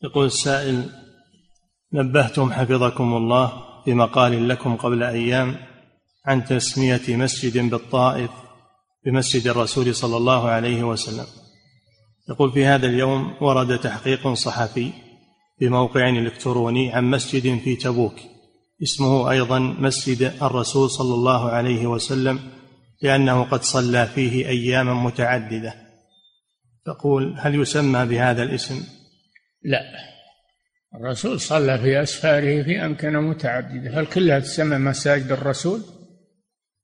يقول 0.04 0.26
السائل 0.26 0.90
نبهتم 1.94 2.52
حفظكم 2.52 3.14
الله 3.14 3.64
في 3.86 3.94
مقال 3.94 4.50
لكم 4.50 4.76
قبل 4.76 5.04
أيام 5.04 5.58
عن 6.26 6.46
تسمية 6.46 7.16
مسجد 7.16 7.58
بالطائف 7.58 8.32
بمسجد 9.06 9.48
الرسول 9.48 9.96
صلى 9.96 10.18
الله 10.18 10.48
عليه 10.50 10.84
وسلم. 10.84 11.39
يقول 12.30 12.52
في 12.52 12.66
هذا 12.66 12.88
اليوم 12.88 13.34
ورد 13.42 13.80
تحقيق 13.80 14.34
صحفي 14.34 14.92
بموقع 15.62 16.10
إلكتروني 16.10 16.94
عن 16.94 17.04
مسجد 17.04 17.60
في 17.60 17.76
تبوك. 17.76 18.16
اسمه 18.84 19.32
أيضا 19.32 19.60
مسجد 19.60 20.34
الرسول 20.42 20.90
صلى 20.90 21.14
الله 21.14 21.50
عليه 21.50 21.88
وسلم 21.88 22.40
لأنه 23.02 23.44
قد 23.44 23.64
صلى 23.64 24.06
فيه 24.06 24.48
اياما 24.48 24.94
متعددة. 24.94 25.74
تقول 26.86 27.36
هل 27.38 27.56
يسمى 27.56 28.06
بهذا 28.06 28.44
الاسم؟ 28.44 28.84
لا. 29.64 29.82
الرسول 30.96 31.40
صلى 31.40 31.78
في 31.78 32.02
أسفاره 32.04 32.64
في 32.64 32.86
أمكنة 32.86 33.22
متعددة. 33.22 34.00
هل 34.00 34.06
كلها 34.06 34.40
تسمى 34.40 34.78
مساجد 34.78 35.32
الرسول؟ 35.32 35.82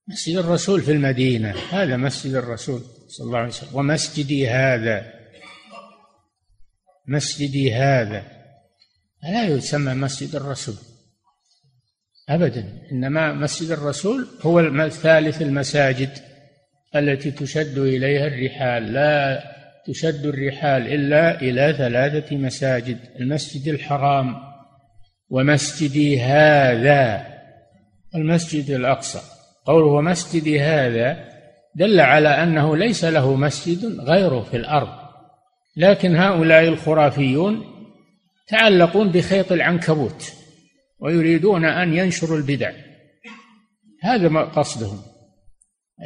مسجد 0.08 0.38
الرسول 0.38 0.82
في 0.82 0.92
المدينة. 0.92 1.56
هذا 1.70 1.98
مسجد 1.98 2.34
الرسول 2.34 2.82
صلى 3.08 3.28
الله 3.28 3.38
عليه 3.38 3.48
وسلم. 3.48 3.76
ومسجدي 3.76 4.50
هذا. 4.50 5.15
مسجدي 7.08 7.74
هذا. 7.74 8.24
لا 9.24 9.44
يسمى 9.48 9.94
مسجد 9.94 10.36
الرسول؟ 10.36 10.76
أبدا. 12.30 12.66
إنما 12.92 13.34
مسجد 13.34 13.72
الرسول 13.72 14.28
هو 14.42 14.90
ثالث 14.90 15.42
المساجد 15.42 16.10
التي 16.96 17.32
تشد 17.32 17.78
إليها 17.78 18.28
الرحال. 18.28 18.94
لا 18.94 19.44
تشد 19.88 20.26
الرحال 20.26 20.94
إلا 20.94 21.42
إلى 21.42 21.74
ثلاثة 21.78 22.38
مساجد 22.38 23.00
المسجد 23.20 23.68
الحرام 23.68 24.36
ومسجدي 25.30 26.22
هذا. 26.22 27.28
المسجد 28.16 28.70
الأقصى. 28.70 29.22
قوله 29.66 29.88
ومسجدي 29.88 30.62
هذا 30.62 31.30
دل 31.76 32.00
على 32.00 32.30
أنه 32.30 32.78
ليس 32.78 33.06
له 33.06 33.36
مسجد 33.36 34.00
غيره 34.00 34.42
في 34.42 34.58
الأرض. 34.58 35.05
لكن 35.78 36.16
هؤلاء 36.16 36.68
الخرافيون 36.68 37.76
تعلقون 38.48 39.10
بخيط 39.12 39.52
العنكبوت 39.52 40.34
ويريدون 41.00 41.66
أن 41.66 41.94
ينشروا 41.94 42.38
البدع. 42.38 42.72
هذا 44.04 44.30
ما 44.30 44.44
قصدهم. 44.44 45.02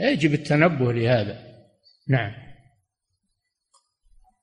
يجب 0.01 0.34
التنبه 0.34 0.93
لهذا. 0.93 1.39
نعم. 2.07 2.32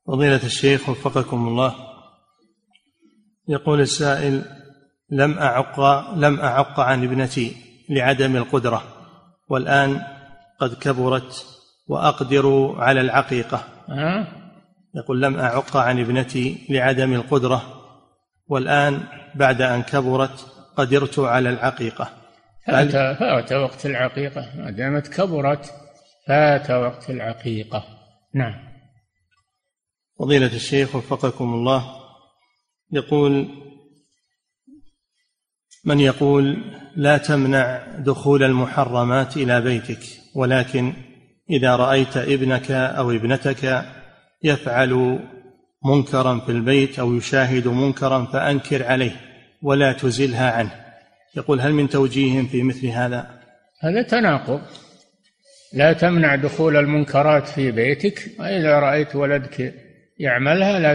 فضيلة 0.06 0.44
الشيخ 0.44 0.88
وفقكم 0.88 1.48
الله. 1.48 1.74
يقول 3.48 3.80
السائل 3.80 4.44
لم 5.10 5.38
أعق 5.38 5.80
لم 6.14 6.40
أعق 6.40 6.80
عن 6.80 7.04
ابنتي 7.04 7.56
لعدم 7.90 8.36
القدرة 8.36 8.82
والآن 9.48 10.02
قد 10.60 10.74
كبرت 10.74 11.46
وأقدر 11.88 12.74
على 12.78 13.00
العقيقة. 13.00 13.64
أه؟ 13.88 14.45
يقول 14.96 15.22
لم 15.22 15.36
أعق 15.36 15.76
عن 15.76 16.00
ابنتي 16.00 16.66
لعدم 16.68 17.12
القدرة 17.12 17.82
والآن 18.48 19.00
بعد 19.34 19.62
أن 19.62 19.82
كبرت 19.82 20.46
قدرت 20.76 21.18
على 21.18 21.50
العقيقة. 21.50 22.10
فات, 22.66 22.90
فأت 22.90 23.52
وقت 23.52 23.86
العقيقة. 23.86 24.52
ما 24.56 24.70
دامت 24.70 25.08
كبرت 25.08 25.72
فأت 26.28 26.70
وقت 26.70 27.10
العقيقة. 27.10 27.84
نعم. 28.34 28.54
فضيلة 30.18 30.56
الشيخ 30.56 30.96
وفقكم 30.96 31.54
الله 31.54 31.84
يقول 32.92 33.48
من 35.84 36.00
يقول 36.00 36.72
لا 36.96 37.18
تمنع 37.18 37.86
دخول 37.98 38.42
المحرمات 38.42 39.36
إلى 39.36 39.60
بيتك 39.60 40.00
ولكن 40.34 40.92
إذا 41.50 41.76
رأيت 41.76 42.16
ابنك 42.16 42.70
أو 42.70 43.10
ابنتك 43.10 43.84
يفعل 44.42 45.18
منكرا 45.84 46.38
في 46.38 46.52
البيت 46.52 46.98
أو 46.98 47.14
يشاهد 47.14 47.68
منكرا 47.68 48.24
فأنكر 48.24 48.84
عليه 48.86 49.16
ولا 49.62 49.92
تزلها 49.92 50.50
عنه. 50.50 50.70
يقول 51.36 51.60
هل 51.60 51.72
من 51.72 51.88
توجيه 51.88 52.42
في 52.42 52.62
مثل 52.62 52.86
هذا؟ 52.86 53.30
هذا 53.80 54.02
تناقض. 54.02 54.60
لا 55.72 55.92
تمنع 55.92 56.34
دخول 56.34 56.76
المنكرات 56.76 57.48
في 57.48 57.70
بيتك 57.70 58.30
وإذا 58.38 58.78
رأيت 58.78 59.16
ولدك 59.16 59.74
يعملها 60.18 60.78
لا 60.78 60.94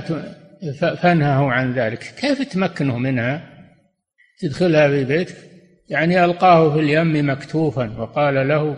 فانهه 0.96 1.52
عن 1.52 1.74
ذلك. 1.74 2.00
كيف 2.00 2.42
تمكنه 2.42 2.98
منها؟ 2.98 3.48
تدخلها 4.40 4.88
في 4.88 5.04
بيتك؟ 5.04 5.36
يعني 5.90 6.26
ألقاه 6.26 6.74
في 6.74 6.80
اليم 6.80 7.30
مكتوفا 7.30 8.00
وقال 8.00 8.48
له 8.48 8.78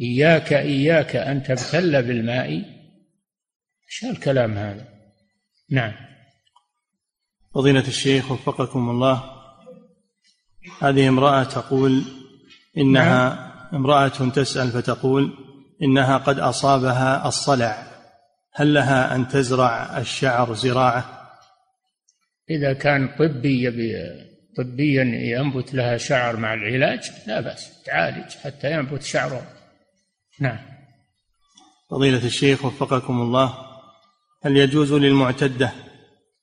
إياك 0.00 0.52
إياك 0.52 1.16
أن 1.16 1.42
تبتل 1.42 2.02
بالماء. 2.02 2.73
إيش 3.94 4.04
الكلام 4.04 4.58
هذا؟ 4.58 4.88
نعم. 5.70 5.92
فضيلة 7.54 7.88
الشيخ 7.88 8.30
وفقكم 8.30 8.90
الله 8.90 9.24
هذه 10.82 11.08
امرأة 11.08 11.44
تقول 11.44 12.04
إنها 12.76 13.34
نعم. 13.34 13.74
امرأة 13.74 14.08
تسأل 14.08 14.70
فتقول 14.70 15.32
إنها 15.82 16.18
قد 16.18 16.38
أصابها 16.38 17.28
الصلع 17.28 17.86
هل 18.52 18.74
لها 18.74 19.14
أن 19.14 19.28
تزرع 19.28 19.98
الشعر 19.98 20.54
زراعة؟ 20.54 21.30
إذا 22.50 22.72
كان 22.72 23.08
طبي 23.18 23.70
طبيا 24.56 25.04
ينبت 25.04 25.74
لها 25.74 25.96
شعر 25.96 26.36
مع 26.36 26.54
العلاج 26.54 27.10
لا 27.26 27.40
بأس 27.40 27.82
تعالج 27.82 28.30
حتى 28.44 28.72
ينبت 28.72 29.02
شعره. 29.02 29.46
نعم. 30.40 30.58
فضيلة 31.90 32.26
الشيخ 32.26 32.64
وفقكم 32.64 33.20
الله 33.20 33.73
هل 34.44 34.56
يجوز 34.56 34.92
للمعتدة 34.92 35.70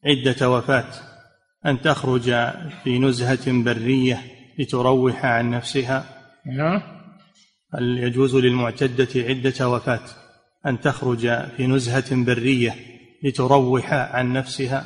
عدة 0.05 0.49
وفاة 0.49 0.93
أن 1.65 1.81
تخرج 1.81 2.23
في 2.83 2.99
نزهة 2.99 3.63
برية 3.63 4.17
لتروح 4.59 5.25
عن 5.25 5.49
نفسها؟ 5.49 6.05
نعم 6.45 6.81
هل 7.73 7.97
يجوز 7.97 8.35
للمعتدة 8.35 9.07
عدة 9.15 9.69
وفاة 9.69 10.03
أن 10.65 10.79
تخرج 10.79 11.19
في 11.57 11.67
نزهة 11.67 12.25
برية 12.25 12.75
لتروح 13.23 13.93
عن 13.93 14.33
نفسها؟ 14.33 14.83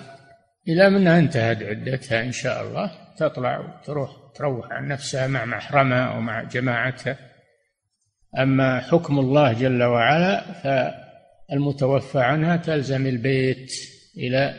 إذا 0.67 0.89
منها 0.89 1.19
أنتهت 1.19 1.63
عدتها 1.63 2.23
إن 2.23 2.31
شاء 2.31 2.67
الله. 2.67 2.91
تطلع 3.17 3.59
وتروح 3.59 4.09
تروح 4.35 4.71
عن 4.71 4.87
نفسها 4.87 5.27
مع 5.27 5.45
محرمها 5.45 6.05
أو 6.05 6.21
مع 6.21 6.43
جماعتها. 6.43 7.17
أما 8.39 8.79
حكم 8.79 9.19
الله 9.19 9.53
جل 9.53 9.83
وعلا 9.83 10.43
فالمتوفى 11.49 12.19
عنها 12.19 12.55
تلزم 12.55 13.07
البيت 13.07 13.71
إلى 14.17 14.55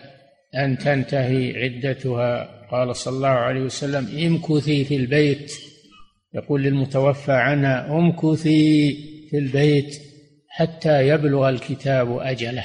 أن 0.55 0.79
تنتهي 0.79 1.65
عدتها. 1.65 2.57
قال 2.71 2.97
صلى 2.97 3.17
الله 3.17 3.29
عليه 3.29 3.61
وسلم 3.61 4.19
امكثي 4.27 4.85
في 4.85 4.97
البيت. 4.97 5.53
يقول 6.35 6.63
للمتوفى 6.63 7.33
عنها 7.33 7.99
امكثي 7.99 8.93
في 9.31 9.39
البيت 9.39 10.03
حتى 10.49 11.09
يبلغ 11.09 11.49
الكتاب 11.49 12.19
أجله. 12.19 12.65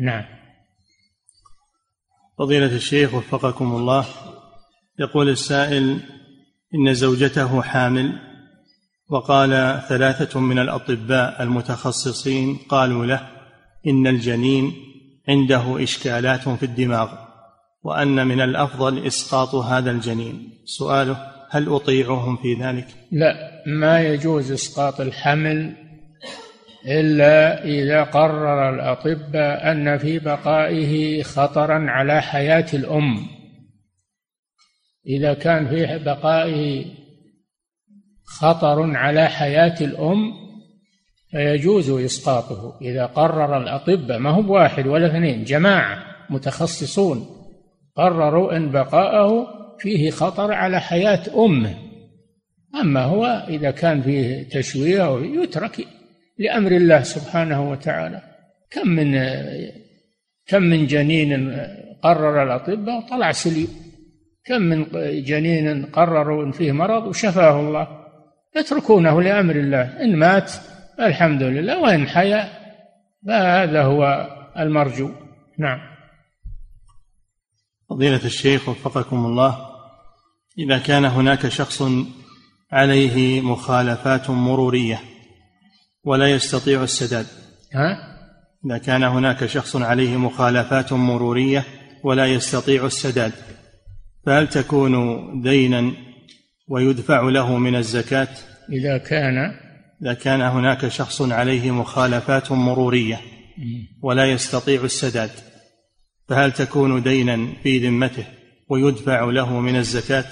نعم. 0.00 0.24
فضيلة 2.38 2.76
الشيخ 2.76 3.14
وفقكم 3.14 3.76
الله 3.76 4.06
يقول 5.00 5.28
السائل 5.28 6.00
إن 6.74 6.94
زوجته 6.94 7.62
حامل. 7.62 8.35
وقال 9.08 9.82
ثلاثة 9.88 10.40
من 10.40 10.58
الأطباء 10.58 11.42
المتخصصين 11.42 12.58
قالوا 12.68 13.06
له 13.06 13.20
إن 13.86 14.06
الجنين 14.06 14.72
عنده 15.28 15.82
إشكالات 15.82 16.48
في 16.48 16.62
الدماغ 16.62 17.08
وأن 17.82 18.26
من 18.26 18.40
الأفضل 18.40 19.06
إسقاط 19.06 19.54
هذا 19.54 19.90
الجنين 19.90 20.62
سؤاله 20.64 21.16
هل 21.50 21.68
أطيعهم 21.68 22.36
في 22.36 22.54
ذلك؟ 22.54 22.86
لا 23.12 23.62
ما 23.66 24.00
يجوز 24.00 24.52
إسقاط 24.52 25.00
الحمل 25.00 25.76
إلا 26.86 27.64
إذا 27.64 28.02
قرر 28.02 28.74
الأطباء 28.74 29.72
أن 29.72 29.98
في 29.98 30.18
بقائه 30.18 31.22
خطرا 31.22 31.90
على 31.90 32.22
حياة 32.22 32.66
الأم 32.74 33.26
إذا 35.06 35.34
كان 35.34 35.68
في 35.68 36.04
بقائه 36.04 36.84
خطر 38.26 38.96
على 38.96 39.28
حياة 39.28 39.74
الأم 39.80 40.32
فيجوز 41.30 41.90
إسقاطه. 41.90 42.78
إذا 42.82 43.06
قرر 43.06 43.56
الأطباء 43.62 44.18
ما 44.18 44.30
هو 44.30 44.54
واحد 44.54 44.86
ولا 44.86 45.06
اثنين 45.06 45.44
جماعة 45.44 45.98
متخصصون 46.30 47.26
قرروا 47.96 48.56
أن 48.56 48.70
بقاءه 48.70 49.46
فيه 49.78 50.10
خطر 50.10 50.52
على 50.52 50.80
حياة 50.80 51.22
أمه. 51.36 51.74
أما 52.80 53.02
هو 53.02 53.46
إذا 53.48 53.70
كان 53.70 54.02
فيه 54.02 54.48
تشويه 54.48 55.42
يترك 55.42 55.86
لأمر 56.38 56.72
الله 56.72 57.02
سبحانه 57.02 57.70
وتعالى. 57.70 58.22
كم 58.70 58.88
من 58.88 59.20
كم 60.46 60.62
من 60.62 60.86
جنين 60.86 61.56
قرر 62.02 62.42
الأطباء 62.42 62.96
وطلع 62.96 63.32
سليم. 63.32 63.68
كم 64.44 64.62
من 64.62 64.86
جنين 65.24 65.86
قرروا 65.86 66.44
إن 66.44 66.50
فيه 66.50 66.72
مرض 66.72 67.06
وشفاه 67.06 67.60
الله. 67.60 68.05
يتركونه 68.56 69.22
لأمر 69.22 69.54
الله. 69.56 70.02
إن 70.04 70.16
مات 70.16 70.52
الحمد 71.00 71.42
لله. 71.42 71.78
وإن 71.78 72.08
حيا 72.08 72.48
فهذا 73.26 73.82
هو 73.82 74.28
المرجو. 74.58 75.10
نعم. 75.58 75.96
فضيلة 77.90 78.24
الشيخ 78.24 78.68
وفقكم 78.68 79.16
الله 79.16 79.66
إذا 80.58 80.78
كان 80.78 81.04
هناك 81.04 81.48
شخص 81.48 81.82
عليه 82.72 83.40
مخالفات 83.40 84.30
مرورية 84.30 85.00
ولا 86.04 86.30
يستطيع 86.30 86.82
السداد 86.82 87.26
ها؟ 87.74 88.16
إذا 88.66 88.78
كان 88.78 89.02
هناك 89.02 89.46
شخص 89.46 89.76
عليه 89.76 90.16
مخالفات 90.16 90.92
مرورية 90.92 91.64
ولا 92.04 92.26
يستطيع 92.26 92.86
السداد 92.86 93.32
فهل 94.26 94.48
تكون 94.48 94.94
دينا 95.42 95.92
ويدفع 96.68 97.22
له 97.22 97.58
من 97.58 97.76
الزكاة. 97.76 98.28
إذا 98.72 98.98
كان 98.98 99.66
إذا 100.02 100.14
كان 100.14 100.40
هناك 100.40 100.88
شخص 100.88 101.22
عليه 101.22 101.70
مخالفات 101.70 102.52
مرورية 102.52 103.20
ولا 104.02 104.24
يستطيع 104.24 104.84
السداد 104.84 105.30
فهل 106.28 106.52
تكون 106.52 107.02
دينا 107.02 107.48
في 107.62 107.78
ذمته 107.78 108.24
ويدفع 108.68 109.24
له 109.24 109.60
من 109.60 109.76
الزكاة؟ 109.76 110.24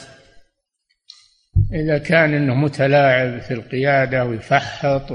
إذا 1.72 1.98
كان 1.98 2.34
أنه 2.34 2.54
متلاعب 2.54 3.40
في 3.40 3.54
القيادة 3.54 4.24
ويفحط 4.24 5.12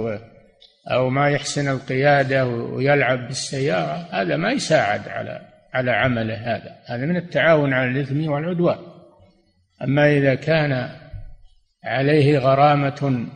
أو 0.92 1.10
ما 1.10 1.30
يحسن 1.30 1.68
القيادة 1.68 2.46
ويلعب 2.46 3.28
بالسيارة 3.28 4.08
هذا 4.12 4.38
ما 4.38 4.52
يساعد 4.52 5.08
على 5.08 5.42
على 5.74 5.92
عمله 5.92 6.36
هذا. 6.36 6.76
هذا 6.86 7.06
من 7.06 7.18
التعاون 7.18 7.74
على 7.74 7.92
الإثم 7.92 8.32
والعدوان. 8.32 8.78
أما 9.84 10.18
إذا 10.18 10.36
كان 10.36 10.90
عليه 11.84 12.40
غرامة 12.40 13.28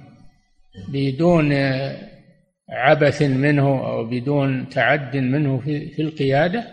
بدون 0.89 1.53
عبث 2.69 3.21
منه 3.21 3.85
أو 3.85 4.05
بدون 4.05 4.69
تعد 4.69 5.17
منه 5.17 5.59
في 5.95 6.01
القيادة 6.01 6.67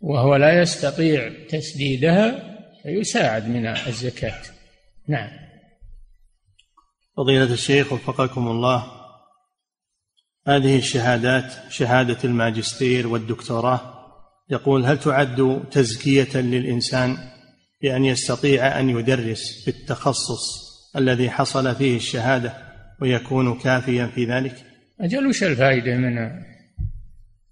وهو 0.00 0.36
لا 0.36 0.62
يستطيع 0.62 1.32
تسديدها 1.48 2.50
فيساعد 2.82 3.48
من 3.48 3.66
الزكاة. 3.66 4.42
نعم. 5.08 5.30
فضيلة 7.16 7.52
الشيخ 7.52 7.92
وفقكم 7.92 8.48
الله 8.48 8.86
هذه 10.46 10.78
الشهادات 10.78 11.52
شهادة 11.70 12.18
الماجستير 12.24 13.06
والدكتوراه 13.06 14.00
يقول 14.50 14.84
هل 14.84 14.98
تعد 14.98 15.64
تزكية 15.70 16.36
للإنسان 16.36 17.16
بأن 17.82 18.04
يستطيع 18.04 18.80
أن 18.80 18.90
يدرس 18.90 19.64
في 19.64 19.70
التخصص 19.70 20.69
الذي 20.96 21.30
حصل 21.30 21.74
فيه 21.74 21.96
الشهادة 21.96 22.54
ويكون 23.00 23.58
كافيا 23.58 24.06
في 24.06 24.24
ذلك؟ 24.24 24.54
أجل 25.00 25.26
وش 25.26 25.44
الفائدة 25.44 25.96
منها 25.96 26.46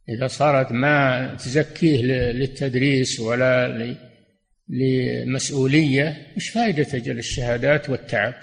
إذا 0.09 0.27
صارت 0.27 0.73
ما 0.73 1.35
تزكيه 1.35 2.03
للتدريس 2.33 3.21
ولا 3.21 3.97
لمسؤولية 4.69 6.27
وش 6.37 6.49
فائدة 6.49 6.87
أجل 6.95 7.19
الشهادات 7.19 7.91
والتعب؟ 7.91 8.35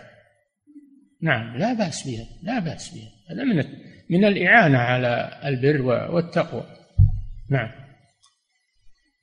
نعم 1.22 1.57
لا 1.57 1.73
بأس 1.73 2.07
بها 2.07 2.26
لا 2.43 2.59
بأس 2.59 2.89
بها. 2.89 3.09
هذا 3.31 3.43
من 3.43 3.63
من 4.09 4.26
الإعانة 4.26 4.77
على 4.77 5.41
البر 5.45 5.81
والتقوى. 6.11 6.63
نعم. 7.49 7.72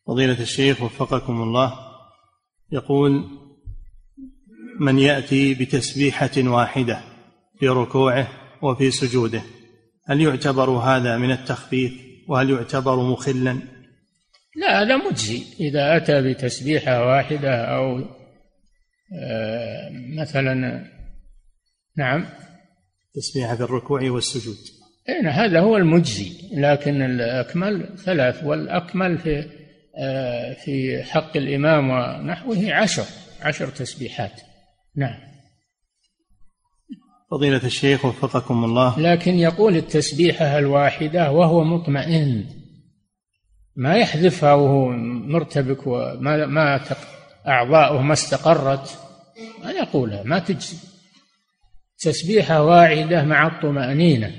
فضيلة 0.06 0.40
الشيخ 0.40 0.82
وفقكم 0.82 1.42
الله 1.42 1.72
يقول 2.72 3.41
من 4.80 4.98
يأتي 4.98 5.54
بتسبيحة 5.54 6.30
واحدة 6.38 7.00
في 7.58 7.68
ركوعه 7.68 8.28
وفي 8.62 8.90
سجوده. 8.90 9.42
هل 10.06 10.20
يعتبر 10.20 10.70
هذا 10.70 11.16
من 11.16 11.30
التخفيف؟ 11.30 11.92
وهل 12.28 12.50
يعتبر 12.50 12.96
مخلا؟ 12.96 13.58
لا 14.56 14.82
هذا 14.82 14.96
مجزي. 14.96 15.42
إذا 15.60 15.96
أتى 15.96 16.22
بتسبيحة 16.22 17.06
واحدة 17.06 17.64
أو 17.64 17.98
آه، 19.22 19.90
مثلا 20.18 20.84
نعم. 21.96 22.26
تسبيحة 23.14 23.56
في 23.56 23.62
الركوع 23.62 24.10
والسجود. 24.10 24.56
إيه 25.08 25.30
هذا 25.30 25.60
هو 25.60 25.76
المجزي. 25.76 26.32
لكن 26.54 27.02
الأكمل 27.02 27.98
ثلاث 27.98 28.44
والأكمل 28.44 29.18
في 29.18 29.44
آه، 29.98 30.52
في 30.52 31.02
حق 31.02 31.36
الإمام 31.36 31.90
ونحوه 31.90 32.74
عشر 32.74 33.04
عشر 33.42 33.68
تسبيحات. 33.68 34.51
نعم. 34.97 35.32
فضيلة 37.31 37.64
الشيخ 37.64 38.05
وفقكم 38.05 38.64
الله. 38.64 39.01
لكن 39.01 39.35
يقول 39.35 39.77
التسبيحة 39.77 40.59
الواحدة 40.59 41.32
وهو 41.32 41.64
مطمئن. 41.64 42.44
ما 43.77 43.97
يحذفها 43.97 44.55
وهو 44.55 44.89
مرتبك 45.28 45.86
وما 45.86 46.47
ما 46.47 46.81
أعضاؤه 47.48 48.02
ما 48.02 48.12
استقرت. 48.12 48.98
ما 49.64 49.70
يقولها 49.70 50.23
ما 50.23 50.39
تجزي. 50.39 50.77
تسبيحة 51.98 52.62
واحدة 52.62 53.24
مع 53.24 53.47
الطمأنينة. 53.47 54.35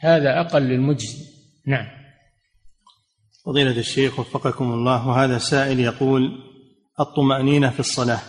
هذا 0.00 0.40
أقل 0.40 0.72
المجزي 0.72 1.24
نعم. 1.66 1.86
فضيلة 3.46 3.78
الشيخ 3.78 4.20
وفقكم 4.20 4.72
الله 4.72 5.08
وهذا 5.08 5.38
سائل 5.38 5.80
يقول 5.80 6.22
الطمأنينة 7.00 7.70
في 7.70 7.80
الصلاة. 7.80 8.20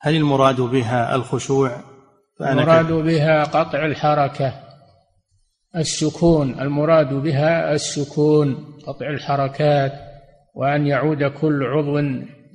هل 0.00 0.16
المراد 0.16 0.60
بها 0.60 1.14
الخشوع؟ 1.14 1.80
المراد 2.40 2.92
بها 2.92 3.44
قطع 3.44 3.86
الحركة 3.86 4.62
السكون. 5.76 6.60
المراد 6.60 7.14
بها 7.14 7.72
السكون 7.72 8.78
قطع 8.86 9.10
الحركات 9.10 9.92
وأن 10.54 10.86
يعود 10.86 11.24
كل 11.24 11.62
عضو 11.64 11.98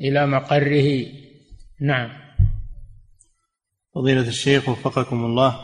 إلى 0.02 0.28
مقره. 0.28 1.06
نعم. 1.82 2.10
فضيلة 3.96 4.28
الشيخ 4.28 4.70
وفقكم 4.70 5.26
الله 5.26 5.60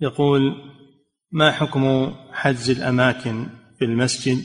يقول 0.00 0.40
ما 1.32 1.52
حكم 1.52 2.14
حجز 2.32 2.70
الأماكن 2.70 3.46
في 3.78 3.84
المسجد 3.84 4.38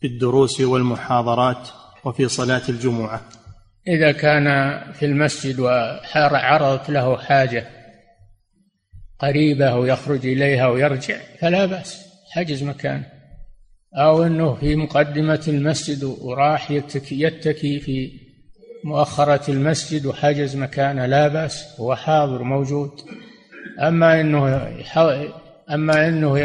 في 0.00 0.06
الدروس 0.06 0.60
والمحاضرات 0.60 1.68
وفي 2.04 2.28
صلاة 2.28 2.62
الجمعة؟ 2.68 3.39
إذا 3.88 4.12
كان 4.12 4.78
في 4.92 5.06
المسجد 5.06 5.60
وعرضت 5.60 6.90
له 6.90 7.16
حاجة 7.16 7.66
قريبة 9.18 9.76
ويخرج 9.76 10.26
إليها 10.26 10.68
ويرجع 10.68 11.16
فلا 11.38 11.66
بأس 11.66 12.06
حجز 12.30 12.62
مكان 12.62 13.02
أو 13.94 14.22
أنه 14.22 14.54
في 14.54 14.76
مقدمة 14.76 15.44
المسجد 15.48 16.04
وراح 16.04 16.70
يتكي, 16.70 17.20
يتكي 17.20 17.80
في 17.80 18.12
مؤخرة 18.84 19.50
المسجد 19.50 20.06
وحجز 20.06 20.56
مكانه 20.56 21.06
لا 21.06 21.28
بأس 21.28 21.80
هو 21.80 21.96
حاضر 21.96 22.42
موجود. 22.42 22.90
أما 23.80 24.20
أنه 24.20 24.68
أما 25.70 26.08
أنه 26.08 26.38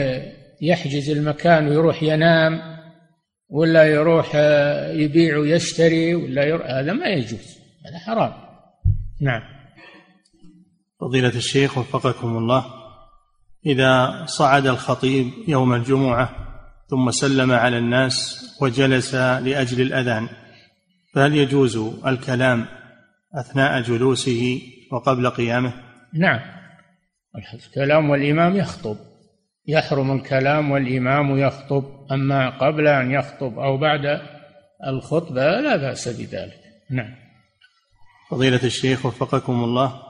يحجز 0.62 1.10
المكان 1.10 1.68
ويروح 1.68 2.04
ينام 2.04 2.75
ولا 3.50 3.84
يروح 3.84 4.32
آه، 4.36 4.92
يبيع 4.94 5.38
ويشتري 5.38 6.16
ولا 6.16 6.44
يروح 6.44 6.68
هذا 6.68 6.94
ما 6.94 7.08
يجوز 7.08 7.58
هذا 7.86 8.00
حرام. 8.00 8.34
نعم. 9.22 9.42
فضيلة 11.02 11.36
الشيخ 11.36 11.78
وفقكم 11.78 12.38
الله 12.38 12.66
إذا 13.66 14.26
صعد 14.26 14.68
الخطيب 14.68 15.32
يوم 15.48 15.74
الجمعة 15.74 16.30
ثم 16.90 17.12
سلم 17.12 17.52
على 17.52 17.78
الناس 17.78 18.46
وجلس 18.62 19.16
لأجل 19.16 19.82
الأذان 19.82 20.28
فهل 21.14 21.36
يجوز 21.36 21.78
الكلام 22.08 22.66
أثناء 23.36 23.82
جلوسه 23.82 24.62
وقبل 24.92 25.30
قيامه؟ 25.30 25.74
نعم. 26.14 26.40
الكلام 27.54 28.10
والإمام 28.10 28.56
يخطب. 28.56 28.98
يحرم 29.68 30.12
الكلام 30.12 30.72
والإمام 30.72 31.38
يخطب 31.38 31.84
أما 32.12 32.50
قبل 32.50 32.88
أن 32.88 33.12
يخطب 33.12 33.60
أو 33.60 33.78
بعد 33.78 34.22
الخطبة 34.88 35.62
لا 35.62 35.76
بأس 35.76 36.08
بذلك. 36.08 36.60
نعم. 36.92 37.16
فضيلة 38.32 38.64
الشيخ 38.64 39.06
وفقكم 39.06 39.64
الله 39.64 40.02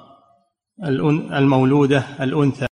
المولودة 1.34 2.04
الأنثى. 2.22 2.68